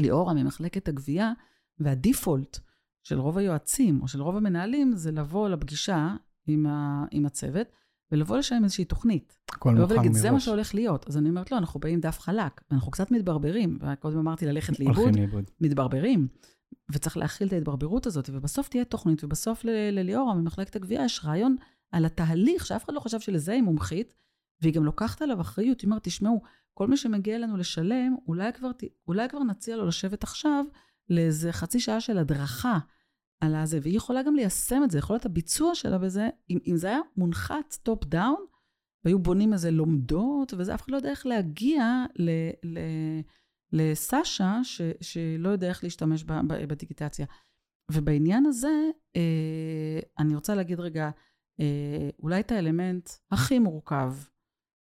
ליאורה 0.00 0.34
ממחלקת 0.34 0.88
הגבייה, 0.88 1.32
והדיפולט 1.78 2.58
של 3.02 3.18
רוב 3.18 3.38
היועצים, 3.38 4.02
או 4.02 4.08
של 4.08 4.22
רוב 4.22 4.36
המנהלים, 4.36 4.92
זה 4.96 5.12
לבוא 5.12 5.48
לפגישה 5.48 6.14
עם, 6.46 6.66
ה, 6.66 7.04
עם 7.10 7.26
הצוות, 7.26 7.66
ולבוא 8.12 8.36
לשם 8.36 8.56
עם 8.56 8.64
איזושהי 8.64 8.84
תוכנית. 8.84 9.38
הכל 9.50 9.74
מוכן 9.74 9.92
ולהגיד, 9.92 10.12
זה 10.12 10.28
מה 10.28 10.32
מראש. 10.32 10.44
שהולך 10.44 10.74
להיות. 10.74 11.08
אז 11.08 11.16
אני 11.16 11.28
אומרת, 11.28 11.52
לא, 11.52 11.58
אנחנו 11.58 11.80
באים 11.80 12.00
דף 12.00 12.20
חלק, 12.20 12.60
ואנחנו 12.70 12.90
קצת 12.90 13.10
מתברברים. 13.10 13.78
וקודם 13.80 14.18
אמרתי 14.18 14.46
ללכת 14.46 14.80
לאיבוד, 14.80 15.16
לאיבוד. 15.16 15.44
מתברברים. 15.60 16.28
וצריך 16.92 17.16
להכיל 17.16 17.48
את 17.48 17.52
ההתברברות 17.52 18.06
הזאת, 18.06 18.30
ובסוף 18.32 18.68
תהיה 18.68 18.84
תוכנית, 18.84 19.24
ובסוף 19.24 19.64
לליאורה 19.64 20.34
ממחלקת 20.34 20.76
הגבייה 20.76 21.04
יש 21.04 21.20
רעיון 21.24 21.56
על 21.92 22.04
התהליך, 22.04 22.66
שאף 22.66 22.84
אחד 22.84 22.94
לא 22.94 23.00
חשב 23.00 23.20
שלזה 23.20 23.52
היא 23.52 23.62
מומחית, 23.62 24.14
והיא 24.60 24.74
גם 24.74 24.84
לוקחת 24.84 25.22
עליו 25.22 25.40
אחריות, 25.40 25.80
היא 25.80 25.88
אומרת, 25.88 26.04
תשמעו, 26.04 26.42
כל 26.74 26.86
מי 26.86 26.96
שמגיע 26.96 27.36
אלינו 27.36 27.56
לשלם, 27.56 28.16
אולי 28.28 28.52
כבר, 28.52 28.70
אולי 29.08 29.28
כבר 29.28 29.42
נציע 29.42 29.76
לו 29.76 29.86
לשבת 29.86 30.22
עכשיו 30.22 30.64
לאיזה 31.10 31.52
חצי 31.52 31.80
שעה 31.80 32.00
של 32.00 32.18
הדרכה 32.18 32.78
על 33.40 33.54
הזה, 33.54 33.78
והיא 33.82 33.96
יכולה 33.96 34.22
גם 34.22 34.34
ליישם 34.34 34.80
את 34.84 34.90
זה, 34.90 34.98
יכולת 34.98 35.26
הביצוע 35.26 35.74
שלה 35.74 35.98
בזה, 35.98 36.28
אם, 36.50 36.58
אם 36.66 36.76
זה 36.76 36.86
היה 36.86 37.00
מונחת 37.16 37.76
top 37.82 38.04
down, 38.04 38.44
והיו 39.04 39.18
בונים 39.18 39.52
איזה 39.52 39.70
לומדות, 39.70 40.54
וזה, 40.58 40.74
אף 40.74 40.82
אחד 40.82 40.92
לא 40.92 40.96
יודע 40.96 41.10
איך 41.10 41.26
להגיע 41.26 42.04
ל, 42.16 42.30
ל, 42.64 42.78
לסשה, 43.72 44.60
ש, 44.62 44.82
שלא 45.00 45.48
יודע 45.48 45.68
איך 45.68 45.84
להשתמש 45.84 46.24
ב, 46.24 46.32
ב, 46.32 46.64
בדיגיטציה. 46.68 47.26
ובעניין 47.92 48.46
הזה, 48.46 48.90
אה, 49.16 50.00
אני 50.18 50.34
רוצה 50.34 50.54
להגיד 50.54 50.80
רגע, 50.80 51.10
אה, 51.60 52.08
אולי 52.18 52.40
את 52.40 52.52
האלמנט 52.52 53.10
הכי 53.30 53.58
מורכב 53.58 54.12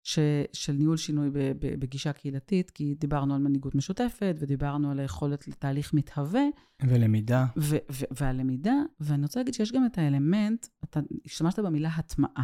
ש, 0.04 0.20
של 0.54 0.74
ניהול 0.74 0.98
שינוי 0.98 1.30
ב, 1.30 1.38
ב, 1.38 1.80
בגישה 1.80 2.14
קהילתית, 2.14 2.70
כי 2.70 2.96
דיברנו 2.96 3.36
על 3.36 3.42
מנהיגות 3.42 3.76
משותפת, 3.76 4.36
ודיברנו 4.40 4.92
על 4.92 5.00
היכולת 5.00 5.48
לתהליך 5.48 5.94
מתהווה, 5.94 6.44
ולמידה. 6.84 7.46
ו- 7.58 7.76
ו- 7.92 8.06
והלמידה, 8.12 8.76
ואני 9.00 9.24
רוצה 9.24 9.40
להגיד 9.40 9.54
שיש 9.54 9.72
גם 9.72 9.86
את 9.86 9.98
האלמנט, 9.98 10.68
אתה 10.84 11.00
השתמשת 11.26 11.60
במילה 11.60 11.90
הטמעה. 11.90 12.44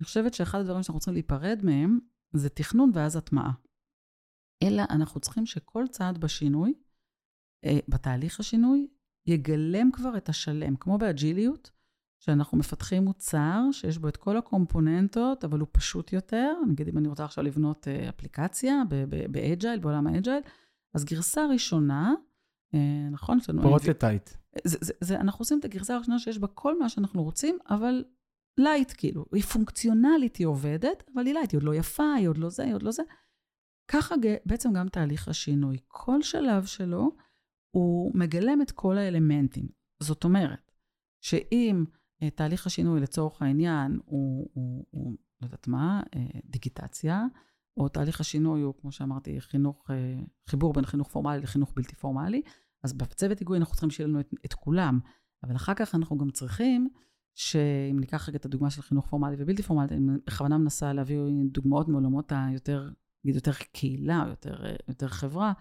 אני 0.00 0.04
חושבת 0.04 0.34
שאחד 0.34 0.60
הדברים 0.60 0.82
שאנחנו 0.82 1.00
צריכים 1.00 1.14
להיפרד 1.14 1.60
מהם, 1.62 1.98
זה 2.32 2.48
תכנון 2.48 2.90
ואז 2.94 3.16
הטמעה. 3.16 3.52
אלא 4.62 4.82
אנחנו 4.90 5.20
צריכים 5.20 5.46
שכל 5.46 5.84
צעד 5.90 6.18
בשינוי, 6.18 6.74
אה, 7.64 7.78
בתהליך 7.88 8.40
השינוי, 8.40 8.88
יגלם 9.26 9.90
כבר 9.92 10.16
את 10.16 10.28
השלם, 10.28 10.76
כמו 10.76 10.98
ב 10.98 11.05
agileיות, 11.05 11.70
שאנחנו 12.18 12.58
מפתחים 12.58 13.04
מוצר 13.04 13.60
שיש 13.72 13.98
בו 13.98 14.08
את 14.08 14.16
כל 14.16 14.36
הקומפוננטות, 14.36 15.44
אבל 15.44 15.60
הוא 15.60 15.68
פשוט 15.72 16.12
יותר. 16.12 16.54
נגיד 16.68 16.88
אם 16.88 16.98
אני 16.98 17.08
רוצה 17.08 17.24
עכשיו 17.24 17.44
לבנות 17.44 17.88
אה, 17.88 18.08
אפליקציה 18.08 18.82
ב 19.30 19.37
agile, 19.37 19.78
בעולם 19.78 20.06
ה 20.06 20.11
agile, 20.11 20.42
אז 20.94 21.04
גרסה 21.04 21.46
ראשונה, 21.46 22.14
אה, 22.74 23.08
נכון? 23.10 23.38
יש 23.38 23.50
לנו 23.50 23.62
prototype. 23.62 24.30
אנחנו 25.10 25.42
עושים 25.42 25.58
את 25.58 25.64
הגרסה 25.64 25.94
הראשונה 25.94 26.18
שיש 26.18 26.38
בה 26.38 26.46
כל 26.46 26.78
מה 26.78 26.88
שאנחנו 26.88 27.22
רוצים, 27.22 27.58
אבל 27.70 28.04
light, 28.58 28.92
כאילו. 28.96 29.24
היא 29.32 29.42
פונקציונלית, 29.42 30.36
היא 30.36 30.46
עובדת, 30.46 31.02
אבל 31.14 31.26
היא 31.26 31.34
light, 31.34 31.52
היא 31.52 31.58
עוד 31.58 31.64
לא 31.64 31.74
יפה, 31.74 32.12
היא 32.14 32.28
עוד 32.28 32.38
לא 32.38 32.48
זה, 32.48 32.64
היא 32.64 32.74
עוד 32.74 32.82
לא 32.82 32.90
זה. 32.90 33.02
ככה 33.88 34.14
בעצם 34.46 34.72
גם 34.72 34.88
תהליך 34.88 35.28
השינוי. 35.28 35.78
כל 35.88 36.22
שלב 36.22 36.64
שלו 36.64 37.10
הוא 37.70 38.12
מגלם 38.14 38.62
את 38.62 38.70
כל 38.70 38.98
האלמנטים. 38.98 39.68
זאת 40.02 40.24
אומרת, 40.24 40.72
שאם 41.20 41.84
תהליך 42.34 42.66
השינוי 42.66 43.00
לצורך 43.00 43.42
העניין 43.42 43.98
הוא, 44.04 44.50
הוא, 44.54 44.84
הוא 44.90 45.16
לא 45.40 45.46
יודעת 45.46 45.68
מה, 45.68 46.02
אה, 46.16 46.26
דיגיטציה, 46.44 47.24
או 47.76 47.88
תהליך 47.88 48.20
השינוי 48.20 48.60
הוא, 48.60 48.74
כמו 48.80 48.92
שאמרתי, 48.92 49.40
חינוך, 49.40 49.90
אה, 49.90 50.20
חיבור 50.46 50.72
בין 50.72 50.86
חינוך 50.86 51.08
פורמלי 51.08 51.40
לחינוך 51.40 51.72
בלתי 51.76 51.94
פורמלי, 51.94 52.42
אז 52.84 52.92
בצוות 52.92 53.38
היגוי 53.38 53.58
אנחנו 53.58 53.72
צריכים 53.72 53.90
שיהיה 53.90 54.08
לנו 54.08 54.20
את, 54.20 54.34
את 54.44 54.54
כולם. 54.54 55.00
אבל 55.44 55.56
אחר 55.56 55.74
כך 55.74 55.94
אנחנו 55.94 56.18
גם 56.18 56.30
צריכים, 56.30 56.88
שאם 57.34 57.96
ניקח 58.00 58.28
רגע 58.28 58.38
את 58.38 58.44
הדוגמה 58.44 58.70
של 58.70 58.82
חינוך 58.82 59.06
פורמלי 59.06 59.36
ובלתי 59.38 59.62
פורמלי, 59.62 59.96
אני 59.96 60.18
בכוונה 60.26 60.58
מנסה 60.58 60.92
להביא 60.92 61.18
דוגמאות 61.52 61.88
מעולמות 61.88 62.32
היותר, 62.36 62.90
נגיד 63.24 63.34
יותר 63.34 63.52
קהילה, 63.72 64.24
יותר, 64.28 64.64
יותר 64.88 65.08
חברה, 65.08 65.52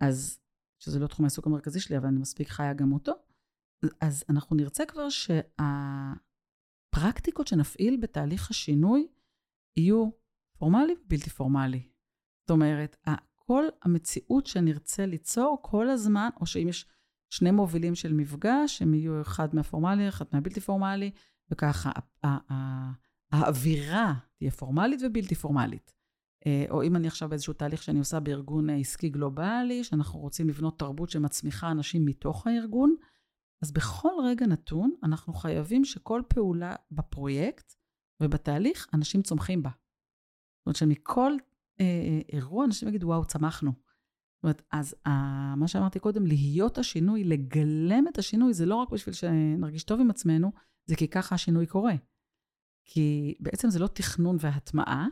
אז, 0.00 0.38
שזה 0.78 0.98
לא 0.98 1.06
תחום 1.06 1.24
העיסוק 1.24 1.46
המרכזי 1.46 1.80
שלי, 1.80 1.98
אבל 1.98 2.06
אני 2.06 2.18
מספיק 2.18 2.48
חיה 2.48 2.74
גם 2.74 2.92
אותו. 2.92 3.12
אז 4.00 4.24
אנחנו 4.28 4.56
נרצה 4.56 4.86
כבר 4.86 5.08
שהפרקטיקות 6.92 7.46
שנפעיל 7.46 7.98
בתהליך 8.02 8.50
השינוי 8.50 9.06
יהיו 9.76 10.10
פורמלי 10.58 10.94
ובלתי 11.04 11.30
פורמלי. 11.30 11.88
זאת 12.40 12.50
אומרת, 12.50 12.96
כל 13.34 13.64
המציאות 13.82 14.46
שנרצה 14.46 15.06
ליצור 15.06 15.58
כל 15.62 15.88
הזמן, 15.88 16.28
או 16.40 16.46
שאם 16.46 16.68
יש 16.68 16.86
שני 17.30 17.50
מובילים 17.50 17.94
של 17.94 18.12
מפגש, 18.12 18.82
הם 18.82 18.94
יהיו 18.94 19.20
אחד 19.20 19.54
מהפורמלי, 19.54 20.08
אחד 20.08 20.24
מהבלתי 20.32 20.60
פורמלי, 20.60 21.10
וככה 21.50 21.90
האווירה 23.32 24.14
תהיה 24.36 24.50
פורמלית 24.50 25.00
ובלתי 25.04 25.34
פורמלית. 25.34 25.94
אה, 26.46 26.64
או 26.70 26.82
אם 26.82 26.96
אני 26.96 27.06
עכשיו 27.06 27.28
באיזשהו 27.28 27.52
תהליך 27.52 27.82
שאני 27.82 27.98
עושה 27.98 28.20
בארגון 28.20 28.70
עסקי 28.70 29.08
גלובלי, 29.08 29.84
שאנחנו 29.84 30.20
רוצים 30.20 30.48
לבנות 30.48 30.78
תרבות 30.78 31.10
שמצמיחה 31.10 31.70
אנשים 31.70 32.04
מתוך 32.04 32.46
הארגון, 32.46 32.94
אז 33.64 33.72
בכל 33.72 34.12
רגע 34.24 34.46
נתון 34.46 34.94
אנחנו 35.02 35.32
חייבים 35.32 35.84
שכל 35.84 36.22
פעולה 36.28 36.74
בפרויקט 36.90 37.74
ובתהליך, 38.22 38.88
אנשים 38.94 39.22
צומחים 39.22 39.62
בה. 39.62 39.70
זאת 39.70 40.66
אומרת 40.66 40.76
שמכל 40.76 41.32
אה, 41.80 41.84
אה, 41.84 42.20
אירוע 42.32 42.64
אנשים 42.64 42.88
יגידו, 42.88 43.06
וואו, 43.06 43.24
צמחנו. 43.24 43.72
זאת 43.72 44.42
אומרת, 44.42 44.62
אז 44.72 44.94
אה, 45.06 45.54
מה 45.56 45.68
שאמרתי 45.68 45.98
קודם, 45.98 46.26
להיות 46.26 46.78
השינוי, 46.78 47.24
לגלם 47.24 48.04
את 48.08 48.18
השינוי, 48.18 48.54
זה 48.54 48.66
לא 48.66 48.74
רק 48.74 48.90
בשביל 48.90 49.14
שנרגיש 49.14 49.84
טוב 49.84 50.00
עם 50.00 50.10
עצמנו, 50.10 50.52
זה 50.86 50.96
כי 50.96 51.08
ככה 51.08 51.34
השינוי 51.34 51.66
קורה. 51.66 51.94
כי 52.84 53.34
בעצם 53.40 53.70
זה 53.70 53.78
לא 53.78 53.86
תכנון 53.86 54.36
והטמעה, 54.40 55.06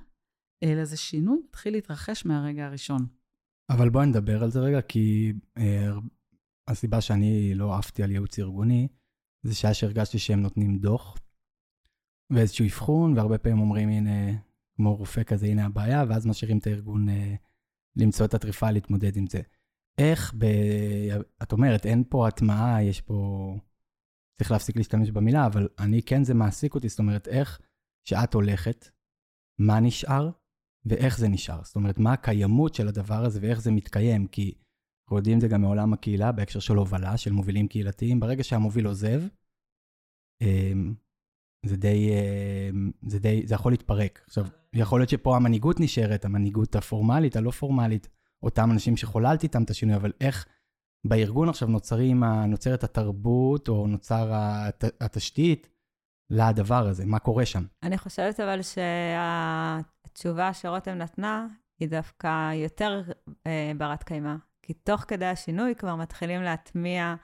אלא 0.63 0.85
זה 0.85 0.97
שינוי 0.97 1.39
מתחיל 1.49 1.73
להתרחש 1.73 2.27
מהרגע 2.27 2.67
הראשון. 2.67 3.07
אבל 3.71 3.91
בואי 3.91 4.07
נדבר 4.07 4.43
על 4.43 4.51
זה 4.51 4.61
רגע, 4.61 4.83
כי 4.83 5.33
אה, 5.59 5.91
הסיבה 6.69 7.01
שאני 7.01 7.55
לא 7.55 7.75
עפתי 7.75 8.03
על 8.03 8.11
ייעוץ 8.11 8.39
ארגוני, 8.39 8.89
זה 9.43 9.55
שהיה 9.55 9.75
שהרגשתי 9.75 10.19
שהם 10.19 10.41
נותנים 10.41 10.79
דוח 10.79 11.17
ואיזשהו 12.31 12.67
אבחון, 12.67 13.17
והרבה 13.17 13.39
פעמים 13.39 13.61
אומרים, 13.61 13.89
הנה, 13.89 14.39
כמו 14.77 14.97
רופא 14.97 15.23
כזה, 15.23 15.47
הנה 15.47 15.67
הבעיה, 15.67 16.05
ואז 16.09 16.27
משאירים 16.27 16.59
את 16.59 16.67
הארגון 16.67 17.09
אה, 17.09 17.35
למצוא 17.97 18.27
את 18.27 18.35
הטריפה 18.35 18.71
להתמודד 18.71 19.17
עם 19.17 19.27
זה. 19.27 19.41
איך 19.99 20.35
ב... 20.39 20.45
את 21.43 21.53
אומרת, 21.53 21.87
אין 21.87 22.05
פה 22.09 22.29
הטמעה, 22.29 22.83
יש 22.83 23.01
פה... 23.01 23.57
צריך 24.39 24.51
להפסיק 24.51 24.77
להשתמש 24.77 25.11
במילה, 25.11 25.47
אבל 25.47 25.69
אני 25.79 26.03
כן, 26.03 26.25
זה 26.25 26.35
מעסיק 26.35 26.75
אותי, 26.75 26.89
זאת 26.89 26.99
אומרת, 26.99 27.29
איך 27.29 27.61
שאת 28.09 28.35
הולכת, 28.35 28.89
מה 29.59 29.81
נשאר 29.81 30.31
ואיך 30.85 31.19
זה 31.19 31.29
נשאר. 31.29 31.65
זאת 31.65 31.77
אומרת, 31.77 31.99
מה 31.99 32.13
הקיימות 32.13 32.75
של 32.75 32.89
הדבר 32.89 33.25
הזה 33.25 33.39
ואיך 33.43 33.61
זה 33.61 33.71
מתקיים, 33.71 34.27
כי 34.27 34.55
אנחנו 35.13 35.19
יודעים 35.19 35.37
את 35.37 35.41
זה 35.41 35.49
גם 35.49 35.61
מעולם 35.61 35.93
הקהילה, 35.93 36.33
בהקשר 36.33 36.61
של 36.61 36.77
הובלה, 36.77 37.17
של 37.17 37.33
מובילים 37.33 37.69
קהילתיים. 37.69 38.21
ברגע 38.21 38.45
שהמוביל 38.45 38.87
עוזב, 38.87 39.23
אמ, 40.43 40.95
זה 41.67 41.77
די, 41.77 42.11
אמ, 42.11 42.91
זה 43.07 43.19
די, 43.19 43.47
זה 43.47 43.55
יכול 43.55 43.73
להתפרק. 43.73 44.25
עכשיו, 44.27 44.47
יכול 44.73 45.01
להיות 45.01 45.11
שפה 45.11 45.37
המנהיגות 45.37 45.81
נשארת, 45.81 46.25
המנהיגות 46.25 46.77
הפורמלית, 46.77 47.37
הלא 47.37 47.51
פורמלית, 47.51 48.09
אותם 48.43 48.71
אנשים 48.73 48.97
שחוללתי 48.97 49.47
איתם 49.47 49.63
את 49.63 49.71
השינוי, 49.71 49.97
אבל 49.97 50.13
איך 50.21 50.47
בארגון 51.07 51.49
עכשיו 51.49 51.69
נוצרים, 51.69 52.25
נוצרת 52.25 52.85
התרבות, 52.85 53.69
או 53.69 53.87
נוצר 53.87 54.33
הת, 54.33 54.85
התשתית 55.01 55.69
לדבר 56.31 56.89
הזה, 56.89 57.07
מה 57.07 57.19
קורה 57.19 57.47
שם? 57.47 57.65
אני 57.83 57.99
חושבת 57.99 58.41
אבל 58.41 58.61
שהתשובה 58.63 60.55
שרותם 60.55 60.95
נתנה, 60.95 61.47
היא 61.81 61.89
דווקא 61.89 62.53
יותר 62.55 63.03
אה, 63.47 63.73
ברת 63.79 64.03
קיימא. 64.03 64.35
כי 64.63 64.73
תוך 64.73 65.05
כדי 65.09 65.27
השינוי 65.27 65.75
כבר 65.75 65.97
מתחילים 65.97 66.43
להטמיע 66.43 67.15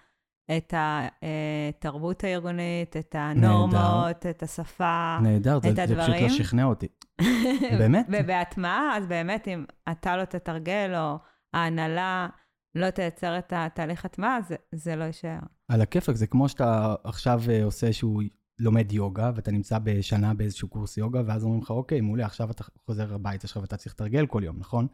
את 0.56 0.74
התרבות 0.76 2.24
הארגונית, 2.24 2.96
את 2.96 3.14
הנורמות, 3.18 3.74
נהדר. 3.74 4.30
את 4.30 4.42
השפה, 4.42 5.18
נהדר, 5.22 5.56
את 5.56 5.62
זה, 5.62 5.68
הדברים. 5.68 5.98
נהדר, 5.98 6.06
זה 6.06 6.26
פשוט 6.26 6.38
לא 6.40 6.44
שכנע 6.44 6.64
אותי. 6.64 6.88
באמת? 7.78 8.06
ובהטמעה, 8.08 8.96
אז 8.96 9.06
באמת, 9.06 9.48
אם 9.48 9.64
אתה 9.90 10.16
לא 10.16 10.24
תתרגל, 10.24 10.94
או 10.96 11.16
ההנהלה 11.54 12.28
לא 12.74 12.90
תייצר 12.90 13.38
את 13.38 13.52
התהליך 13.56 14.04
הטמעה, 14.04 14.42
זה, 14.48 14.56
זה 14.74 14.96
לא 14.96 15.04
יישאר. 15.04 15.38
על 15.68 15.80
הכיפאק, 15.80 16.16
זה 16.16 16.26
כמו 16.26 16.48
שאתה 16.48 16.94
עכשיו 17.04 17.42
אה, 17.48 17.64
עושה 17.64 17.92
שהוא 17.92 18.22
לומד 18.58 18.92
יוגה, 18.92 19.30
ואתה 19.34 19.50
נמצא 19.50 19.78
בשנה 19.78 20.34
באיזשהו 20.34 20.68
קורס 20.68 20.96
יוגה, 20.96 21.22
ואז 21.26 21.44
אומרים 21.44 21.62
לך, 21.62 21.70
אוקיי, 21.70 22.00
מעולה, 22.00 22.26
עכשיו 22.26 22.50
אתה 22.50 22.64
חוזר 22.86 23.14
הביתה 23.14 23.46
שלך 23.46 23.56
ואתה 23.56 23.76
צריך 23.76 23.94
לתרגל 23.94 24.26
כל 24.26 24.42
יום, 24.44 24.56
נכון? 24.58 24.86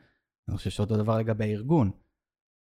אני 0.49 0.57
חושב 0.57 0.71
שאותו 0.71 0.97
דבר 0.97 1.19
לגבי 1.19 1.45
הארגון. 1.45 1.91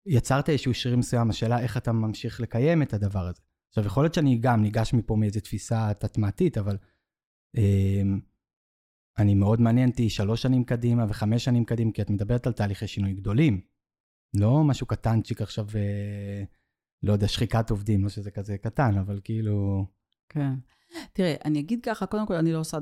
יצרת 0.06 0.48
איזשהו 0.48 0.74
שריר 0.74 0.96
מסוים, 0.96 1.30
השאלה 1.30 1.60
איך 1.60 1.76
אתה 1.76 1.92
ממשיך 1.92 2.40
לקיים 2.40 2.82
את 2.82 2.94
הדבר 2.94 3.26
הזה. 3.26 3.40
עכשיו, 3.68 3.86
יכול 3.86 4.04
להיות 4.04 4.14
שאני 4.14 4.38
גם 4.38 4.62
ניגש 4.62 4.94
מפה 4.94 5.16
מאיזו 5.16 5.40
תפיסה 5.40 5.94
תתמעתית, 5.94 6.58
אבל 6.58 6.76
אה, 7.56 8.02
אני 9.18 9.34
מאוד 9.34 9.60
מעניין 9.60 9.90
אותי 9.90 10.10
שלוש 10.10 10.42
שנים 10.42 10.64
קדימה 10.64 11.06
וחמש 11.08 11.44
שנים 11.44 11.64
קדימה, 11.64 11.92
כי 11.92 12.02
את 12.02 12.10
מדברת 12.10 12.46
על 12.46 12.52
תהליכי 12.52 12.86
שינוי 12.86 13.12
גדולים. 13.12 13.60
לא 14.34 14.64
משהו 14.64 14.86
קטנצ'יק 14.86 15.42
עכשיו, 15.42 15.66
אה, 15.74 16.44
לא 17.02 17.12
יודע, 17.12 17.28
שחיקת 17.28 17.70
עובדים, 17.70 18.02
לא 18.02 18.08
שזה 18.08 18.30
כזה 18.30 18.58
קטן, 18.58 18.98
אבל 18.98 19.20
כאילו... 19.24 19.86
כן. 20.28 20.52
תראה, 21.12 21.34
אני 21.44 21.60
אגיד 21.60 21.80
ככה, 21.82 22.06
קודם 22.06 22.26
כל, 22.26 22.34
אני 22.34 22.52
לא 22.52 22.58
עושה 22.58 22.78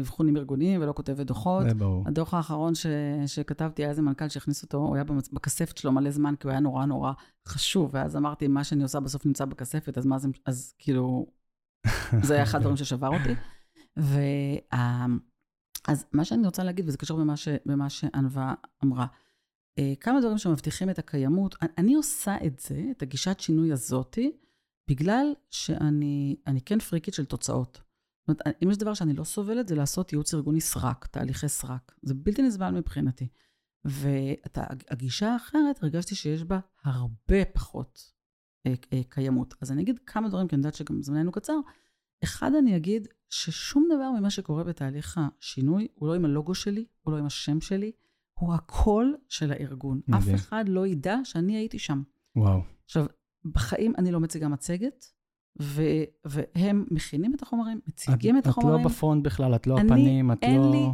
אבחונים 0.00 0.36
ארגוניים 0.36 0.82
ולא 0.82 0.92
כותבת 0.92 1.26
דוחות. 1.26 1.68
זה 1.68 1.74
ברור. 1.74 2.04
הדוח 2.06 2.34
האחרון 2.34 2.74
ש, 2.74 2.86
שכתבתי, 3.26 3.82
היה 3.82 3.90
איזה 3.90 4.02
מנכ"ל 4.02 4.28
שהכניס 4.28 4.62
אותו, 4.62 4.78
הוא 4.78 4.94
היה 4.94 5.04
בכספת 5.32 5.78
שלו 5.78 5.92
מלא 5.92 6.10
זמן, 6.10 6.34
כי 6.36 6.46
הוא 6.46 6.50
היה 6.50 6.60
נורא 6.60 6.84
נורא 6.84 7.12
חשוב, 7.48 7.90
ואז 7.92 8.16
אמרתי, 8.16 8.48
מה 8.48 8.64
שאני 8.64 8.82
עושה 8.82 9.00
בסוף 9.00 9.26
נמצא 9.26 9.44
בכספת, 9.44 9.98
אז 9.98 10.06
מה 10.06 10.18
זה, 10.18 10.28
אז 10.46 10.74
כאילו, 10.78 11.26
זה 12.26 12.34
היה 12.34 12.42
אחד 12.42 12.58
הדברים 12.58 12.76
ששבר 12.76 13.08
אותי. 13.08 13.34
ו... 13.98 14.18
אז 15.88 16.06
מה 16.12 16.24
שאני 16.24 16.46
רוצה 16.46 16.64
להגיד, 16.64 16.88
וזה 16.88 16.98
קשור 16.98 17.18
במה, 17.18 17.36
ש, 17.36 17.48
במה 17.66 17.90
שענווה 17.90 18.54
אמרה, 18.84 19.06
אה, 19.78 19.92
כמה 20.00 20.20
דברים 20.20 20.38
שמבטיחים 20.38 20.90
את 20.90 20.98
הקיימות, 20.98 21.56
אני 21.78 21.94
עושה 21.94 22.36
את 22.46 22.58
זה, 22.58 22.82
את 22.90 23.02
הגישת 23.02 23.40
שינוי 23.40 23.72
הזאתי, 23.72 24.32
בגלל 24.88 25.32
שאני 25.50 26.60
כן 26.64 26.78
פריקית 26.78 27.14
של 27.14 27.24
תוצאות. 27.24 27.82
זאת 28.28 28.28
אומרת, 28.28 28.56
אם 28.64 28.70
יש 28.70 28.76
דבר 28.76 28.94
שאני 28.94 29.12
לא 29.12 29.24
סובלת, 29.24 29.68
זה 29.68 29.74
לעשות 29.74 30.12
ייעוץ 30.12 30.34
ארגוני 30.34 30.60
סרק, 30.60 31.06
תהליכי 31.06 31.48
סרק. 31.48 31.94
זה 32.02 32.14
בלתי 32.14 32.42
נסבל 32.42 32.70
מבחינתי. 32.70 33.28
והגישה 33.84 35.32
האחרת, 35.32 35.82
הרגשתי 35.82 36.14
שיש 36.14 36.44
בה 36.44 36.58
הרבה 36.84 37.44
פחות 37.44 38.12
אה, 38.66 38.74
אה, 38.92 39.00
קיימות. 39.08 39.54
אז 39.60 39.72
אני 39.72 39.82
אגיד 39.82 39.98
כמה 40.06 40.28
דברים, 40.28 40.48
כי 40.48 40.54
אני 40.54 40.60
יודעת 40.60 40.74
שגם 40.74 41.02
זמננו 41.02 41.32
קצר. 41.32 41.56
אחד, 42.24 42.50
אני 42.58 42.76
אגיד 42.76 43.08
ששום 43.30 43.88
דבר 43.96 44.10
ממה 44.10 44.30
שקורה 44.30 44.64
בתהליך 44.64 45.20
השינוי, 45.20 45.88
הוא 45.94 46.08
לא 46.08 46.14
עם 46.14 46.24
הלוגו 46.24 46.54
שלי, 46.54 46.84
הוא 47.02 47.12
לא 47.12 47.18
עם 47.18 47.26
השם 47.26 47.60
שלי, 47.60 47.92
הוא 48.34 48.54
הקול 48.54 49.16
של 49.28 49.52
הארגון. 49.52 50.00
אף 50.14 50.24
אחד 50.34 50.64
לא 50.68 50.86
ידע 50.86 51.16
שאני 51.24 51.56
הייתי 51.56 51.78
שם. 51.78 52.02
וואו. 52.36 52.60
עכשיו, 52.84 53.06
בחיים 53.44 53.92
אני 53.98 54.12
לא 54.12 54.20
מציגה 54.20 54.48
מצגת, 54.48 55.04
ו, 55.62 55.82
והם 56.24 56.86
מכינים 56.90 57.34
את 57.34 57.42
החומרים, 57.42 57.80
מציגים 57.86 58.38
את, 58.38 58.42
את 58.42 58.46
החומרים. 58.46 58.80
את 58.80 58.84
לא 58.84 58.90
בפרונט 58.90 59.24
בכלל, 59.24 59.54
את 59.54 59.66
לא 59.66 59.78
אני, 59.78 59.86
הפנים, 59.86 60.32
את 60.32 60.38
אין 60.42 60.60
לא... 60.60 60.70
לי, 60.70 60.86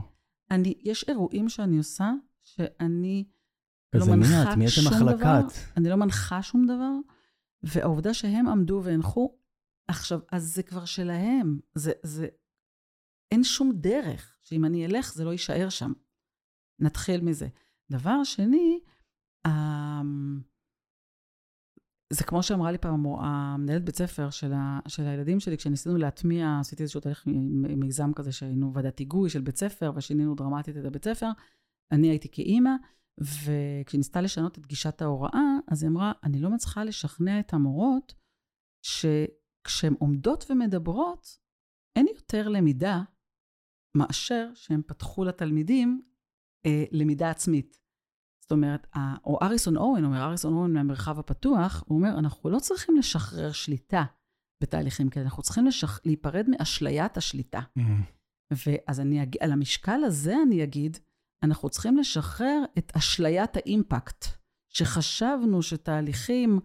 אני, 0.50 0.74
יש 0.82 1.04
אירועים 1.08 1.48
שאני 1.48 1.78
עושה, 1.78 2.12
שאני 2.42 3.24
לא 3.94 4.06
מנחה 4.06 4.56
מיד, 4.56 4.68
שום 4.68 4.86
מחלקת. 4.86 5.18
דבר. 5.18 5.40
אני 5.76 5.88
לא 5.88 5.96
מנחה 5.96 6.42
שום 6.42 6.66
דבר, 6.66 6.92
והעובדה 7.62 8.14
שהם 8.14 8.48
עמדו 8.48 8.80
והנחו, 8.84 9.36
עכשיו, 9.88 10.20
אז 10.32 10.54
זה 10.54 10.62
כבר 10.62 10.84
שלהם. 10.84 11.60
זה, 11.74 11.92
זה, 12.02 12.28
אין 13.32 13.44
שום 13.44 13.72
דרך 13.74 14.36
שאם 14.42 14.64
אני 14.64 14.86
אלך, 14.86 15.14
זה 15.14 15.24
לא 15.24 15.30
יישאר 15.30 15.68
שם. 15.68 15.92
נתחיל 16.78 17.20
מזה. 17.20 17.48
דבר 17.90 18.24
שני, 18.24 18.80
זה 22.12 22.24
כמו 22.24 22.42
שאמרה 22.42 22.72
לי 22.72 22.78
פעם 22.78 23.06
המנהלת 23.06 23.84
בית 23.84 23.96
ספר 23.96 24.30
של, 24.30 24.52
ה, 24.52 24.80
של 24.88 25.02
הילדים 25.02 25.40
שלי, 25.40 25.56
כשניסינו 25.56 25.96
להטמיע, 25.96 26.58
עשיתי 26.60 26.82
איזשהו 26.82 27.00
תהליך 27.00 27.26
מיזם 27.76 28.12
כזה 28.16 28.32
שהיינו 28.32 28.74
ועדת 28.74 28.98
היגוי 28.98 29.30
של 29.30 29.40
בית 29.40 29.56
ספר, 29.56 29.92
ושינינו 29.96 30.34
דרמטית 30.34 30.76
את 30.76 30.84
הבית 30.84 31.04
ספר, 31.04 31.30
אני 31.92 32.08
הייתי 32.08 32.28
כאימא, 32.32 32.70
וכשהיא 33.20 33.98
ניסתה 33.98 34.20
לשנות 34.20 34.58
את 34.58 34.66
גישת 34.66 35.02
ההוראה, 35.02 35.56
אז 35.68 35.82
היא 35.82 35.90
אמרה, 35.90 36.12
אני 36.24 36.40
לא 36.40 36.50
מצליחה 36.50 36.84
לשכנע 36.84 37.40
את 37.40 37.52
המורות 37.52 38.14
שכשהן 38.82 39.94
עומדות 39.98 40.44
ומדברות, 40.50 41.38
אין 41.96 42.06
יותר 42.14 42.48
למידה 42.48 43.02
מאשר 43.96 44.50
שהם 44.54 44.82
פתחו 44.86 45.24
לתלמידים 45.24 46.02
אה, 46.66 46.84
למידה 46.92 47.30
עצמית. 47.30 47.79
זאת 48.50 48.56
אומרת, 48.56 48.86
או 49.24 49.38
אריסון 49.42 49.76
אורן 49.76 50.04
אומר, 50.04 50.22
אריסון 50.22 50.52
אורן 50.52 50.72
מהמרחב 50.72 51.18
הפתוח, 51.18 51.84
הוא 51.86 51.98
אומר, 51.98 52.18
אנחנו 52.18 52.50
לא 52.50 52.58
צריכים 52.58 52.96
לשחרר 52.96 53.52
שליטה 53.52 54.04
בתהליכים 54.62 55.10
כאלה, 55.10 55.24
אנחנו 55.24 55.42
צריכים 55.42 55.66
לשח... 55.66 56.00
להיפרד 56.04 56.46
מאשליית 56.48 57.16
השליטה. 57.16 57.60
Mm-hmm. 57.78 57.82
ואז 58.66 59.00
אני 59.00 59.22
אגיד, 59.22 59.42
על 59.42 59.52
המשקל 59.52 60.04
הזה 60.04 60.34
אני 60.46 60.64
אגיד, 60.64 60.96
אנחנו 61.42 61.68
צריכים 61.68 61.98
לשחרר 61.98 62.62
את 62.78 62.92
אשליית 62.96 63.56
האימפקט, 63.56 64.24
שחשבנו 64.68 65.62
שתהליכים 65.62 66.60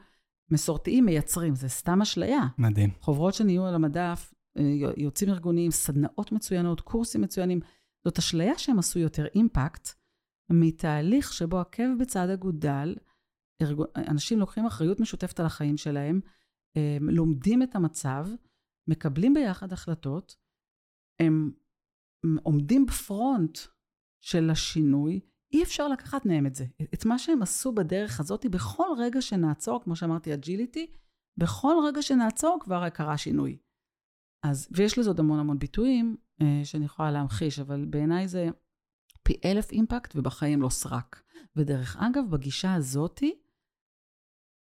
מסורתיים 0.51 1.05
מייצרים, 1.05 1.55
זה 1.55 1.69
סתם 1.69 2.01
אשליה. 2.01 2.41
מדהים. 2.57 2.89
חוברות 3.01 3.33
שנהיו 3.33 3.65
על 3.65 3.75
המדף, 3.75 4.33
אה, 4.57 4.63
יועצים 4.97 5.30
ארגוניים, 5.29 5.71
סדנאות 5.71 6.31
מצוינות, 6.31 6.81
קורסים 6.81 7.21
מצוינים, 7.21 7.59
זאת 8.05 8.17
אשליה 8.17 8.57
שהם 8.57 8.79
עשו 8.79 8.99
יותר 8.99 9.25
אימפקט 9.36 10.05
מתהליך 10.50 11.34
שבו 11.34 11.60
עקב 11.60 11.84
בצד 12.00 12.30
אגודל, 12.30 12.96
אנשים 13.96 14.39
לוקחים 14.39 14.66
אחריות 14.66 15.00
משותפת 15.00 15.39
על 15.39 15.46
החיים 15.46 15.78
שלהם, 15.78 16.20
לומדים 17.02 17.64
את 17.64 17.76
המצב, 17.76 18.28
מקבלים 18.88 19.34
ביחד 19.34 19.74
החלטות, 19.74 20.36
הם 21.20 21.52
עומדים 22.43 22.86
ב 22.86 22.97
front 22.97 23.57
של 24.22 24.50
השינוי, 24.50 25.20
אי 25.54 25.64
אפשר 25.64 25.88
לקחת 25.88 26.26
מהם 26.26 26.46
את 26.46 26.56
זה. 26.56 26.66
את 26.93 27.06
מה 27.06 27.20
שהם 27.20 27.41
עשו 27.41 27.72
בדרך 27.72 28.20
הזאת, 28.20 28.46
בכל 28.46 28.88
רגע 28.98 29.22
שנעצור, 29.22 29.84
כמו 29.84 29.96
שאמרתי, 29.96 30.34
agility, 30.34 30.91
בכל 31.38 31.74
רגע 31.88 32.02
שנעצור 32.02 32.58
כבר 32.62 32.89
קרה 32.89 33.18
שינוי. 33.18 33.58
אז, 34.46 34.68
ויש 34.72 35.00
לזה 35.00 35.10
עוד 35.10 35.20
המון 35.20 35.39
המון 35.39 35.60
ביטויים 35.60 36.18
אה, 36.41 36.62
שאני 36.64 36.86
יכולה 36.86 37.12
להמחיש, 37.12 37.60
אבל 37.60 37.86
בעיניי 37.86 38.28
זה 38.28 38.48
פי 39.26 39.39
אלף 39.45 39.71
אימפקט 39.71 40.15
ובחיים 40.15 40.61
לא 40.61 40.69
סרק. 40.69 41.23
ודרך 41.55 41.97
אגב, 41.99 42.30
בגישה 42.30 42.73
הזאתי, 42.73 43.39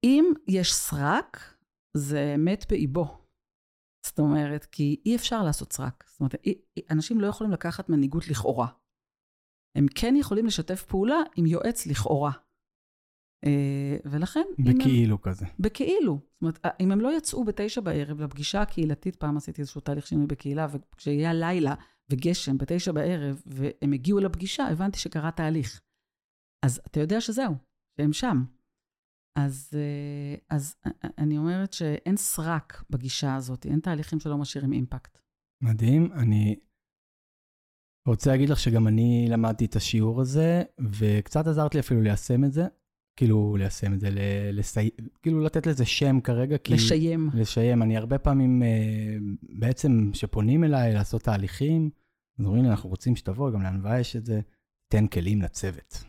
אם 0.03 0.25
יש 0.47 0.73
סרק, 0.73 1.55
זה 1.97 2.35
מת 2.37 2.65
באיבו. 2.69 3.17
זאת 4.05 4.19
אומרת, 4.19 4.65
כי 4.65 5.01
אי 5.05 5.15
אפשר 5.15 5.43
לעשות 5.43 5.73
סרק. 5.73 6.03
זאת 6.07 6.19
אומרת, 6.19 6.35
אנשים 6.89 7.21
לא 7.21 7.27
יכולים 7.27 7.53
לקחת 7.53 7.89
מנהיגות 7.89 8.27
לכאורה. 8.27 8.67
הם 9.75 9.85
כן 9.95 10.15
יכולים 10.17 10.45
לשתף 10.45 10.83
פעולה 10.83 11.17
עם 11.35 11.45
יועץ 11.45 11.87
לכאורה. 11.87 12.31
אה, 13.45 13.97
ולכן... 14.05 14.43
בכאילו 14.59 15.15
הם, 15.15 15.21
כזה. 15.21 15.45
בכאילו. 15.59 16.19
זאת 16.33 16.41
אומרת, 16.41 16.59
אם 16.79 16.91
הם 16.91 17.01
לא 17.01 17.17
יצאו 17.17 17.43
בתשע 17.43 17.81
בערב 17.81 18.21
לפגישה 18.21 18.61
הקהילתית, 18.61 19.15
פעם 19.15 19.37
עשיתי 19.37 19.61
איזשהו 19.61 19.81
תהליך 19.81 20.07
שינוי 20.07 20.27
בקהילה, 20.27 20.67
וכשיהיה 20.71 21.33
לילה 21.33 21.75
וגשם 22.11 22.57
בתשע 22.57 22.91
בערב, 22.91 23.41
והם 23.45 23.93
הגיעו 23.93 24.19
לפגישה, 24.19 24.67
הבנתי 24.67 24.99
שקרה 24.99 25.31
תהליך. 25.31 25.81
אז 26.65 26.81
אתה 26.87 26.99
יודע 26.99 27.21
שזהו, 27.21 27.55
שהם 27.97 28.13
שם. 28.13 28.43
אז, 29.37 29.69
אה, 29.73 30.35
אז 30.49 30.75
אני 31.17 31.37
אומרת 31.37 31.73
שאין 31.73 32.17
סרק 32.17 32.83
בגישה 32.89 33.35
הזאת, 33.35 33.65
אין 33.65 33.79
תהליכים 33.79 34.19
שלא 34.19 34.37
משאירים 34.37 34.73
אימפקט. 34.73 35.17
מדהים. 35.63 36.13
אני 36.13 36.55
רוצה 38.07 38.29
להגיד 38.29 38.49
לך 38.49 38.59
שגם 38.59 38.87
אני 38.87 39.27
למדתי 39.29 39.65
את 39.65 39.75
השיעור 39.75 40.21
הזה, 40.21 40.63
וקצת 40.99 41.47
עזרת 41.47 41.73
לי 41.73 41.79
אפילו 41.79 42.01
ליישם 42.01 42.43
את 42.43 42.53
זה. 42.53 42.67
כאילו 43.15 43.55
ליישם 43.57 43.93
את 43.93 43.99
זה, 43.99 44.09
לסי... 44.53 44.89
כאילו 45.21 45.41
לתת 45.41 45.67
לזה 45.67 45.85
שם 45.85 46.21
כרגע. 46.21 46.57
כי... 46.57 46.73
לשיים. 46.73 47.29
לשיים. 47.33 47.81
אני 47.81 47.97
הרבה 47.97 48.17
פעמים, 48.17 48.63
אה, 48.63 49.17
בעצם, 49.59 50.09
שפונים 50.13 50.63
אליי 50.63 50.93
לעשות 50.93 51.21
תהליכים, 51.21 51.89
אז 52.39 52.45
אומרים 52.45 52.63
לי, 52.63 52.69
אנחנו 52.69 52.89
רוצים 52.89 53.15
שתבוא, 53.15 53.51
גם 53.51 53.61
לענווה 53.61 53.99
יש 53.99 54.15
את 54.15 54.25
זה, 54.25 54.41
תן 54.87 55.07
כלים 55.07 55.41
לצוות. 55.41 56.03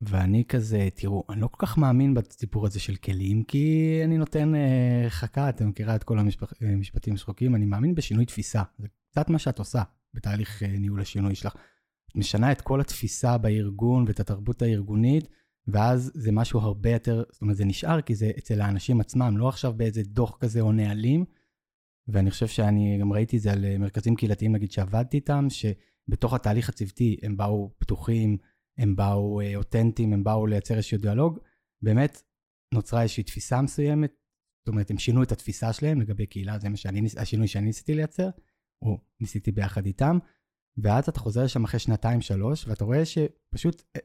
ואני 0.00 0.44
כזה, 0.48 0.88
תראו, 0.94 1.24
אני 1.30 1.40
לא 1.40 1.46
כל 1.46 1.66
כך 1.66 1.78
מאמין 1.78 2.14
בסיפור 2.14 2.66
הזה 2.66 2.80
של 2.80 2.96
כלים, 2.96 3.44
כי 3.44 4.00
אני 4.04 4.18
נותן 4.18 4.54
אה, 4.54 5.04
חכה, 5.08 5.48
אתם 5.48 5.68
מכירה 5.68 5.96
את 5.96 6.04
כל 6.04 6.18
המשפטים 6.60 7.14
השחוקים, 7.14 7.54
אני 7.54 7.66
מאמין 7.66 7.94
בשינוי 7.94 8.26
תפיסה. 8.26 8.62
זה 8.78 8.88
קצת 9.10 9.30
מה 9.30 9.38
שאת 9.38 9.58
עושה 9.58 9.82
בתהליך 10.14 10.62
אה, 10.62 10.68
ניהול 10.68 11.00
השינוי 11.00 11.34
שלך. 11.34 11.54
את 12.10 12.16
משנה 12.16 12.52
את 12.52 12.60
כל 12.60 12.80
התפיסה 12.80 13.38
בארגון 13.38 14.04
ואת 14.06 14.20
התרבות 14.20 14.62
הארגונית, 14.62 15.28
ואז 15.66 16.10
זה 16.14 16.32
משהו 16.32 16.60
הרבה 16.60 16.90
יותר, 16.90 17.22
זאת 17.32 17.42
אומרת, 17.42 17.56
זה 17.56 17.64
נשאר 17.64 18.00
כי 18.00 18.14
זה 18.14 18.30
אצל 18.38 18.60
האנשים 18.60 19.00
עצמם, 19.00 19.38
לא 19.38 19.48
עכשיו 19.48 19.72
באיזה 19.72 20.02
דוח 20.02 20.36
כזה 20.40 20.60
או 20.60 20.72
נהלים. 20.72 21.24
ואני 22.08 22.30
חושב 22.30 22.46
שאני 22.46 22.98
גם 23.00 23.12
ראיתי 23.12 23.36
את 23.36 23.42
זה 23.42 23.52
על 23.52 23.64
אה, 23.64 23.78
מרכזים 23.78 24.16
קהילתיים, 24.16 24.52
נגיד, 24.52 24.72
שעבדתי 24.72 25.16
איתם, 25.16 25.46
שבתוך 25.48 26.34
התהליך 26.34 26.68
הצוותי 26.68 27.16
הם 27.22 27.36
באו 27.36 27.74
פתוחים, 27.78 28.36
הם 28.78 28.96
באו 28.96 29.40
אה, 29.40 29.56
אותנטיים, 29.56 30.12
הם 30.12 30.24
באו 30.24 30.46
לייצר 30.46 30.74
איזשהו 30.74 30.98
דיאלוג. 30.98 31.38
באמת, 31.82 32.22
נוצרה 32.74 33.02
איזושהי 33.02 33.22
תפיסה 33.22 33.62
מסוימת, 33.62 34.12
זאת 34.60 34.68
אומרת, 34.68 34.90
הם 34.90 34.98
שינו 34.98 35.22
את 35.22 35.32
התפיסה 35.32 35.72
שלהם 35.72 36.00
לגבי 36.00 36.26
קהילה, 36.26 36.58
זה 36.58 36.68
שאני, 36.74 37.06
השינוי 37.16 37.48
שאני 37.48 37.66
ניסיתי 37.66 37.94
לייצר, 37.94 38.30
או 38.82 38.98
ניסיתי 39.20 39.52
ביחד 39.52 39.86
איתם. 39.86 40.18
ואז 40.82 41.08
אתה 41.08 41.20
חוזר 41.20 41.44
לשם 41.44 41.64
אחרי 41.64 41.80
שנתיים-שלוש, 41.80 42.68
ואתה 42.68 42.84
רואה 42.84 43.04
שפשוט 43.04 43.82
אה, 43.96 44.00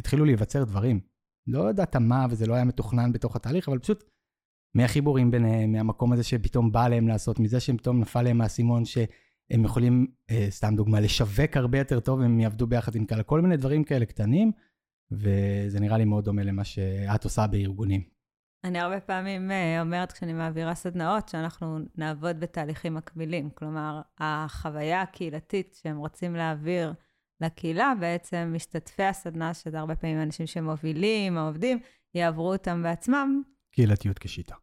התחילו 0.00 0.24
להיווצר 0.24 0.64
דברים. 0.64 1.00
לא 1.46 1.70
ידעת 1.70 1.96
מה, 1.96 2.26
וזה 2.30 2.46
לא 2.46 2.54
היה 2.54 2.64
מתוכנן 2.64 3.12
בתוך 3.12 3.36
התהליך, 3.36 3.68
אבל 3.68 3.78
פשוט 3.78 4.04
מהחיבורים 4.74 5.30
ביניהם, 5.30 5.72
מהמקום 5.72 6.12
הזה 6.12 6.22
שפתאום 6.22 6.72
בא 6.72 6.88
להם 6.88 7.08
לעשות, 7.08 7.38
מזה 7.38 7.60
שפתאום 7.60 8.00
נפל 8.00 8.22
להם 8.22 8.40
האסימון 8.40 8.84
שהם 8.84 9.64
יכולים, 9.64 10.06
אה, 10.30 10.46
סתם 10.50 10.76
דוגמה, 10.76 11.00
לשווק 11.00 11.56
הרבה 11.56 11.78
יותר 11.78 12.00
טוב, 12.00 12.20
הם 12.20 12.40
יעבדו 12.40 12.66
ביחד 12.66 12.94
עם 12.94 13.04
כאלה, 13.04 13.22
כל 13.22 13.40
מיני 13.40 13.56
דברים 13.56 13.84
כאלה 13.84 14.06
קטנים, 14.06 14.52
וזה 15.10 15.80
נראה 15.80 15.98
לי 15.98 16.04
מאוד 16.04 16.24
דומה 16.24 16.42
למה 16.42 16.64
שאת 16.64 17.24
עושה 17.24 17.46
בארגונים. 17.46 18.18
אני 18.64 18.78
הרבה 18.78 19.00
פעמים 19.00 19.50
אה, 19.50 19.80
אומרת 19.80 20.12
כשאני 20.12 20.32
מעבירה 20.32 20.74
סדנאות, 20.74 21.28
שאנחנו 21.28 21.78
נעבוד 21.96 22.40
בתהליכים 22.40 22.94
מקבילים. 22.94 23.50
כלומר, 23.50 24.00
החוויה 24.18 25.02
הקהילתית 25.02 25.78
שהם 25.82 25.98
רוצים 25.98 26.34
להעביר 26.34 26.92
לקהילה, 27.40 27.92
בעצם 28.00 28.52
משתתפי 28.54 29.02
הסדנה, 29.02 29.54
שזה 29.54 29.78
הרבה 29.78 29.96
פעמים 29.96 30.22
אנשים 30.22 30.46
שמובילים, 30.46 31.38
העובדים, 31.38 31.78
יעברו 32.14 32.52
אותם 32.52 32.82
בעצמם. 32.82 33.42
קהילתיות 33.78 34.18
כשיטה. 34.18 34.54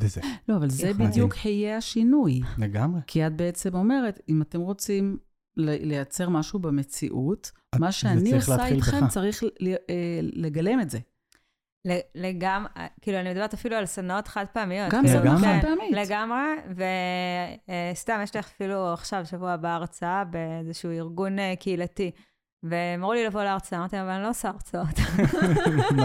וזה. 0.00 0.20
לא, 0.48 0.56
אבל 0.56 0.70
זה 0.70 0.92
בדיוק 0.94 1.44
יהיה 1.44 1.76
השינוי. 1.76 2.40
לגמרי. 2.58 3.00
כי 3.06 3.26
את 3.26 3.36
בעצם 3.36 3.74
אומרת, 3.74 4.20
אם 4.28 4.42
אתם 4.42 4.60
רוצים 4.60 5.18
לייצר 5.56 6.28
משהו 6.28 6.58
במציאות, 6.58 7.50
מה 7.78 7.92
שאני 7.92 8.34
עושה 8.34 8.66
איתכם 8.66 9.00
בך. 9.04 9.08
צריך 9.08 9.42
אה, 9.90 10.20
לגלם 10.22 10.80
את 10.80 10.90
זה. 10.90 10.98
לגמרי, 12.14 12.70
כאילו, 13.00 13.18
אני 13.20 13.30
מדברת 13.30 13.54
אפילו 13.54 13.76
על 13.76 13.86
סדנאות 13.86 14.28
חד 14.28 14.44
פעמיות. 14.52 14.92
גם 14.92 15.06
סדנאות 15.06 15.40
חד 15.40 15.58
פעמית. 15.62 15.96
לגמרי, 15.96 16.38
וסתם, 17.92 18.12
אה, 18.18 18.22
יש 18.22 18.34
לי 18.34 18.40
אפילו 18.40 18.92
עכשיו, 18.92 19.26
שבוע 19.26 19.52
הבא, 19.52 19.74
הרצאה 19.74 20.24
באיזשהו 20.24 20.90
ארגון 20.90 21.38
אה, 21.38 21.54
קהילתי. 21.56 22.10
והם 22.62 23.00
אמרו 23.00 23.12
לי 23.12 23.26
לבוא 23.26 23.42
להרצאה, 23.42 23.78
אמרתי, 23.78 24.00
אבל 24.00 24.08
אני 24.08 24.22
לא 24.22 24.28
עושה 24.28 24.48
הרצאות. 24.48 24.98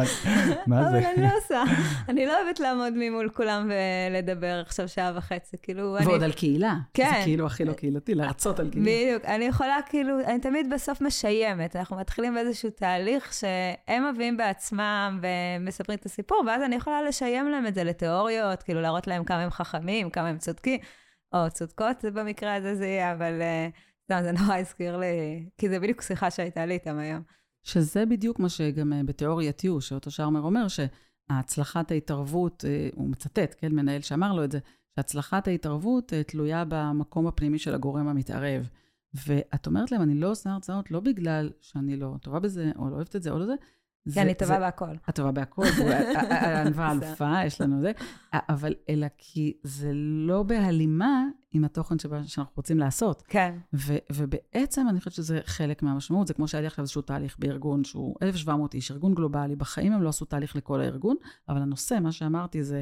מה 0.67 0.83
זה? 0.83 0.89
אבל 0.89 1.05
אני 1.05 1.23
לא 1.23 1.37
עושה. 1.37 1.63
אני 2.09 2.25
לא 2.25 2.41
אוהבת 2.41 2.59
לעמוד 2.59 2.93
ממול 2.95 3.29
כולם 3.29 3.71
ולדבר 3.71 4.61
עכשיו 4.65 4.87
שעה 4.87 5.11
וחצי, 5.15 5.57
כאילו... 5.61 5.97
ועוד 6.05 6.23
על 6.23 6.31
קהילה. 6.31 6.75
כן. 6.93 7.11
זה 7.17 7.23
כאילו 7.23 7.45
הכי 7.45 7.65
לא 7.65 7.73
קהילתי, 7.73 8.15
להרצות 8.15 8.59
על 8.59 8.69
קהילה. 8.69 8.85
בדיוק. 8.85 9.25
אני 9.25 9.45
יכולה, 9.45 9.77
כאילו, 9.85 10.19
אני 10.19 10.39
תמיד 10.39 10.73
בסוף 10.73 11.01
משיימת. 11.01 11.75
אנחנו 11.75 11.97
מתחילים 11.97 12.33
באיזשהו 12.33 12.69
תהליך 12.69 13.33
שהם 13.33 14.13
מביאים 14.13 14.37
בעצמם 14.37 15.19
ומספרים 15.21 15.99
את 15.99 16.05
הסיפור, 16.05 16.43
ואז 16.47 16.61
אני 16.61 16.75
יכולה 16.75 17.01
לשיים 17.01 17.49
להם 17.49 17.67
את 17.67 17.75
זה 17.75 17.83
לתיאוריות, 17.83 18.63
כאילו 18.63 18.81
להראות 18.81 19.07
להם 19.07 19.23
כמה 19.23 19.41
הם 19.41 19.49
חכמים, 19.49 20.09
כמה 20.09 20.27
הם 20.27 20.37
צודקים, 20.37 20.79
או 21.33 21.49
צודקות 21.49 22.05
במקרה 22.13 22.55
הזה 22.55 22.75
זה 22.75 22.85
יהיה, 22.85 23.11
אבל... 23.13 23.41
Uh, 23.41 23.92
סתם, 24.14 24.24
זה 24.24 24.32
נורא 24.32 24.57
הזכיר 24.57 24.97
לי, 24.97 25.45
כי 25.57 25.70
זה 25.70 25.80
בדיוק 25.80 26.01
שיחה 26.01 26.32
שהייתה 26.32 26.66
לי 26.66 26.74
איתם 26.74 26.97
היום. 26.97 27.22
שזה 27.64 28.05
בדיוק 28.05 28.39
מה 28.39 28.49
שגם 28.49 28.93
אה, 28.93 29.03
בתיאוריית 29.03 29.64
יו, 29.64 29.82
שאותו 29.82 30.11
שרמר 30.11 30.41
אומר, 30.41 30.68
שהצלחת 30.68 31.91
ההתערבות, 31.91 32.66
אה, 32.68 32.89
הוא 32.95 33.09
מצטט, 33.09 33.55
כן, 33.57 33.72
מנהל 33.72 34.01
שאמר 34.01 34.34
לו 34.34 34.43
את 34.43 34.51
זה, 34.51 34.59
שהצלחת 34.95 35.47
ההתערבות 35.47 36.14
אה, 36.14 36.24
תלויה 36.24 36.64
במקום 36.68 37.28
הפנימי 37.28 37.59
של 37.59 37.76
הגורם 37.76 38.07
המתערב. 38.07 38.70
ואת 39.28 39.68
אומרת 39.68 39.91
להם, 39.91 40.01
אני 40.01 40.16
לא 40.16 40.32
עושה 40.32 40.49
הרצאות 40.49 40.91
לא 40.91 40.99
בגלל 40.99 41.51
שאני 41.61 41.97
לא 41.97 42.16
טובה 42.22 42.39
בזה, 42.39 42.72
או 42.78 42.89
לא 42.89 42.95
אוהבת 42.95 43.16
את 43.16 43.24
זה, 43.24 43.32
או 43.32 43.39
לא 43.39 43.45
זה, 43.45 43.53
כי 44.13 44.21
אני 44.21 44.33
טובה 44.33 44.59
בהכל. 44.59 44.95
את 45.09 45.15
טובה 45.15 45.31
בהכל, 45.31 45.61
ענווה 46.65 46.91
אלופה, 46.91 47.45
יש 47.45 47.61
לנו 47.61 47.81
זה, 47.81 47.91
אבל 48.33 48.73
אלא 48.89 49.07
כי 49.17 49.57
זה 49.63 49.91
לא 50.27 50.43
בהלימה 50.43 51.23
עם 51.51 51.65
התוכן 51.65 51.95
שאנחנו 51.99 52.53
רוצים 52.55 52.79
לעשות. 52.79 53.23
כן. 53.27 53.55
ובעצם 54.13 54.89
אני 54.89 54.99
חושבת 54.99 55.13
שזה 55.13 55.39
חלק 55.45 55.83
מהמשמעות, 55.83 56.27
זה 56.27 56.33
כמו 56.33 56.47
שהיה 56.47 56.61
לי 56.61 56.67
עכשיו 56.67 56.83
איזשהו 56.83 57.01
תהליך 57.01 57.35
בארגון 57.39 57.83
שהוא 57.83 58.15
1,700 58.21 58.73
איש, 58.73 58.91
ארגון 58.91 59.15
גלובלי, 59.15 59.55
בחיים 59.55 59.93
הם 59.93 60.01
לא 60.01 60.09
עשו 60.09 60.25
תהליך 60.25 60.55
לכל 60.55 60.81
הארגון, 60.81 61.15
אבל 61.49 61.61
הנושא, 61.61 61.99
מה 62.01 62.11
שאמרתי, 62.11 62.63
זה 62.63 62.81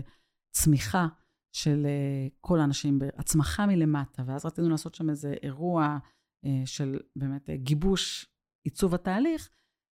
צמיחה 0.52 1.08
של 1.52 1.86
אה, 1.86 2.28
כל 2.42 2.60
האנשים, 2.60 3.00
הצמחה 3.18 3.66
מלמטה, 3.66 4.24
ואז 4.26 4.46
רצינו 4.46 4.70
לעשות 4.70 4.96
שם 4.96 5.10
איזה 5.10 5.34
אירוע 5.44 5.98
אה, 6.46 6.62
של 6.66 7.00
באמת 7.16 7.50
אה, 7.50 7.58
גיבוש 7.58 8.28
עיצוב 8.64 8.96
התהליך, 8.96 9.50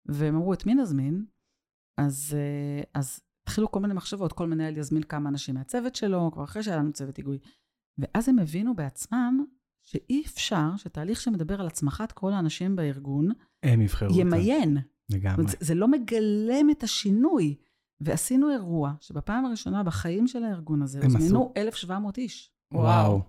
והם 0.07 0.36
אמרו, 0.36 0.52
את 0.52 0.66
מי 0.66 0.74
נזמין? 0.74 1.24
אז, 2.00 2.36
אז 2.94 3.20
התחילו 3.42 3.70
כל 3.70 3.80
מיני 3.80 3.94
מחשבות, 3.94 4.32
כל 4.32 4.46
מנהל 4.46 4.76
יזמין 4.76 5.02
כמה 5.02 5.28
אנשים 5.28 5.55
מהצוות 5.55 5.94
שלו, 5.94 6.30
כבר 6.32 6.44
אחרי 6.44 6.62
שהיה 6.62 6.76
לנו 6.76 6.92
צוות 6.92 7.16
היגוי. 7.16 7.38
ואז 7.98 8.28
הם 8.28 8.38
הבינו 8.38 8.76
בעצמם 8.76 9.44
שאי 9.84 10.22
אפשר 10.26 10.76
שתהליך 10.76 11.20
שמדבר 11.20 11.61
על 11.61 11.66
הצמחת 11.66 12.12
כל 12.12 12.32
האנשים 12.32 12.76
בארגון, 12.76 13.28
הם 13.62 13.80
יבחרו 13.80 14.09
אותם. 14.09 14.20
ימיין. 14.20 14.78
לגמרי. 15.11 15.48
זה, 15.48 15.57
זה 15.61 15.74
לא 15.74 15.88
מגלם 15.88 16.70
את 16.70 16.82
השינוי. 16.82 17.57
ועשינו 18.00 18.50
אירוע 18.50 18.92
שבפעם 19.00 19.46
הראשונה 19.46 19.82
בחיים 19.82 20.26
של 20.26 20.44
הארגון 20.44 20.82
הזה 20.82 21.00
הוזמנו 21.05 21.52
1,700 21.57 22.18
איש. 22.18 22.52
וואו. 22.72 23.22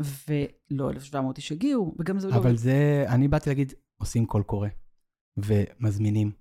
ולא 0.00 0.90
1,700 0.90 1.36
איש 1.36 1.52
הגיעו, 1.52 1.94
וגם 1.98 2.18
זה 2.18 2.28
לא... 2.28 2.34
אבל 2.34 2.56
זה, 2.56 3.04
אני 3.08 3.28
באתי 3.28 3.50
להגיד, 3.50 3.72
עושים 3.96 4.26
קול 4.26 4.42
קורא, 4.42 4.68
ומזמינים. 5.36 6.32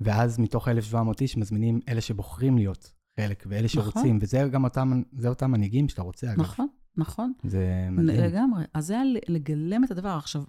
ואז 0.00 0.38
מתוך 0.38 0.68
1,700 0.68 1.20
איש 1.20 1.36
מזמינים 1.36 1.80
אלה 1.88 2.00
שבוחרים 2.00 2.58
להיות 2.58 2.92
חלק, 3.20 3.44
ואלה 3.46 3.66
נכון. 3.66 3.82
שרוצים, 3.82 4.16
נכון. 4.16 4.18
וזה 4.22 4.48
גם 4.52 4.64
אותם, 4.64 5.02
זה 5.12 5.28
אותם 5.28 5.50
מנהיגים 5.50 5.88
שאתה 5.88 6.02
רוצה, 6.02 6.32
אגב. 6.32 6.40
נכון, 6.40 6.66
נכון. 6.96 7.32
זה 7.44 7.88
מדהים. 7.90 8.20
לגמרי. 8.20 8.64
אז 8.74 8.86
זה 8.86 8.94
היה 9.00 9.20
לגלם 9.28 9.84
את 9.84 9.90
הדבר. 9.90 10.08
עכשיו, 10.08 10.42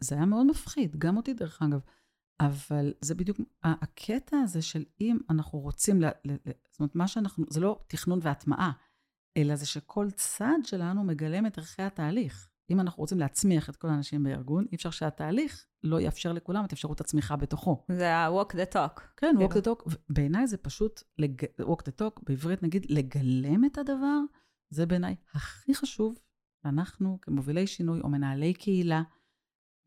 זה 0.00 0.14
היה 0.14 0.26
מאוד 0.26 0.46
מפחיד, 0.46 0.96
גם 0.96 1.16
אותי 1.16 1.34
דרך 1.34 1.62
אגב. 1.62 1.80
אבל 2.40 2.92
זה 3.00 3.14
בדיוק 3.14 3.40
הקטע 3.62 4.36
הזה 4.36 4.62
של 4.62 4.84
אם 5.00 5.18
אנחנו 5.30 5.58
רוצים, 5.58 6.02
ל, 6.02 6.06
ל, 6.06 6.34
זאת 6.70 6.80
אומרת, 6.80 6.94
מה 6.94 7.08
שאנחנו, 7.08 7.44
זה 7.50 7.60
לא 7.60 7.80
תכנון 7.86 8.18
והטמעה, 8.22 8.72
אלא 9.36 9.56
זה 9.56 9.66
שכל 9.66 10.10
צד 10.10 10.58
שלנו 10.62 11.04
מגלם 11.04 11.46
את 11.46 11.58
ערכי 11.58 11.82
התהליך. 11.82 12.48
אם 12.70 12.80
אנחנו 12.80 13.00
רוצים 13.00 13.18
להצמיח 13.18 13.70
את 13.70 13.76
כל 13.76 13.88
האנשים 13.88 14.22
בארגון, 14.22 14.66
אי 14.72 14.76
אפשר 14.76 14.90
שהתהליך 14.90 15.66
לא 15.82 16.00
יאפשר 16.00 16.32
לכולם 16.32 16.64
את 16.64 16.72
אפשרות 16.72 17.00
הצמיחה 17.00 17.36
בתוכו. 17.36 17.84
זה 17.88 18.14
ה-walk 18.14 18.52
the 18.52 18.74
talk. 18.74 19.00
כן, 19.16 19.34
walk 19.38 19.52
the 19.52 19.66
talk. 19.66 19.94
בעיניי 20.08 20.46
זה 20.46 20.56
פשוט, 20.56 21.02
לג... 21.18 21.42
walk 21.60 21.82
the 21.88 22.02
talk, 22.02 22.20
בעברית 22.22 22.62
נגיד, 22.62 22.86
לגלם 22.88 23.64
את 23.64 23.78
הדבר, 23.78 24.18
זה 24.70 24.86
בעיניי 24.86 25.14
הכי 25.34 25.74
חשוב. 25.74 26.14
אנחנו 26.64 27.18
כמובילי 27.22 27.66
שינוי 27.66 28.00
או 28.00 28.08
מנהלי 28.08 28.54
קהילה, 28.54 29.02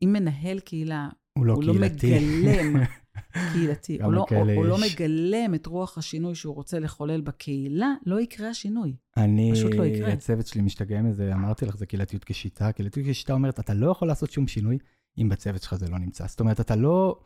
אם 0.02 0.12
מנהל 0.12 0.60
קהילה 0.60 1.08
הוא 1.38 1.46
לא 1.46 1.52
הוא 1.52 1.62
קהילתי. 1.62 2.10
לא 2.10 2.16
מגלם, 2.20 2.82
קהילתי, 3.32 4.02
הוא 4.02 4.12
לא, 4.12 4.26
הוא, 4.30 4.52
הוא 4.52 4.66
לא 4.66 4.76
מגלם 4.80 5.54
את 5.54 5.66
רוח 5.66 5.98
השינוי 5.98 6.34
שהוא 6.34 6.54
רוצה 6.54 6.78
לחולל 6.78 7.20
בקהילה, 7.20 7.94
לא 8.06 8.20
יקרה 8.20 8.48
השינוי. 8.48 8.96
אני, 9.16 9.50
פשוט 9.52 9.74
לא 9.74 9.84
יקרה. 9.84 10.12
הצוות 10.12 10.46
שלי 10.46 10.62
משתגע 10.62 11.02
מזה, 11.02 11.32
אמרתי 11.34 11.66
לך, 11.66 11.76
זה 11.76 11.86
קהילתיות 11.86 12.24
כשיטה. 12.24 12.72
קהילתיות 12.72 13.06
כשיטה 13.06 13.32
אומרת, 13.32 13.60
אתה 13.60 13.74
לא 13.74 13.90
יכול 13.90 14.08
לעשות 14.08 14.30
שום 14.30 14.46
שינוי 14.46 14.78
אם 15.18 15.28
בצוות 15.28 15.62
שלך 15.62 15.74
זה 15.74 15.88
לא 15.88 15.98
נמצא. 15.98 16.26
זאת 16.26 16.40
אומרת, 16.40 16.60
אתה 16.60 16.76
לא... 16.76 17.20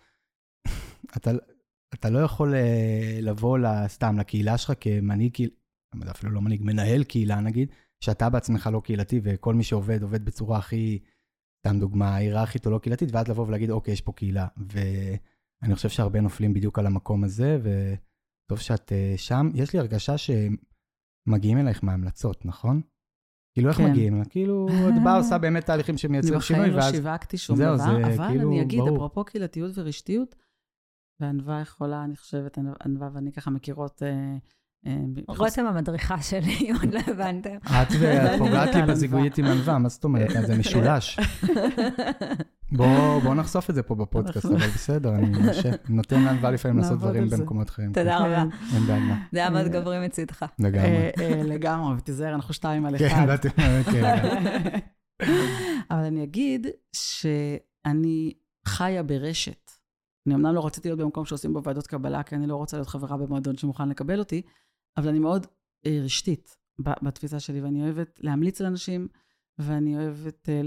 אתה, 1.17 1.31
אתה 1.95 2.11
לא 2.11 2.19
יכול 2.19 2.55
אה, 2.55 3.19
לבוא 3.23 3.59
סתם 3.87 4.19
לקהילה 4.19 4.59
שלך 4.59 4.73
כמנהיג 4.81 5.33
קהילה, 5.33 5.53
אפילו 6.11 6.33
לא 6.33 6.41
מנהיג, 6.41 6.63
מנהל 6.63 7.05
קהילה 7.05 7.41
נגיד, 7.41 7.69
שאתה 8.01 8.31
בעצמך 8.31 8.71
לא 8.73 8.81
קהילתי 8.85 9.21
וכל 9.23 9.55
מי 9.55 9.65
שעובד, 9.65 10.03
עובד 10.03 10.25
בצורה 10.25 10.59
הכי... 10.59 10.99
סתם 11.67 11.81
דוגמה, 11.81 12.15
היררכית 12.17 12.67
או 12.67 12.71
לא 12.71 12.79
קהילתית, 12.79 13.09
ואז 13.13 13.29
לבוא 13.29 13.47
ולהגיד, 13.47 13.71
אוקיי, 13.71 13.93
יש 13.93 14.01
פה 14.01 14.13
קהילה. 14.13 14.47
ואני 15.65 15.75
חושב 15.75 15.89
שהרבה 15.89 16.21
נופלים 16.21 16.55
בדיוק 16.55 16.79
על 16.79 16.87
המקום 16.87 17.25
הזה, 17.25 17.59
וטוב 17.63 18.59
שאת 18.59 18.93
uh, 18.93 19.19
שם. 19.19 19.49
יש 19.55 19.73
לי 19.73 19.79
הרגשה 19.79 20.15
שמגיעים 20.19 21.59
אלייך 21.59 21.85
מהמלצות, 21.85 22.47
נכון? 22.47 22.81
כאילו, 23.55 23.69
איך 23.69 23.77
כן. 23.77 23.91
מגיעים? 23.91 24.25
כאילו, 24.25 24.69
את 24.69 25.03
באה 25.05 25.17
עושה 25.17 25.39
באמת 25.45 25.67
תהליכים 25.67 25.99
שמייצרים 25.99 26.41
שינוי, 26.41 26.63
ואז... 26.63 26.73
אני 26.73 26.79
בחיים 26.79 26.95
לא 26.95 26.99
שיווקתי 26.99 27.39
שום 27.39 27.57
זהו, 27.57 27.77
דבר, 27.77 27.85
זה 27.85 28.07
אבל 28.07 28.29
כאילו, 28.29 28.51
אני 28.51 28.63
אגיד, 28.63 28.79
ברור. 28.79 28.97
אפרופו 28.97 29.25
קהילתיות 29.25 29.79
ורשתיות, 29.79 30.35
וענווה 31.21 31.61
יכולה, 31.61 32.05
אני 32.05 32.17
חושבת, 32.17 32.59
ענווה 32.85 33.09
ואני 33.13 33.33
ככה 33.33 33.51
מכירות... 33.51 34.03
Uh, 34.03 34.07
רותם 35.29 35.67
המדריכה 35.67 36.23
שלי, 36.23 36.71
עוד 36.83 36.95
לא 36.95 37.01
הבנתם. 37.07 37.57
את 37.57 37.89
פוגעת 38.39 38.75
לי 38.75 38.83
בזיגויית 38.89 39.39
עם 39.39 39.45
ענווה, 39.45 39.79
מה 39.79 39.89
זאת 39.89 40.05
אומרת? 40.05 40.47
זה 40.47 40.59
משולש. 40.59 41.19
בואו 42.77 43.35
נחשוף 43.35 43.71
את 43.71 43.75
זה 43.75 43.83
פה 43.83 43.95
בפודקאסט, 43.95 44.47
אבל 44.47 44.57
בסדר, 44.57 45.15
אני 45.15 45.33
נותן 45.89 46.23
לענווה 46.23 46.51
לפעמים 46.51 46.79
לעשות 46.79 46.99
דברים 46.99 47.31
במקומות 47.31 47.71
אחרים. 47.71 47.93
תודה 47.93 48.19
רבה. 48.19 48.45
אין 48.75 48.83
בעיה. 48.87 49.17
זה 49.33 49.39
היה 49.39 49.51
מאוד 49.51 49.67
גברי 49.67 50.07
מצידך. 50.07 50.45
לגמרי. 50.59 50.89
אה, 50.89 51.11
אה, 51.21 51.43
לגמרי, 51.43 51.97
ותיזהר, 51.97 52.35
אנחנו 52.35 52.55
שתיים 52.55 52.87
על 52.87 52.99
כן, 52.99 53.07
אחד. 53.07 53.49
כן, 53.93 54.25
אבל 55.91 56.05
אני 56.05 56.25
אגיד 56.25 56.67
שאני 56.93 58.33
חיה 58.67 59.03
ברשת. 59.03 59.71
אני 60.27 60.35
אמנם 60.35 60.55
לא 60.55 60.67
רציתי 60.67 60.89
להיות 60.89 61.01
במקום 61.01 61.25
שעושים 61.25 61.53
בו 61.53 61.63
ועדות 61.65 61.87
קבלה, 61.87 62.23
כי 62.23 62.35
אני 62.35 62.47
לא 62.47 62.57
רוצה 62.57 62.77
להיות 62.77 62.89
חברה 62.89 63.17
במועדון 63.17 63.57
שמוכן 63.57 63.89
לקבל 63.89 64.19
אותי, 64.19 64.43
אבל 64.97 65.09
אני 65.09 65.19
מאוד 65.19 65.47
אה, 65.87 66.01
רשתית 66.05 66.57
בתפיסה 66.79 67.41
שלי, 67.41 67.61
ואני 67.61 67.83
אוהבת 67.83 68.21
להמליץ 68.23 68.61
לאנשים, 68.61 69.09
ואני 69.59 69.97
אוהבת 69.97 70.49
אה, 70.49 70.61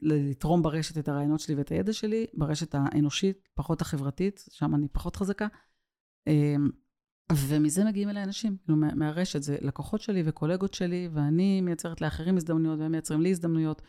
לתרום 0.00 0.62
ברשת 0.62 0.98
את 0.98 1.08
הרעיונות 1.08 1.40
שלי 1.40 1.54
ואת 1.54 1.68
הידע 1.68 1.92
שלי, 1.92 2.26
ברשת 2.34 2.74
האנושית, 2.74 3.48
פחות 3.54 3.80
החברתית, 3.80 4.44
שם 4.50 4.74
אני 4.74 4.88
פחות 4.88 5.16
חזקה. 5.16 5.46
אה, 6.28 6.54
ומזה 7.32 7.84
מגיעים 7.84 8.08
אליי 8.08 8.22
אנשים, 8.22 8.56
כאילו 8.64 8.78
מהרשת, 8.96 9.42
זה 9.42 9.56
לקוחות 9.60 10.00
שלי 10.00 10.22
וקולגות 10.24 10.74
שלי, 10.74 11.08
ואני 11.12 11.60
מייצרת 11.60 12.00
לאחרים 12.00 12.36
הזדמנויות, 12.36 12.78
והם 12.80 12.92
מייצרים 12.92 13.20
לי 13.20 13.30
הזדמנויות. 13.30 13.82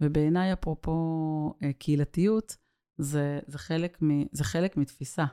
ובעיניי, 0.00 0.52
אפרופו 0.52 1.54
קהילתיות, 1.78 2.56
זה, 2.98 3.40
זה, 3.46 3.58
חלק 3.58 4.02
מ, 4.02 4.24
זה 4.32 4.44
חלק 4.44 4.76
מתפיסה. 4.76 5.24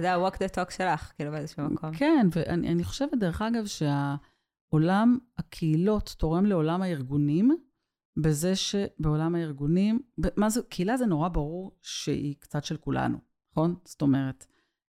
זה 0.00 0.12
ה-walk 0.12 0.34
the 0.34 0.54
talk 0.56 0.70
שלך, 0.70 1.12
כאילו 1.16 1.30
באיזשהו 1.30 1.70
מקום. 1.70 1.94
כן, 1.94 2.26
ואני 2.32 2.84
חושבת, 2.84 3.14
דרך 3.20 3.42
אגב, 3.42 3.64
שהעולם 4.70 5.18
הקהילות 5.38 6.14
תורם 6.18 6.46
לעולם 6.46 6.82
הארגונים, 6.82 7.56
בזה 8.16 8.56
שבעולם 8.56 9.34
הארגונים, 9.34 10.00
מה 10.36 10.50
זה, 10.50 10.60
קהילה 10.62 10.96
זה 10.96 11.06
נורא 11.06 11.28
ברור 11.28 11.76
שהיא 11.82 12.34
קצת 12.38 12.64
של 12.64 12.76
כולנו, 12.76 13.18
נכון? 13.52 13.74
זאת 13.84 14.02
אומרת, 14.02 14.46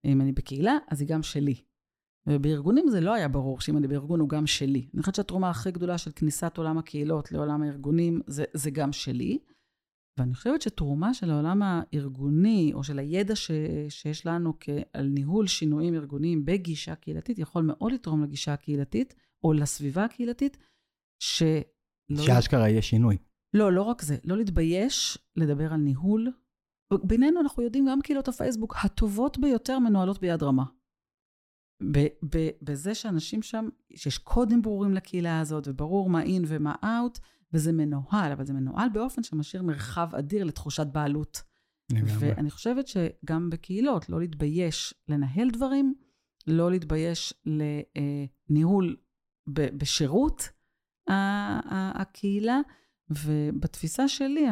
אם 0.05 0.21
אני 0.21 0.31
בקהילה, 0.31 0.77
אז 0.87 1.01
היא 1.01 1.09
גם 1.09 1.23
שלי. 1.23 1.55
ובארגונים 2.27 2.89
זה 2.89 3.01
לא 3.01 3.13
היה 3.13 3.27
ברור 3.27 3.61
שאם 3.61 3.77
אני 3.77 3.87
בארגון 3.87 4.19
הוא 4.19 4.29
גם 4.29 4.47
שלי. 4.47 4.89
אני 4.93 5.01
חושבת 5.01 5.15
שהתרומה 5.15 5.49
הכי 5.49 5.71
גדולה 5.71 5.97
של 5.97 6.11
כניסת 6.11 6.57
עולם 6.57 6.77
הקהילות 6.77 7.31
לעולם 7.31 7.63
הארגונים 7.63 8.21
זה, 8.27 8.43
זה 8.53 8.71
גם 8.71 8.91
שלי. 8.91 9.39
ואני 10.17 10.33
חושבת 10.33 10.61
שתרומה 10.61 11.13
של 11.13 11.31
העולם 11.31 11.61
הארגוני, 11.63 12.71
או 12.73 12.83
של 12.83 12.99
הידע 12.99 13.35
ש, 13.35 13.51
שיש 13.89 14.25
לנו 14.25 14.53
על 14.93 15.07
ניהול 15.07 15.47
שינויים 15.47 15.93
ארגוניים 15.93 16.45
בגישה 16.45 16.95
קהילתית, 16.95 17.39
יכול 17.39 17.63
מאוד 17.63 17.91
לתרום 17.91 18.23
לגישה 18.23 18.53
הקהילתית, 18.53 19.15
או 19.43 19.53
לסביבה 19.53 20.05
הקהילתית, 20.05 20.57
ש... 21.23 21.43
שאשכרה 22.17 22.69
יהיה 22.69 22.81
שינוי. 22.81 23.17
לא, 23.53 23.71
לא 23.71 23.81
רק 23.81 24.01
זה. 24.01 24.17
לא 24.23 24.37
להתבייש 24.37 25.17
לדבר 25.35 25.73
על 25.73 25.79
ניהול. 25.79 26.31
בינינו 27.03 27.39
אנחנו 27.41 27.63
יודעים, 27.63 27.85
גם 27.89 28.01
קהילות 28.01 28.27
הפייסבוק 28.27 28.75
הטובות 28.83 29.37
ביותר 29.37 29.79
מנוהלות 29.79 30.19
ביד 30.19 30.43
רמה. 30.43 30.65
ב- 31.91 32.07
ב- 32.35 32.49
בזה 32.61 32.95
שאנשים 32.95 33.41
שם, 33.41 33.69
שיש 33.95 34.17
קודים 34.17 34.61
ברורים 34.61 34.93
לקהילה 34.93 35.39
הזאת, 35.39 35.67
וברור 35.67 36.09
מה 36.09 36.23
אין 36.23 36.43
ומה 36.47 36.75
אאוט, 36.83 37.19
וזה 37.53 37.71
מנוהל, 37.71 38.31
אבל 38.31 38.45
זה 38.45 38.53
מנוהל 38.53 38.89
באופן 38.89 39.23
שמשאיר 39.23 39.63
מרחב 39.63 40.15
אדיר 40.15 40.43
לתחושת 40.43 40.87
בעלות. 40.87 41.41
ואני 42.19 42.49
חושבת 42.49 42.87
שגם 42.87 43.49
בקהילות, 43.49 44.09
לא 44.09 44.19
להתבייש 44.19 44.93
לנהל 45.07 45.49
דברים, 45.49 45.93
לא 46.47 46.71
להתבייש 46.71 47.33
לניהול 48.49 48.97
בשירות 49.47 50.49
הקהילה, 51.95 52.59
ובתפיסה 53.09 54.07
שלי, 54.07 54.45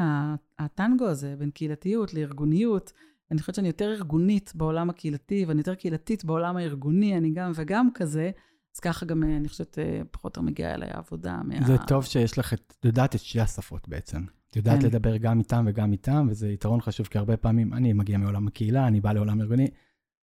הטנגו 0.59 1.05
הזה 1.05 1.35
בין 1.37 1.51
קהילתיות 1.51 2.13
לארגוניות, 2.13 2.93
אני 3.31 3.39
חושבת 3.39 3.55
שאני 3.55 3.67
יותר 3.67 3.91
ארגונית 3.91 4.51
בעולם 4.55 4.89
הקהילתי, 4.89 5.45
ואני 5.45 5.59
יותר 5.59 5.75
קהילתית 5.75 6.25
בעולם 6.25 6.57
הארגוני, 6.57 7.17
אני 7.17 7.31
גם 7.31 7.51
וגם 7.55 7.89
כזה, 7.93 8.31
אז 8.75 8.79
ככה 8.79 9.05
גם, 9.05 9.23
אה, 9.23 9.37
אני 9.37 9.49
חושבת, 9.49 9.79
אה, 9.79 10.01
פחות 10.11 10.37
או 10.37 10.41
יותר 10.41 10.51
מגיעה 10.51 10.73
אליי 10.73 10.89
העבודה. 10.93 11.39
מה... 11.43 11.65
זה 11.67 11.77
טוב 11.77 12.05
שיש 12.05 12.37
לך 12.37 12.53
את, 12.53 12.73
את 12.79 12.85
יודעת 12.85 13.15
את 13.15 13.19
שתי 13.19 13.39
השפות 13.39 13.89
בעצם. 13.89 14.21
את 14.49 14.55
יודעת 14.55 14.79
כן. 14.79 14.85
לדבר 14.85 15.17
גם 15.17 15.39
איתם 15.39 15.65
וגם 15.67 15.91
איתם, 15.91 16.27
וזה 16.29 16.49
יתרון 16.49 16.81
חשוב, 16.81 17.07
כי 17.07 17.17
הרבה 17.17 17.37
פעמים, 17.37 17.73
אני 17.73 17.93
מגיע 17.93 18.17
מעולם 18.17 18.47
הקהילה, 18.47 18.87
אני 18.87 19.01
בא 19.01 19.13
לעולם 19.13 19.41
ארגוני, 19.41 19.67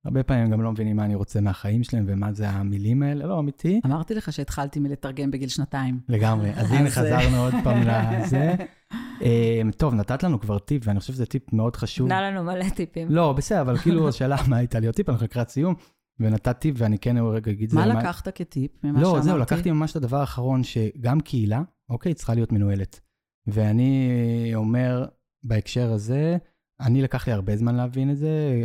הרבה 0.06 0.24
פעמים 0.24 0.52
גם 0.52 0.62
לא 0.62 0.72
מבינים 0.72 0.96
מה 0.96 1.06
אני 1.06 1.16
רוצה 1.16 1.42
מהחיים 1.42 1.84
שלהם 1.84 2.06
ומה 2.08 2.34
זה 2.34 2.50
המילים 2.50 3.04
האלה, 3.04 3.26
לא, 3.26 3.40
אמיתי, 3.40 3.82
אמרתי 3.86 4.16
לך 4.16 4.34
שהתחלתי 4.34 4.80
מלתרגם 4.80 5.32
בגיל 5.32 5.50
שנתיים. 5.50 6.00
לגמרי. 6.10 6.52
אז 6.56 6.72
הנה 6.72 6.90
חזרנו 6.90 7.38
עוד 7.38 7.54
פעם 7.64 7.82
לזה. 7.88 8.56
אה, 9.22 9.62
טוב, 9.78 9.94
נתת 9.94 10.24
לנו 10.24 10.40
כבר 10.40 10.60
טיפ, 10.60 10.84
ואני 10.86 11.00
חושב 11.00 11.14
שזה 11.14 11.26
טיפ 11.26 11.54
מאוד 11.54 11.76
חשוב. 11.76 12.08
נתנה 12.08 12.32
לנו 12.32 12.44
מלא 12.44 12.70
טיפים. 12.70 13.08
לא, 13.12 13.34
בסדר, 13.34 13.62
אבל 13.62 13.78
כאילו 13.78 14.10
השאלה 14.10 14.36
מה 14.48 14.58
הייתה 14.58 14.80
לי 14.80 14.86
עוד 14.86 14.96
טיפ, 14.96 15.10
אנחנו 15.10 15.24
לקראת 15.24 15.50
סיום, 15.50 15.76
ונתת 16.20 16.60
טיפ, 16.60 16.76
ואני 16.78 17.00
כן 17.00 17.18
רגע 17.18 17.52
אגיד 17.52 17.64
את 17.64 17.70
זה. 17.70 17.78
מה 17.78 17.86
לקחת 17.86 18.28
כטיפ 18.28 18.84
ממה 18.84 19.00
שאמרתי? 19.00 19.18
לא, 19.18 19.22
זהו, 19.22 19.38
לקחתי 19.38 19.72
ממש 19.72 19.92
את 19.92 19.96
הדבר 19.96 20.18
האחרון, 20.18 20.64
שגם 20.64 21.20
קהילה, 21.20 21.62
אוקיי, 21.90 22.14
צריכה 22.14 22.34
להיות 22.34 22.52
מנוהלת. 22.52 23.00
ואני 23.48 24.52
אומר, 24.56 25.06
בהקשר 25.44 25.92
הזה, 25.92 26.38
אני 26.82 27.02
לקח 27.02 27.28
לי 27.28 27.34
הרבה 27.34 27.58
זמן 27.58 27.76
להבין 27.76 28.12
את 28.12 28.18
זה, 28.18 28.62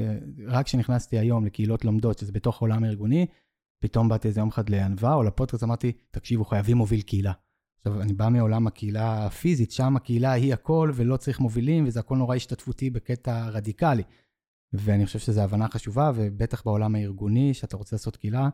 רק 0.46 0.66
כשנכנסתי 0.66 1.18
היום 1.18 1.46
לקהילות 1.46 1.84
לומדות, 1.84 2.18
שזה 2.18 2.32
בתוך 2.32 2.60
עולם 2.60 2.84
הארגוני, 2.84 3.26
פתאום 3.82 4.08
באתי 4.08 4.28
איזה 4.28 4.40
יום 4.40 4.48
אחד 4.48 4.68
לענווה 4.68 5.14
או 5.14 5.22
לפודקאסט, 5.22 5.62
אמרתי, 5.62 5.92
תקשיבו, 6.10 6.44
חייבים 6.44 6.76
מוביל 6.76 7.00
קהילה. 7.00 7.32
עכשיו, 7.78 8.02
אני 8.02 8.12
בא 8.12 8.28
מעולם 8.28 8.66
הקהילה 8.66 9.26
הפיזית, 9.26 9.70
שם 9.70 9.96
הקהילה 9.96 10.32
היא 10.32 10.52
הכל 10.52 10.90
ולא 10.94 11.16
צריך 11.16 11.40
מובילים, 11.40 11.86
וזה 11.86 12.00
הכל 12.00 12.16
נורא 12.16 12.36
השתתפותי 12.36 12.90
בקטע 12.90 13.48
רדיקלי. 13.48 14.02
ואני 14.72 15.06
חושב 15.06 15.18
שזו 15.18 15.40
הבנה 15.40 15.68
חשובה, 15.68 16.12
ובטח 16.14 16.62
בעולם 16.64 16.94
הארגוני, 16.94 17.54
שאתה 17.54 17.76
רוצה 17.76 17.96
לעשות 17.96 18.16
קהילה, 18.16 18.48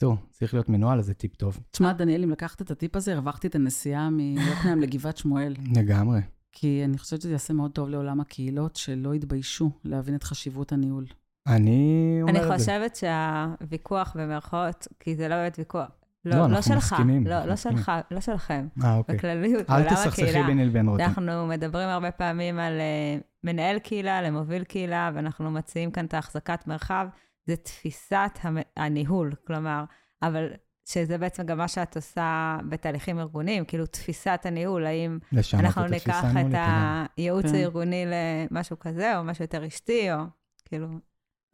זהו, 0.00 0.16
צריך 0.30 0.54
להיות 0.54 0.68
מנוהל, 0.68 0.98
אז 0.98 1.06
זה 1.06 1.14
טיפ 1.14 1.36
טוב. 1.36 1.58
תשמע, 1.70 1.92
דניאל, 1.92 2.22
אם 2.22 2.30
לקחת 2.30 2.62
את 2.62 2.70
הטיפ 2.70 2.96
הזה, 2.96 3.12
הרווחתי 3.12 3.46
את 3.46 3.54
הנסיעה 3.54 4.10
מיוקנעם 4.10 4.80
לגבעת 4.80 5.16
שמואל. 5.16 5.54
לגמרי. 5.76 6.20
כי 6.52 6.82
אני 6.84 6.98
חושבת 6.98 7.20
שזה 7.22 7.32
יעשה 7.32 7.52
מאוד 7.54 7.70
טוב 7.70 7.88
לעולם 7.88 8.20
הקהילות, 8.20 8.76
שלא 8.76 9.14
יתביישו 9.14 9.70
להבין 9.84 10.14
את 10.14 10.22
חשיבות 10.22 10.72
הניהול. 10.72 11.04
אני 11.46 12.18
אומר 12.22 12.30
אני 12.30 12.40
את 12.40 12.44
זה. 12.48 12.54
חושבת 12.58 12.96
שהוויכוח 12.96 14.16
במרכאות, 14.18 14.88
כי 15.00 15.16
זה 15.16 15.28
לא 15.28 15.34
באמת 15.34 15.58
ויכוח. 15.58 15.88
לא, 16.24 16.36
לא, 16.36 16.48
לא 16.48 16.62
שלך, 16.62 16.76
מסכימים, 16.76 17.26
לא, 17.26 17.34
אנחנו 17.34 17.48
לא 17.48 17.52
מסכימים. 17.52 17.78
שלך, 17.78 17.92
לא 18.10 18.20
שלכם, 18.20 18.66
אה, 18.84 18.96
אוקיי. 18.96 19.16
בכלליות, 19.16 19.70
אל 19.70 19.94
תסכסכי. 19.94 20.42
ביני 20.46 20.64
לבין 20.66 20.88
רותם. 20.88 21.02
אנחנו 21.04 21.46
מדברים 21.46 21.88
הרבה 21.88 22.10
פעמים 22.10 22.58
על 22.58 22.72
uh, 22.72 23.24
מנהל 23.44 23.78
קהילה, 23.78 24.22
למוביל 24.22 24.64
קהילה, 24.64 25.10
ואנחנו 25.14 25.50
מציעים 25.50 25.90
כאן 25.90 26.04
את 26.04 26.14
ההחזקת 26.14 26.66
מרחב. 26.66 27.06
זה 27.46 27.56
תפיסת 27.56 28.30
המ- 28.42 28.56
הניהול, 28.76 29.32
כלומר, 29.46 29.84
אבל 30.22 30.46
שזה 30.84 31.18
בעצם 31.18 31.46
גם 31.46 31.58
מה 31.58 31.68
שאת 31.68 31.96
עושה 31.96 32.58
בתהליכים 32.68 33.18
ארגוניים, 33.18 33.64
כאילו 33.64 33.86
תפיסת 33.86 34.40
הניהול, 34.44 34.86
האם 34.86 35.18
אנחנו 35.54 35.84
את 35.86 35.90
ניקח 35.90 36.20
את 36.20 36.24
הניהולית, 36.24 36.52
לגמרי. 36.54 37.06
הייעוץ 37.16 37.46
כן. 37.46 37.54
הארגוני 37.54 38.04
למשהו 38.50 38.78
כזה, 38.78 39.18
או 39.18 39.24
משהו 39.24 39.44
יותר 39.44 39.66
אשתי, 39.66 40.12
או 40.12 40.18
כאילו... 40.64 40.86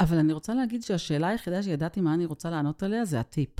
אבל 0.00 0.18
אני 0.18 0.32
רוצה 0.32 0.54
להגיד 0.54 0.82
שהשאלה 0.82 1.28
היחידה 1.28 1.62
שידעתי 1.62 2.00
מה 2.00 2.14
אני 2.14 2.26
רוצה 2.26 2.50
לענות 2.50 2.82
עליה 2.82 3.04
זה 3.04 3.20
הטיפ. 3.20 3.50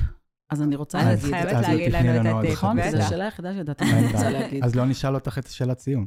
אז 0.51 0.63
אני 0.63 0.77
רוצה 0.77 0.99
אז 1.01 1.25
את 1.25 1.31
להגיד... 1.31 1.31
חייבת 1.31 1.53
אז 1.53 1.63
להגיד 1.63 1.89
תפני 1.89 2.09
לנו 2.09 2.31
את 2.31 2.45
הטיפ, 2.45 2.53
נכון, 2.53 2.91
זו. 2.91 2.99
השאלה 2.99 3.25
היחידה 3.25 3.53
שידעתי 3.53 3.85
מה 3.85 3.99
אני 3.99 4.07
רוצה. 4.07 4.31
להגיד. 4.31 4.65
אז 4.65 4.75
לא 4.75 4.85
נשאל 4.85 5.15
אותך 5.15 5.39
את 5.39 5.47
השאלת 5.47 5.79
סיום. 5.79 6.07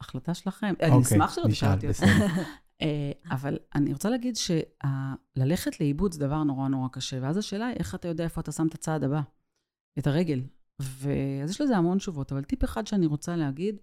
החלטה 0.00 0.34
שלכם. 0.34 0.74
אני 0.82 0.90
אוקיי, 0.90 1.00
אשמח 1.00 1.34
שלא 1.34 1.44
תשאלתי 1.50 1.74
אותי. 1.74 1.88
בסדר. 1.88 2.26
אה, 2.82 3.12
אבל 3.30 3.58
אני 3.74 3.92
רוצה 3.92 4.10
להגיד 4.10 4.36
שללכת 4.36 5.80
לאיבוד 5.80 6.12
זה 6.12 6.20
דבר 6.20 6.42
נורא 6.42 6.68
נורא 6.68 6.88
קשה, 6.88 7.18
ואז 7.22 7.36
השאלה 7.36 7.66
היא 7.66 7.76
איך 7.78 7.94
אתה 7.94 8.08
יודע 8.08 8.24
איפה 8.24 8.40
אתה 8.40 8.52
שם 8.52 8.66
את 8.66 8.74
הצעד 8.74 9.04
הבא, 9.04 9.20
את 9.98 10.06
הרגל. 10.06 10.42
ואז 10.82 11.50
יש 11.50 11.60
לזה 11.60 11.76
המון 11.76 11.98
תשובות, 11.98 12.32
אבל 12.32 12.44
טיפ 12.44 12.64
אחד 12.64 12.86
שאני 12.86 13.06
רוצה 13.06 13.36
להגיד, 13.36 13.76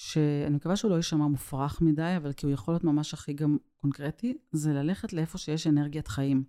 שאני 0.00 0.56
מקווה 0.56 0.76
שהוא 0.76 0.90
לא 0.90 0.96
יישמע 0.96 1.26
מופרך 1.26 1.82
מדי, 1.82 2.14
אבל 2.16 2.32
כי 2.32 2.46
הוא 2.46 2.52
יכול 2.52 2.74
להיות 2.74 2.84
ממש 2.84 3.14
הכי 3.14 3.32
גם 3.32 3.56
קונקרטי, 3.76 4.38
זה 4.52 4.72
ללכת 4.72 5.12
לאיפה 5.12 5.38
שיש 5.38 5.66
אנרגיית 5.66 6.08
חיים. 6.08 6.44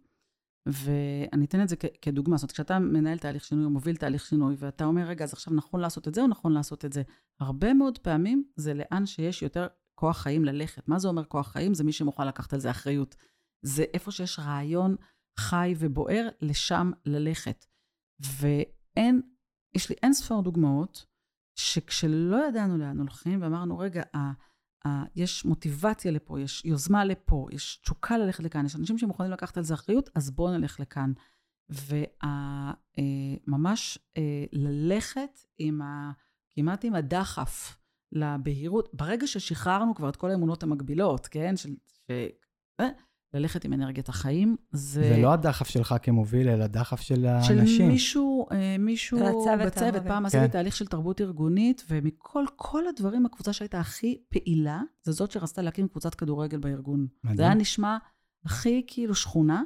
ואני 0.66 1.46
אתן 1.46 1.64
את 1.64 1.70
זה 1.70 1.76
כ- 1.76 1.86
כדוגמה, 2.02 2.38
זאת 2.38 2.44
אומרת, 2.44 2.52
כשאתה 2.52 2.80
מנהל 2.80 3.18
תהליך 3.18 3.44
שינוי 3.44 3.66
או 3.66 3.70
מוביל 3.70 3.96
תהליך 3.96 4.26
שינוי, 4.26 4.56
ואתה 4.58 4.86
אומר, 4.86 5.08
רגע, 5.08 5.24
אז 5.24 5.34
עכשיו 5.34 5.54
נכון 5.54 5.80
לעשות 5.80 6.08
את 6.08 6.14
זה 6.14 6.22
או 6.22 6.28
נכון 6.28 6.52
לעשות 6.52 6.86
את 6.86 6.94
זה? 6.94 7.02
הרבה 7.40 7.74
מאוד 7.74 7.98
פעמים 7.98 8.44
זה 8.56 8.74
לאן 8.74 9.06
שיש 9.06 9.42
יותר 9.42 9.68
כוח 9.96 10.18
חיים 10.18 10.46
ללכת. 10.46 10.88
מה 10.88 11.00
זה 11.00 11.08
אומר 11.08 11.26
כוח 11.26 11.52
חיים? 11.52 11.74
זה 11.74 11.84
מי 11.84 11.92
שמוכן 11.92 12.28
לקחת 12.28 12.54
על 12.54 12.60
זה 12.60 12.72
אחריות. 12.72 13.16
זה 13.62 13.84
איפה 13.94 14.12
שיש 14.12 14.40
רעיון 14.40 14.96
חי 15.40 15.74
ובוער, 15.80 16.30
לשם 16.42 16.92
ללכת. 17.06 17.66
ואין, 18.20 19.22
יש 19.76 19.90
לי 19.90 19.96
אין 20.04 20.14
ספור 20.14 20.44
דוגמאות, 20.44 21.06
שכשלא 21.56 22.48
ידענו 22.48 22.78
לאן 22.78 22.98
הולכים, 22.98 23.42
ואמרנו, 23.42 23.78
רגע, 23.78 24.04
ה, 24.16 24.18
ה, 24.88 25.04
יש 25.16 25.46
מוטיבציה 25.46 26.12
לפה, 26.12 26.40
יש 26.40 26.66
יוזמה 26.66 27.06
לפה, 27.06 27.48
יש 27.52 27.80
תשוקה 27.84 28.18
ללכת 28.18 28.44
לכאן, 28.44 28.66
יש 28.66 28.76
אנשים 28.76 28.98
שמוכנים 28.98 29.32
לקחת 29.32 29.58
על 29.58 29.64
זה 29.64 29.74
אחריות, 29.74 30.10
אז 30.16 30.32
בואו 30.32 30.58
נלך 30.58 30.80
לכאן. 30.80 31.14
וממש 33.48 34.00
ללכת 34.52 35.40
עם 35.58 35.82
ה... 35.82 36.12
כמעט 36.56 36.86
עם 36.86 36.96
הדחף 36.96 37.83
לבהירות, 38.14 38.90
ברגע 38.94 39.28
ששחררנו 39.28 39.96
כבר 39.96 40.10
את 40.10 40.16
כל 40.16 40.32
האמונות 40.32 40.64
המקבילות, 40.64 41.28
כן? 41.28 41.58
של... 41.58 41.70
ש... 42.08 42.12
אה, 42.80 42.90
ללכת 43.34 43.66
עם 43.66 43.74
אנרגיית 43.74 44.10
החיים, 44.10 44.56
זה... 44.72 45.02
זה 45.02 45.18
לא 45.18 45.34
הדחף 45.34 45.68
שלך 45.68 45.96
כמוביל, 46.02 46.50
אלא 46.50 46.68
דחף 46.68 47.02
של 47.02 47.16
של 47.16 47.58
האנשים. 47.60 47.88
מישהו, 47.88 48.48
אה, 48.52 48.76
מישהו 48.80 49.18
של 49.18 49.66
בצוות. 49.66 50.04
פעם 50.04 50.20
כן. 50.20 50.26
עשיתי 50.26 50.48
תהליך 50.48 50.76
של 50.76 50.88
תרבות 50.88 51.22
ארגונית, 51.22 51.86
ומכל 51.90 52.46
כל 52.56 52.88
הדברים, 52.88 53.26
הקבוצה 53.26 53.54
שהייתה 53.54 53.80
הכי 53.80 54.18
פעילה, 54.30 54.82
זה 55.04 55.12
זאת 55.12 55.32
שרצתה 55.32 55.62
להקים 55.62 55.88
קבוצת 55.88 56.16
כדורגל 56.16 56.58
בארגון. 56.58 57.08
מדהים. 57.24 57.38
זה 57.38 57.44
היה 57.44 57.54
נשמע 57.54 57.98
הכי 58.46 58.84
כאילו 58.88 59.16
שכונה, 59.16 59.64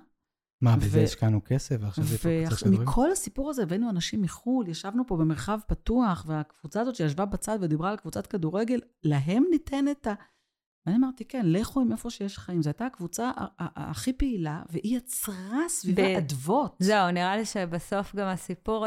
מה, 0.61 0.75
בזה 0.77 0.99
ו- 0.99 1.03
השקענו 1.03 1.41
כסף, 1.45 1.75
ועכשיו 1.79 2.03
זה 2.03 2.17
פה 2.17 2.29
קצת 2.45 2.57
כדורגל? 2.59 2.81
ומכל 2.81 3.11
הסיפור 3.11 3.49
הזה 3.49 3.63
הבאנו 3.63 3.89
אנשים 3.89 4.21
מחו"ל, 4.21 4.67
ישבנו 4.67 5.07
פה 5.07 5.17
במרחב 5.17 5.59
פתוח, 5.67 6.25
והקבוצה 6.27 6.81
הזאת 6.81 6.95
שישבה 6.95 7.25
בצד 7.25 7.59
ודיברה 7.61 7.89
על 7.89 7.97
קבוצת 7.97 8.27
כדורגל, 8.27 8.79
להם 9.03 9.43
ניתן 9.51 9.85
את 9.87 10.07
ה... 10.07 10.13
ואני 10.85 10.97
אמרתי, 10.97 11.25
כן, 11.25 11.45
לכו 11.45 11.81
עם 11.81 11.91
איפה 11.91 12.09
שיש 12.09 12.37
חיים. 12.37 12.61
זו 12.61 12.69
הייתה 12.69 12.85
הקבוצה 12.85 13.31
הכי 13.59 14.13
פעילה, 14.13 14.63
והיא 14.69 14.97
יצרה 14.97 15.69
סביבה 15.69 16.03
ב- 16.03 16.17
אדוות. 16.17 16.75
זהו, 16.79 17.11
נראה 17.11 17.37
לי 17.37 17.45
שבסוף 17.45 18.15
גם 18.15 18.27
הסיפור. 18.27 18.85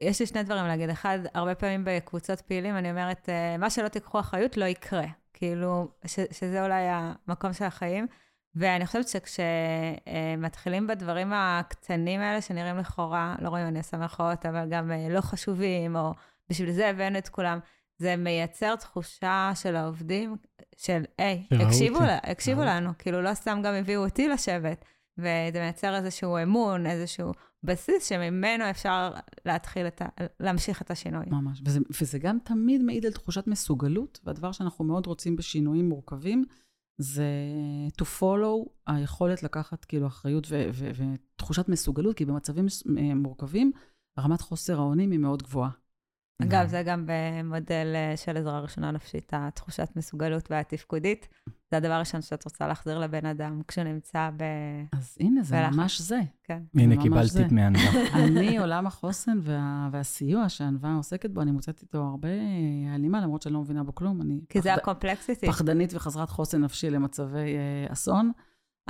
יש 0.00 0.20
לי 0.20 0.26
שני 0.26 0.42
דברים 0.42 0.66
להגיד. 0.66 0.90
אחד, 0.90 1.18
הרבה 1.34 1.54
פעמים 1.54 1.84
בקבוצות 1.86 2.40
פעילים 2.40 2.76
אני 2.76 2.90
אומרת, 2.90 3.28
אה, 3.28 3.56
מה 3.58 3.70
שלא 3.70 3.88
תיקחו 3.88 4.20
אחריות 4.20 4.56
לא 4.56 4.64
יקרה. 4.64 5.06
כאילו, 5.32 5.88
ש, 6.06 6.20
שזה 6.30 6.64
אולי 6.64 6.82
המקום 6.88 7.52
של 7.52 7.64
החיים. 7.64 8.06
ואני 8.54 8.86
חושבת 8.86 9.08
שכשמתחילים 9.08 10.86
בדברים 10.86 11.32
הקטנים 11.32 12.20
האלה, 12.20 12.40
שנראים 12.40 12.78
לכאורה, 12.78 13.36
לא 13.40 13.48
רואים, 13.48 13.66
אני 13.66 13.78
עושה 13.78 13.96
מירכאות, 13.96 14.46
אבל 14.46 14.68
גם 14.70 14.92
אה, 14.92 15.08
לא 15.10 15.20
חשובים, 15.20 15.96
או 15.96 16.12
בשביל 16.50 16.72
זה 16.72 16.88
הבאנו 16.88 17.18
את 17.18 17.28
כולם, 17.28 17.58
זה 17.98 18.16
מייצר 18.16 18.76
תחושה 18.76 19.52
של 19.54 19.76
העובדים, 19.76 20.36
של, 20.76 21.02
היי, 21.18 21.46
הקשיבו, 21.50 21.96
אותי. 21.96 22.06
לה, 22.06 22.18
הקשיבו 22.22 22.60
ראו. 22.60 22.68
לנו, 22.68 22.90
כאילו 22.98 23.22
לא 23.22 23.34
סתם 23.34 23.60
גם 23.64 23.74
הביאו 23.74 24.04
אותי 24.04 24.28
לשבת. 24.28 24.84
וזה 25.18 25.60
מייצר 25.60 25.96
איזשהו 25.96 26.38
אמון, 26.42 26.86
איזשהו 26.86 27.32
בסיס 27.62 28.08
שממנו 28.08 28.70
אפשר 28.70 29.12
להתחיל 29.46 29.86
את 29.86 30.02
ה... 30.02 30.06
להמשיך 30.40 30.82
את 30.82 30.90
השינוי. 30.90 31.24
ממש. 31.26 31.62
וזה, 31.64 31.80
וזה 32.00 32.18
גם 32.18 32.38
תמיד 32.44 32.82
מעיד 32.82 33.06
על 33.06 33.12
תחושת 33.12 33.46
מסוגלות, 33.46 34.20
והדבר 34.24 34.52
שאנחנו 34.52 34.84
מאוד 34.84 35.06
רוצים 35.06 35.36
בשינויים 35.36 35.88
מורכבים, 35.88 36.44
זה 37.02 37.24
to 38.02 38.04
follow, 38.20 38.68
היכולת 38.86 39.42
לקחת 39.42 39.84
כאילו 39.84 40.06
אחריות 40.06 40.46
ותחושת 40.50 41.68
מסוגלות, 41.68 42.16
כי 42.16 42.24
במצבים 42.24 42.66
מורכבים, 43.16 43.72
רמת 44.18 44.40
חוסר 44.40 44.80
האונים 44.80 45.10
היא 45.10 45.18
מאוד 45.18 45.42
גבוהה. 45.42 45.70
אגב, 46.42 46.68
זה 46.68 46.82
גם 46.82 47.06
במודל 47.06 47.92
אה, 47.94 48.16
של 48.16 48.36
עזרה 48.36 48.60
ראשונה 48.60 48.90
נפשית, 48.90 49.32
התחושת 49.36 49.88
מסוגלות 49.96 50.50
והתפקודית. 50.50 51.28
זה 51.70 51.76
הדבר 51.76 51.92
הראשון 51.92 52.22
שאת 52.22 52.44
רוצה 52.44 52.66
להחזיר 52.68 52.98
לבן 52.98 53.26
אדם 53.26 53.60
כשהוא 53.68 53.84
נמצא 53.84 54.30
ב... 54.36 54.42
אז 54.92 55.16
הנה, 55.20 55.42
זה 55.42 55.56
ולחץ. 55.56 55.74
ממש 55.76 56.00
זה. 56.00 56.20
כן. 56.44 56.62
הנה, 56.74 56.94
ממש 56.94 57.02
קיבלת 57.02 57.26
זה. 57.28 57.42
טיפ 57.42 57.52
מענווה. 57.52 57.84
אני, 58.24 58.58
עולם 58.58 58.86
החוסן 58.86 59.38
וה, 59.42 59.88
והסיוע 59.92 60.48
שענווה 60.48 60.94
עוסקת 60.94 61.30
בו, 61.30 61.40
אני 61.42 61.50
מוצאת 61.50 61.82
איתו 61.82 61.98
הרבה 62.02 62.28
הלימה, 62.94 63.20
למרות 63.20 63.42
שאני 63.42 63.54
לא 63.54 63.60
מבינה 63.60 63.82
בו 63.84 63.94
כלום. 63.94 64.22
אני 64.22 64.40
כי 64.48 64.60
זה 64.60 64.68
פחד- 64.70 64.78
הקומפלקסיטי. 64.78 65.46
פחדנית 65.46 65.92
וחסרת 65.94 66.30
חוסן 66.30 66.64
נפשי 66.64 66.90
למצבי 66.90 67.38
אה, 67.56 67.92
אסון. 67.92 68.32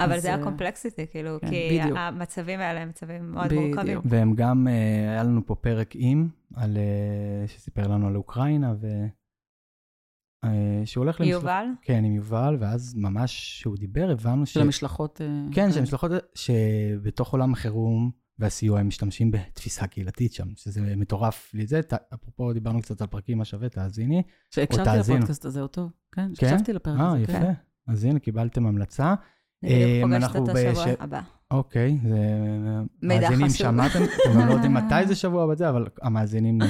אבל 0.05 0.21
זה 0.21 0.29
אה, 0.29 0.35
הקומפלקסיטי, 0.35 1.07
כאילו, 1.11 1.39
כן, 1.41 1.51
כי 1.51 1.79
בדיוק. 1.81 1.99
המצבים 1.99 2.61
האלה 2.61 2.81
הם 2.81 2.89
מצבים 2.89 3.31
מאוד 3.33 3.47
בדיוק. 3.47 3.63
מורכבים. 3.65 4.01
והם 4.05 4.35
גם, 4.35 4.69
אה, 4.69 5.11
היה 5.11 5.23
לנו 5.23 5.47
פה 5.47 5.55
פרק 5.55 5.91
עם, 5.95 6.29
על, 6.55 6.77
אה, 6.77 7.49
שסיפר 7.49 7.87
לנו 7.89 8.07
על 8.07 8.17
אוקראינה, 8.17 8.75
ו... 8.81 8.87
אה, 10.45 10.83
שהוא 10.85 11.05
הולך 11.05 11.21
למשלחות. 11.21 11.43
יובל? 11.43 11.67
כן, 11.83 12.05
עם 12.05 12.15
יובל, 12.15 12.57
ואז 12.61 12.95
ממש 12.97 13.33
כשהוא 13.59 13.77
דיבר, 13.77 14.11
הבנו 14.11 14.47
ש... 14.47 14.55
של 14.55 14.61
המשלחות... 14.61 15.21
אה, 15.21 15.27
כן, 15.53 15.73
שהמשלחות, 15.73 16.11
שבתוך 16.35 17.33
עולם 17.33 17.53
החירום, 17.53 18.11
והסיוע, 18.39 18.81
הם 18.81 18.89
משתמשים 18.89 19.31
בתפיסה 19.31 19.87
קהילתית 19.87 20.33
שם, 20.33 20.49
שזה 20.57 20.97
מטורף 20.97 21.51
לי 21.55 21.67
זה. 21.67 21.83
ת- 21.83 21.93
אפרופו, 22.15 22.53
דיברנו 22.53 22.83
קצת 22.83 23.01
על 23.01 23.07
פרקים, 23.07 23.39
מה 23.39 23.45
שווה, 23.45 23.69
תאזיני. 23.69 24.23
שהקשבתי. 24.51 24.91
לפודקאסט 24.99 25.45
הזה, 25.45 25.61
הוא 25.61 25.69
טוב. 25.69 25.91
כן, 26.13 26.31
כן? 26.39 26.57
לפרק 26.75 27.01
אה, 27.01 27.09
הזה, 27.09 27.19
יפה. 27.19 27.33
כן. 27.33 27.53
אז 27.87 28.05
הנה, 28.05 28.19
קיבלתם 28.19 28.67
המלצה. 28.67 29.15
אני 29.65 29.73
אה, 29.73 30.01
פוגשת 30.03 30.23
אנחנו 30.23 30.41
אותו 30.41 30.53
שבוע 30.73 30.85
הבא. 31.01 31.21
אוקיי, 31.51 31.99
זה... 32.03 32.17
מידע 33.03 33.21
מאזינים, 33.31 33.47
חשוב. 33.47 33.57
שמעתם? 33.57 33.99
אתם 34.05 34.39
לא 34.49 34.53
יודעים 34.53 34.75
מתי 34.79 35.07
זה 35.07 35.15
שבוע 35.15 35.47
בזה, 35.47 35.69
אבל 35.69 35.87
המאזינים... 36.03 36.63
אה, 36.63 36.69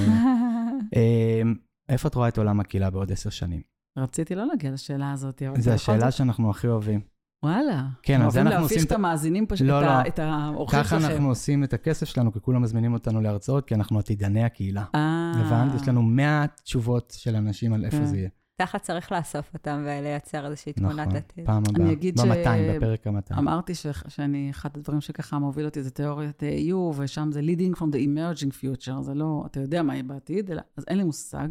אה, 0.97 1.43
איפה 1.88 2.09
את 2.09 2.14
רואה 2.14 2.28
את 2.28 2.38
עולם 2.38 2.61
הקהילה 2.61 2.91
בעוד 2.91 3.12
עשר 3.12 3.30
שנים? 3.30 3.61
רציתי 3.99 4.34
לא 4.34 4.47
להגיע 4.47 4.70
לשאלה 4.70 5.12
הזאת, 5.12 5.43
אבל 5.43 5.61
זו 5.61 5.70
השאלה 5.70 6.11
שאנחנו 6.11 6.51
הכי 6.51 6.68
אוהבים. 6.68 7.01
וואלה. 7.45 7.86
כן, 8.03 8.16
אז 8.16 8.22
אוהבים 8.22 8.47
אנחנו 8.47 8.62
להפיש 8.62 8.76
עושים 8.76 8.86
את 8.86 8.86
את 8.86 8.93
ה- 8.93 8.95
המאזינים 8.95 9.47
פשוט, 9.47 9.66
לא, 9.66 9.80
את 9.80 9.84
ה- 9.86 10.03
לא. 10.03 10.09
את 10.09 10.18
האורחים 10.18 10.80
ככה 10.80 11.01
שלכם. 11.01 11.12
אנחנו 11.12 11.28
עושים 11.28 11.64
את 11.64 11.72
הכסף 11.72 12.07
שלנו, 12.07 12.32
כי 12.32 12.41
כולם 12.41 12.62
מזמינים 12.62 12.93
אותנו 12.93 13.20
להרצאות, 13.20 13.64
כי 13.66 13.74
אנחנו 13.74 13.99
עתידני 13.99 14.45
הקהילה. 14.45 14.84
אה. 14.95 15.32
הבנת? 15.36 15.74
יש 15.82 15.88
לנו 15.88 16.03
100 16.03 16.45
תשובות 16.64 17.12
של 17.16 17.36
אנשים 17.36 17.72
על 17.72 17.84
איפה 17.84 17.97
כן. 17.97 18.05
זה 18.05 18.16
יהיה. 18.16 18.28
ככה 18.61 18.78
צריך 18.78 19.12
לאסוף 19.12 19.54
אותם 19.54 19.80
ולייצר 19.84 20.46
איזושהי 20.46 20.72
תמונת 20.72 20.98
נכון, 21.06 21.16
עתיד. 21.16 21.46
פעם 21.46 21.62
הבאה. 21.68 21.84
אני 21.84 21.92
אגיד 21.92 22.18
ש- 22.18 22.20
ב-200, 22.20 22.76
בפרק 22.76 23.06
ה-200. 23.06 23.38
אמרתי 23.38 23.74
ש- 23.74 23.86
שאני, 24.08 24.50
אחד 24.50 24.76
הדברים 24.76 25.00
שככה 25.00 25.38
מוביל 25.38 25.64
אותי 25.64 25.82
זה 25.82 25.90
תיאוריית 25.90 26.42
AU, 26.42 26.74
ושם 26.96 27.32
זה 27.32 27.40
leading 27.40 27.76
from 27.78 27.82
the 27.92 27.96
emerging 27.96 28.52
future, 28.52 29.00
זה 29.02 29.14
לא, 29.14 29.42
אתה 29.46 29.61
יודע 29.61 29.82
מה 29.82 29.92
יהיה 29.94 30.02
בעתיד, 30.02 30.50
אלא, 30.50 30.62
אז 30.76 30.84
אין 30.88 30.98
לי 30.98 31.04
מושג. 31.04 31.48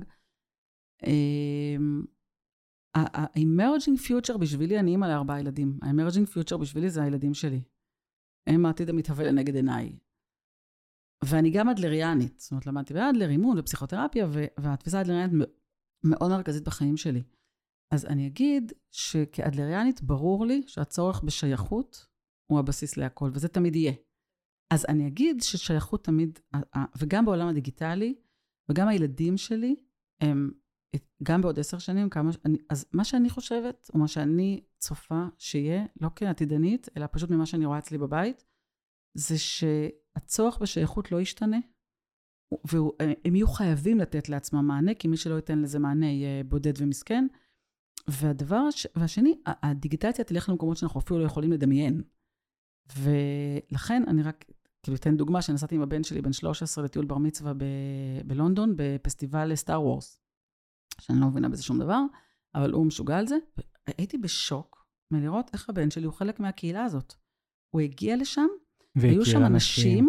אמ, 1.08 2.04
ה-emerging 2.96 4.00
future 4.08 4.38
בשבילי, 4.38 4.80
אני 4.80 4.92
אימא 4.92 5.06
לארבעה 5.06 5.40
ילדים. 5.40 5.80
ה-emerging 5.82 6.28
future 6.38 6.58
בשבילי 6.58 6.90
זה 6.90 7.04
הילדים 7.04 7.34
שלי. 7.34 7.62
הם 8.48 8.66
העתיד 8.66 8.90
המתהווה 8.90 9.26
לנגד 9.26 9.56
עיניי. 9.56 9.98
ואני 11.24 11.52
גם 11.52 11.70
אדלריאנית, 11.70 12.40
זאת 12.40 12.52
אומרת, 12.52 12.66
למדתי 12.66 12.94
באדלר, 12.94 13.30
אימון 13.30 13.60
ופסיכותרפיה, 13.60 14.28
ו- 14.30 14.46
והתפיסה 14.60 14.98
האדלריאנית 14.98 15.48
מאוד 16.04 16.32
מרכזית 16.32 16.64
בחיים 16.64 16.98
שלי. 16.98 17.24
אז 17.94 18.06
אני 18.06 18.28
אגיד 18.28 18.74
שכאדלריאנית 18.92 20.02
ברור 20.02 20.46
לי 20.46 20.64
שהצורך 20.68 21.24
בשייכות 21.24 22.08
הוא 22.52 22.60
הבסיס 22.60 22.98
להכל, 22.98 23.30
וזה 23.34 23.48
תמיד 23.48 23.76
יהיה. 23.76 23.94
אז 24.74 24.86
אני 24.90 25.08
אגיד 25.08 25.42
ששייכות 25.42 26.04
תמיד, 26.04 26.40
וגם 26.98 27.26
בעולם 27.26 27.48
הדיגיטלי, 27.48 28.16
וגם 28.72 28.88
הילדים 28.88 29.38
שלי, 29.38 29.76
הם, 30.22 30.52
גם 31.24 31.42
בעוד 31.42 31.60
עשר 31.60 31.80
שנים, 31.80 32.10
כמה, 32.10 32.32
אני, 32.46 32.58
אז 32.70 32.86
מה 32.94 33.04
שאני 33.04 33.30
חושבת, 33.30 33.90
או 33.94 34.00
מה 34.00 34.08
שאני 34.08 34.64
צופה 34.78 35.26
שיהיה, 35.38 35.86
לא 36.02 36.10
כעתידנית, 36.16 36.88
אלא 36.98 37.06
פשוט 37.12 37.30
ממה 37.30 37.46
שאני 37.46 37.66
רואה 37.66 37.80
אצלי 37.80 37.98
בבית, 37.98 38.46
זה 39.18 39.36
שהצורך 39.38 40.58
בשייכות 40.58 41.12
לא 41.12 41.22
ישתנה, 41.22 41.58
והם 42.52 43.36
יהיו 43.36 43.48
חייבים 43.48 43.98
לתת 43.98 44.30
לעצמם 44.30 44.68
מענה, 44.68 44.94
כי 44.94 45.08
מי 45.08 45.18
שלא 45.18 45.36
ייתן 45.36 45.60
לזה 45.60 45.80
מענה 45.80 46.06
יהיה 46.06 46.44
בודד 46.44 46.74
ומסכן. 46.78 47.28
והדבר, 48.08 48.56
הש... 48.56 48.88
והשני, 48.96 49.40
הדיגיטציה 49.46 50.26
תלך 50.26 50.50
למקומות 50.50 50.78
שאנחנו 50.78 51.00
אפילו 51.00 51.20
לא 51.20 51.26
יכולים 51.26 51.52
לדמיין. 51.52 52.02
ולכן 52.98 54.04
אני 54.08 54.24
רק, 54.24 54.46
כאילו, 54.84 54.98
אתן 54.98 55.18
דוגמה 55.18 55.42
שנסעתי 55.42 55.76
עם 55.76 55.82
הבן 55.82 56.04
שלי, 56.04 56.22
בן 56.22 56.34
13, 56.34 56.84
לטיול 56.84 57.06
בר 57.06 57.18
מצווה 57.18 57.54
ב... 57.54 57.64
בלונדון, 58.26 58.74
בפסטיבל 58.76 59.56
סטאר 59.56 59.82
וורס, 59.82 60.22
שאני 61.02 61.20
לא 61.20 61.28
מבינה 61.28 61.50
בזה 61.50 61.64
שום 61.64 61.80
דבר, 61.80 62.02
אבל 62.56 62.72
הוא 62.72 62.86
משוגע 62.86 63.18
על 63.18 63.28
זה. 63.28 63.38
הייתי 63.98 64.18
בשוק 64.18 64.86
מלראות 65.12 65.50
איך 65.54 65.70
הבן 65.70 65.92
שלי 65.92 66.06
הוא 66.06 66.14
חלק 66.14 66.40
מהקהילה 66.40 66.84
הזאת. 66.84 67.14
הוא 67.70 67.82
הגיע 67.82 68.18
לשם, 68.18 68.48
היו 68.96 69.04
והכיר 69.04 69.24
שם 69.24 69.46
אנשים 69.46 70.08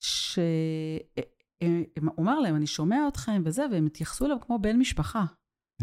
ש... 0.00 0.38
הוא 2.16 2.24
אמר 2.24 2.40
להם, 2.40 2.56
אני 2.56 2.66
שומע 2.66 3.08
אתכם 3.08 3.42
וזה, 3.44 3.66
והם 3.72 3.86
התייחסו 3.86 4.26
אליו 4.26 4.36
כמו 4.40 4.58
בן 4.58 4.78
משפחה. 4.78 5.24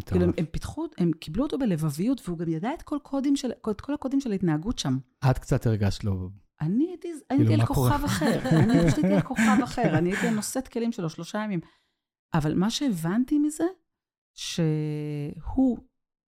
כאילו, 0.05 0.25
הם. 0.25 0.31
הם 0.37 0.45
פיתחו, 0.45 0.85
הם 0.97 1.11
קיבלו 1.11 1.43
אותו 1.43 1.57
בלבביות, 1.57 2.21
והוא 2.25 2.37
גם 2.37 2.49
ידע 2.49 2.73
את 2.73 2.81
כל, 2.81 2.97
קודים 3.03 3.35
של, 3.35 3.51
את 3.71 3.81
כל 3.81 3.93
הקודים 3.93 4.21
של 4.21 4.31
ההתנהגות 4.31 4.79
שם. 4.79 4.97
את 5.31 5.37
קצת 5.37 5.67
הרגשת 5.67 6.03
לו, 6.03 6.29
אני 6.61 6.87
הייתי, 6.87 7.07
כאילו, 7.29 7.49
הייתי 7.49 7.61
על? 7.61 7.65
כוכב 7.65 8.03
אחר. 8.05 8.39
אני 8.49 8.91
פשוט 8.91 9.03
הייתי 9.03 9.15
על 9.15 9.21
כוכב 9.21 9.57
אחר. 9.63 9.97
אני 9.97 10.11
הייתי 10.11 10.27
הנושאת 10.27 10.67
כלים 10.67 10.91
שלו 10.91 11.09
שלושה 11.09 11.37
ימים. 11.43 11.59
אבל 12.33 12.53
מה 12.53 12.69
שהבנתי 12.69 13.39
מזה, 13.39 13.63
שהוא 14.37 15.77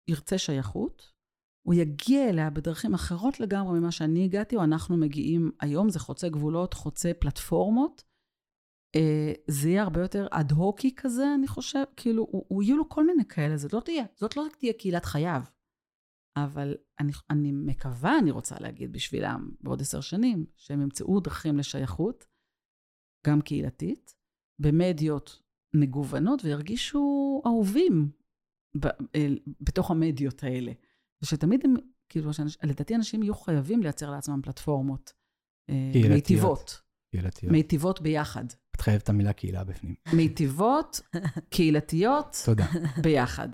ירצה 0.09 0.39
שייכות, 0.39 1.13
הוא 1.67 1.75
יגיע 1.75 2.29
אליה 2.29 2.51
בדרכים 2.51 2.95
אחרות 2.95 3.41
לגמרי 3.41 3.81
ממה 3.81 3.93
שאני 3.93 4.25
הגעתי, 4.25 4.57
או 4.57 4.65
אנחנו 4.65 4.97
מגיעים 4.97 5.51
היום, 5.61 5.91
זה 5.91 5.99
חוצה 5.99 6.29
גבולות, 6.29 6.75
חוצה 6.75 7.13
פלטפורמות. 7.21 8.10
אה, 8.97 9.33
זה 9.49 9.69
יהיה 9.69 9.83
הרבה 9.83 10.01
יותר 10.01 10.27
אד-הוקי 10.31 10.95
כזה, 10.97 11.35
אני 11.35 11.49
חושב. 11.49 11.85
כאילו, 11.97 12.27
הוא, 12.31 12.45
הוא 12.49 12.63
יהיו 12.63 12.77
לו 12.77 12.89
כל 12.89 13.07
מיני 13.07 13.25
כאלה, 13.25 13.57
זאת 13.57 13.73
לא 13.73 13.81
תהיה, 13.81 14.05
זאת 14.17 14.37
לא 14.37 14.47
תהיה 14.59 14.73
קהילת 14.73 15.05
חייו. 15.05 15.43
אבל 16.37 16.77
אני, 17.01 17.13
אני 17.31 17.53
מקווה, 17.53 18.19
אני 18.19 18.31
רוצה 18.31 18.57
להגיד 18.61 18.93
בשבילם, 18.93 19.51
בעוד 19.61 19.81
עשר 19.81 20.01
שנים, 20.01 20.47
שהם 20.57 20.83
ימצאו 20.83 21.21
דרכים 21.21 21.59
לשייכות, 21.59 22.27
גם 23.27 23.41
קהילתית, 23.41 24.15
במדיות 24.59 25.43
מגוונות, 25.75 26.45
וירגישו 26.45 27.43
אהובים 27.47 28.11
ב, 28.81 28.87
אל, 29.15 29.39
בתוך 29.61 29.91
המדיות 29.91 30.43
האלה. 30.43 30.73
ושתמיד 31.23 31.61
הם, 31.65 31.75
כאילו, 32.09 32.33
שאנש, 32.33 32.59
לדעתי 32.63 32.95
אנשים 32.95 33.23
יהיו 33.23 33.35
חייבים 33.35 33.83
לייצר 33.83 34.11
לעצמם 34.11 34.41
פלטפורמות 34.43 35.13
אה, 35.71 35.91
קהילתיות. 35.93 36.15
מיטיבות, 36.15 36.81
קהילתיות. 37.11 37.53
מיטיבות 37.53 38.01
ביחד. 38.01 38.45
את 38.81 38.85
חייבת 38.85 39.03
את 39.03 39.09
המילה 39.09 39.33
קהילה 39.33 39.65
בפנים. 39.65 39.95
מיטיבות, 40.13 41.01
קהילתיות, 41.51 42.37
תודה. 42.45 42.67
ביחד. 43.03 43.49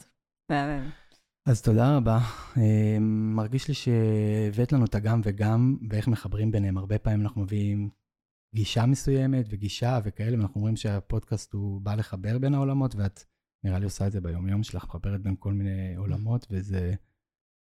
אז 1.49 1.63
תודה 1.63 1.97
רבה. 1.97 2.19
אה, 2.57 2.97
מרגיש 3.01 3.69
לי 3.69 3.75
שהבאת 3.75 4.73
לנו 4.73 4.85
את 4.85 4.95
הגם 4.95 5.21
וגם, 5.25 5.77
ואיך 5.91 6.09
מחברים 6.09 6.51
ביניהם. 6.51 6.79
הרבה 6.79 6.99
פעמים 6.99 7.21
אנחנו 7.21 7.43
מביאים 7.43 7.91
גישה 8.55 8.87
מסוימת 8.87 9.47
וגישה 9.51 10.01
וכאלה, 10.05 10.37
ואנחנו 10.37 10.59
אומרים 10.61 10.77
שהפודקאסט 10.77 11.53
הוא 11.53 11.81
בא 11.81 11.95
לחבר 11.95 12.39
בין 12.39 12.55
העולמות, 12.55 12.95
ואת 12.95 13.25
נראה 13.65 13.79
לי 13.79 13.85
עושה 13.85 14.07
את 14.07 14.13
זה 14.13 14.21
ביום-יום 14.21 14.63
שלך, 14.63 14.85
מחברת 14.85 15.23
בין 15.23 15.35
כל 15.39 15.53
מיני 15.53 15.97
עולמות, 15.97 16.47
וזו 16.51 16.77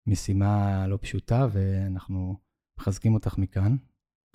משימה 0.07 0.87
לא 0.87 0.97
פשוטה, 1.01 1.47
ואנחנו 1.51 2.35
מחזקים 2.79 3.13
אותך 3.13 3.37
מכאן. 3.37 3.75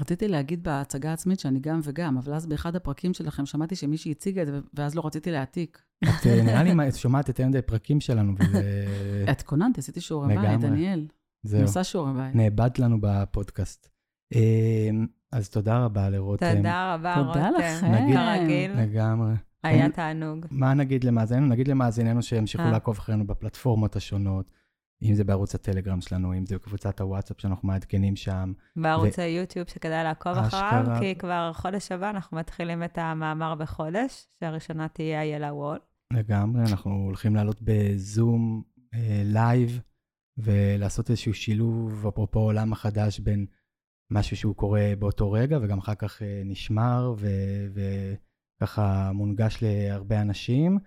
רציתי 0.01 0.29
להגיד 0.29 0.63
בהצגה 0.63 1.11
העצמית 1.11 1.41
שאני 1.41 1.59
גם 1.61 1.81
וגם, 1.85 2.19
אבל 2.19 2.35
אז 2.35 2.47
באחד 2.47 2.77
הפרקים 2.77 3.15
שלכם 3.15 3.47
שמעתי 3.47 3.77
שמישהי 3.77 4.11
הציגה 4.13 4.43
את 4.43 4.47
זה, 4.47 4.61
ואז 4.75 4.95
לא 4.95 5.03
רציתי 5.07 5.31
להעתיק. 5.31 5.83
את 6.05 6.27
אה, 6.27 6.43
נראה 6.43 6.63
לי 6.63 6.89
את 6.89 6.95
שומעת 6.95 7.29
יותר 7.29 7.49
מדי 7.49 7.63
פרקים 7.63 8.01
שלנו, 8.01 8.33
וזה... 8.39 8.85
את 9.33 9.43
קוננתי, 9.43 9.81
עשיתי 9.81 10.01
שיעורי 10.01 10.29
בית, 10.29 10.39
לגמרי. 10.39 10.69
דניאל. 10.69 11.07
זהו, 11.43 11.63
עושה 11.63 11.85
שיעורי 11.85 12.13
בית. 12.13 12.35
נאבדת 12.35 12.79
לנו 12.79 12.97
בפודקאסט. 13.01 13.89
אה, 14.35 14.91
אז 15.33 15.49
תודה 15.51 15.85
רבה 15.85 16.11
לרותם. 16.11 16.57
תודה 16.57 16.95
רבה, 16.95 17.15
תודה 17.17 17.49
רותם. 17.49 17.59
לכם. 17.59 17.93
נגיד- 17.93 18.17
כרגיל, 18.17 18.73
לגמרי. 18.81 19.33
היה 19.65 19.91
תענוג. 19.91 20.47
מה 20.51 20.75
נגיד 20.75 21.05
למאזיננו? 21.05 21.47
נגיד 21.47 21.69
למאזיננו 21.69 22.23
שימשיכו 22.23 22.65
אה. 22.65 22.71
לעקוב 22.71 22.97
אחרינו 22.99 23.27
בפלטפורמות 23.27 23.97
השונות, 23.97 24.51
אם 25.03 25.15
זה 25.15 25.25
בערוץ 25.25 25.55
הטלגרם 25.55 26.01
שלנו, 26.01 26.35
אם 26.35 26.47
זה 26.47 26.55
בקבוצת 26.55 27.01
הוואטסאפ 27.01 27.41
שאנחנו 27.41 27.69
מעדכנים 27.69 28.17
שם. 28.17 28.53
בערוץ 28.77 29.19
היוטיוב 29.19 29.69
שכדאי 29.69 30.05
לעקוב 30.05 30.33
אחריו, 30.33 30.83
אשכרה. 30.83 31.01
כי 31.01 31.15
כבר 31.15 31.51
חודש 31.55 31.93
הבא 31.93 32.11
אנחנו 32.11 32.37
מתחילים 32.37 32.85
את 32.85 32.99
המאמר 32.99 33.55
בחודש, 33.55 34.27
שהראשונה 34.41 34.89
תהיה 34.89 35.23
איילה 35.23 35.55
וול. 35.55 35.79
לגמרי, 36.13 36.63
אנחנו 36.71 36.91
הולכים 36.91 37.37
לעלות 37.37 37.63
בזום 37.63 38.63
אה, 38.95 39.23
live 39.25 39.81
ולעשות 40.39 41.11
איזשהו 41.11 41.35
שילוב, 41.35 42.07
אפרופו 42.07 42.41
העולם 42.41 42.73
החדש, 42.73 43.21
בין 43.21 43.47
משהו 44.11 44.37
שהוא 44.37 44.55
קורה 44.55 44.93
באותו 44.99 45.33
רגע, 45.33 45.59
וגם 45.63 45.79
אחר 45.79 45.95
כך 45.95 46.23
אה, 46.23 46.43
נשמר 46.45 47.15
ו- 47.19 47.83
וככה 48.63 49.13
מונגש 49.13 49.59
להרבה 49.63 50.21
אנשים. 50.21 50.79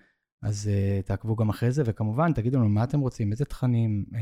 אז 0.43 0.69
uh, 0.69 1.07
תעקבו 1.07 1.35
גם 1.35 1.49
אחרי 1.49 1.71
זה, 1.71 1.83
וכמובן, 1.85 2.33
תגידו 2.33 2.57
לנו 2.57 2.69
מה 2.69 2.83
אתם 2.83 2.99
רוצים, 2.99 3.31
איזה 3.31 3.45
תכנים, 3.45 4.05
uh, 4.11 4.15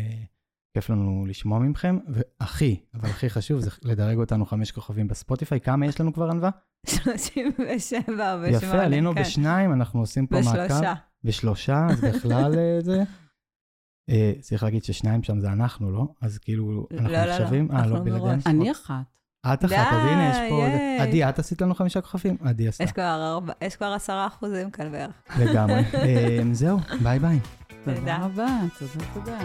כיף 0.73 0.89
לנו 0.89 1.25
לשמוע 1.25 1.59
מכם. 1.59 1.97
והכי, 2.07 2.79
אבל 2.93 3.09
הכי 3.09 3.29
חשוב, 3.29 3.59
זה 3.59 3.69
לדרג 3.83 4.17
אותנו 4.17 4.45
חמש 4.45 4.71
כוכבים 4.71 5.07
בספוטיפיי. 5.07 5.59
כמה 5.59 5.85
יש 5.85 6.01
לנו 6.01 6.13
כבר, 6.13 6.29
ענווה? 6.29 6.49
37 6.85 8.33
או 8.33 8.39
בשמונה, 8.39 8.57
יפה, 8.57 8.83
עלינו 8.83 9.15
כן. 9.15 9.21
בשניים, 9.21 9.73
אנחנו 9.73 9.99
עושים 9.99 10.27
פה 10.27 10.35
מעקב. 10.45 10.63
בשלושה. 10.63 10.93
בשלושה, 11.23 11.87
אז 11.89 12.01
בכלל 12.01 12.55
אה, 12.57 12.81
זה. 12.81 13.03
אה, 14.09 14.33
צריך 14.39 14.63
להגיד 14.63 14.83
ששניים 14.83 15.23
שם 15.23 15.39
זה 15.39 15.51
אנחנו, 15.51 15.91
לא? 15.91 16.07
אז 16.21 16.37
כאילו, 16.37 16.87
אנחנו 16.91 17.13
לא, 17.13 17.19
לא, 17.19 17.25
לא, 17.25 17.39
נחשבים? 17.39 17.71
אה, 17.71 17.79
אנחנו 17.79 17.95
לא 17.95 17.99
בלעדינו? 17.99 18.25
מראש. 18.27 18.47
אני 18.47 18.71
אחת. 18.71 19.18
את 19.45 19.65
אחת, 19.65 19.73
אז 19.91 20.05
הנה, 20.05 20.29
יש 20.31 20.37
פה... 20.49 20.65
עדי, 21.03 21.29
את 21.29 21.39
עשית 21.39 21.61
לנו 21.61 21.75
חמישה 21.75 22.01
כוכבים? 22.01 22.37
עדי 22.43 22.67
עשתה, 22.67 22.83
יש 22.83 22.91
כבר 22.91 23.03
ארבע- 23.33 23.53
יש 23.61 23.75
כבר 23.75 23.93
עשרה 23.93 24.27
אחוזים 24.27 24.71
כאן 24.71 24.91
בערך. 24.91 25.11
לגמרי. 25.39 25.79
אה, 25.93 26.39
זהו, 26.51 26.79
ביי 27.03 27.19
ביי. 27.19 27.39
תודה. 27.85 28.17
רבה, 28.17 28.47
תודה, 28.79 29.05
תודה. 29.13 29.39